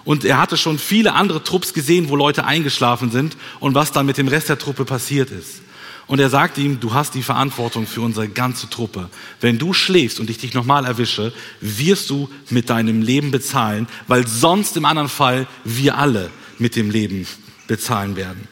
Und 0.05 0.25
er 0.25 0.39
hatte 0.39 0.57
schon 0.57 0.79
viele 0.79 1.15
andere 1.15 1.43
Trupps 1.45 1.75
gesehen, 1.75 2.09
wo 2.09 2.17
Leute 2.17 2.45
eingeschlafen 2.45 3.11
sind 3.11 3.37
und 3.59 3.75
was 3.75 3.93
dann 3.93 4.07
mit 4.07 4.19
dem 4.19 4.29
Rest 4.29 4.49
der 4.49 4.59
Truppe 4.59 4.85
passiert 4.85 5.31
ist. 5.31 5.63
Und 6.07 6.19
er 6.19 6.29
sagt 6.29 6.59
ihm, 6.59 6.81
du 6.81 6.93
hast 6.93 7.15
die 7.15 7.23
Verantwortung 7.23 7.87
für 7.87 8.01
unsere 8.01 8.29
ganze 8.29 8.69
Truppe. 8.69 9.09
Wenn 9.41 9.59
du 9.59 9.73
schläfst 9.73 10.19
und 10.19 10.29
ich 10.29 10.39
dich 10.39 10.55
nochmal 10.55 10.85
erwische, 10.85 11.33
wirst 11.61 12.11
du 12.11 12.29
mit 12.49 12.69
deinem 12.69 13.01
Leben 13.01 13.31
bezahlen, 13.31 13.87
weil 14.09 14.27
sonst 14.27 14.77
im 14.77 14.87
anderen 14.87 15.09
Fall 15.09 15.47
wir 15.63 15.99
alle 15.99 16.31
mit 16.59 16.75
dem 16.75 16.91
Leben 16.91 17.29
bezahlen 17.69 18.17
werden. 18.17 18.49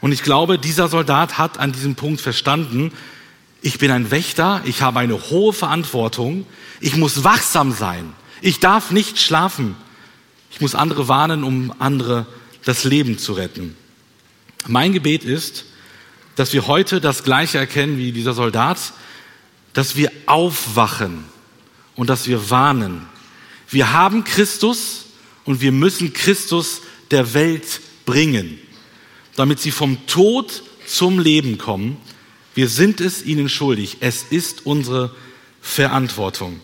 Und 0.00 0.10
ich 0.10 0.24
glaube, 0.24 0.58
dieser 0.58 0.88
Soldat 0.88 1.38
hat 1.38 1.60
an 1.60 1.70
diesem 1.70 1.94
Punkt 1.94 2.20
verstanden, 2.20 2.90
ich 3.60 3.78
bin 3.78 3.92
ein 3.92 4.10
Wächter, 4.10 4.60
ich 4.64 4.82
habe 4.82 4.98
eine 4.98 5.30
hohe 5.30 5.52
Verantwortung, 5.52 6.44
ich 6.80 6.96
muss 6.96 7.22
wachsam 7.22 7.70
sein, 7.70 8.12
ich 8.40 8.58
darf 8.58 8.90
nicht 8.90 9.20
schlafen, 9.20 9.76
ich 10.52 10.60
muss 10.60 10.74
andere 10.74 11.08
warnen, 11.08 11.44
um 11.44 11.72
andere 11.78 12.26
das 12.64 12.84
Leben 12.84 13.18
zu 13.18 13.32
retten. 13.32 13.76
Mein 14.68 14.92
Gebet 14.92 15.24
ist, 15.24 15.64
dass 16.36 16.52
wir 16.52 16.66
heute 16.66 17.00
das 17.00 17.24
Gleiche 17.24 17.58
erkennen 17.58 17.98
wie 17.98 18.12
dieser 18.12 18.32
Soldat, 18.32 18.78
dass 19.72 19.96
wir 19.96 20.12
aufwachen 20.26 21.24
und 21.96 22.08
dass 22.08 22.26
wir 22.26 22.50
warnen. 22.50 23.06
Wir 23.68 23.92
haben 23.92 24.24
Christus 24.24 25.06
und 25.44 25.60
wir 25.60 25.72
müssen 25.72 26.12
Christus 26.12 26.82
der 27.10 27.34
Welt 27.34 27.80
bringen 28.06 28.58
damit 29.36 29.60
sie 29.60 29.70
vom 29.70 30.06
Tod 30.06 30.62
zum 30.86 31.18
Leben 31.18 31.58
kommen. 31.58 31.96
Wir 32.54 32.68
sind 32.68 33.00
es 33.00 33.24
ihnen 33.24 33.48
schuldig. 33.48 33.98
Es 34.00 34.24
ist 34.24 34.66
unsere 34.66 35.14
Verantwortung. 35.60 36.60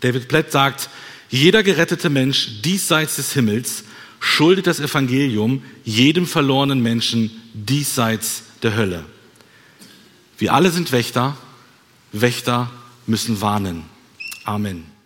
David 0.00 0.28
Platt 0.28 0.50
sagt, 0.50 0.90
jeder 1.30 1.62
gerettete 1.62 2.10
Mensch 2.10 2.62
diesseits 2.62 3.16
des 3.16 3.32
Himmels 3.32 3.84
schuldet 4.20 4.66
das 4.66 4.80
Evangelium 4.80 5.62
jedem 5.84 6.26
verlorenen 6.26 6.80
Menschen 6.80 7.30
diesseits 7.52 8.42
der 8.62 8.74
Hölle. 8.76 9.04
Wir 10.38 10.54
alle 10.54 10.70
sind 10.70 10.92
Wächter. 10.92 11.36
Wächter 12.12 12.70
müssen 13.06 13.40
warnen. 13.40 13.84
Amen. 14.44 14.97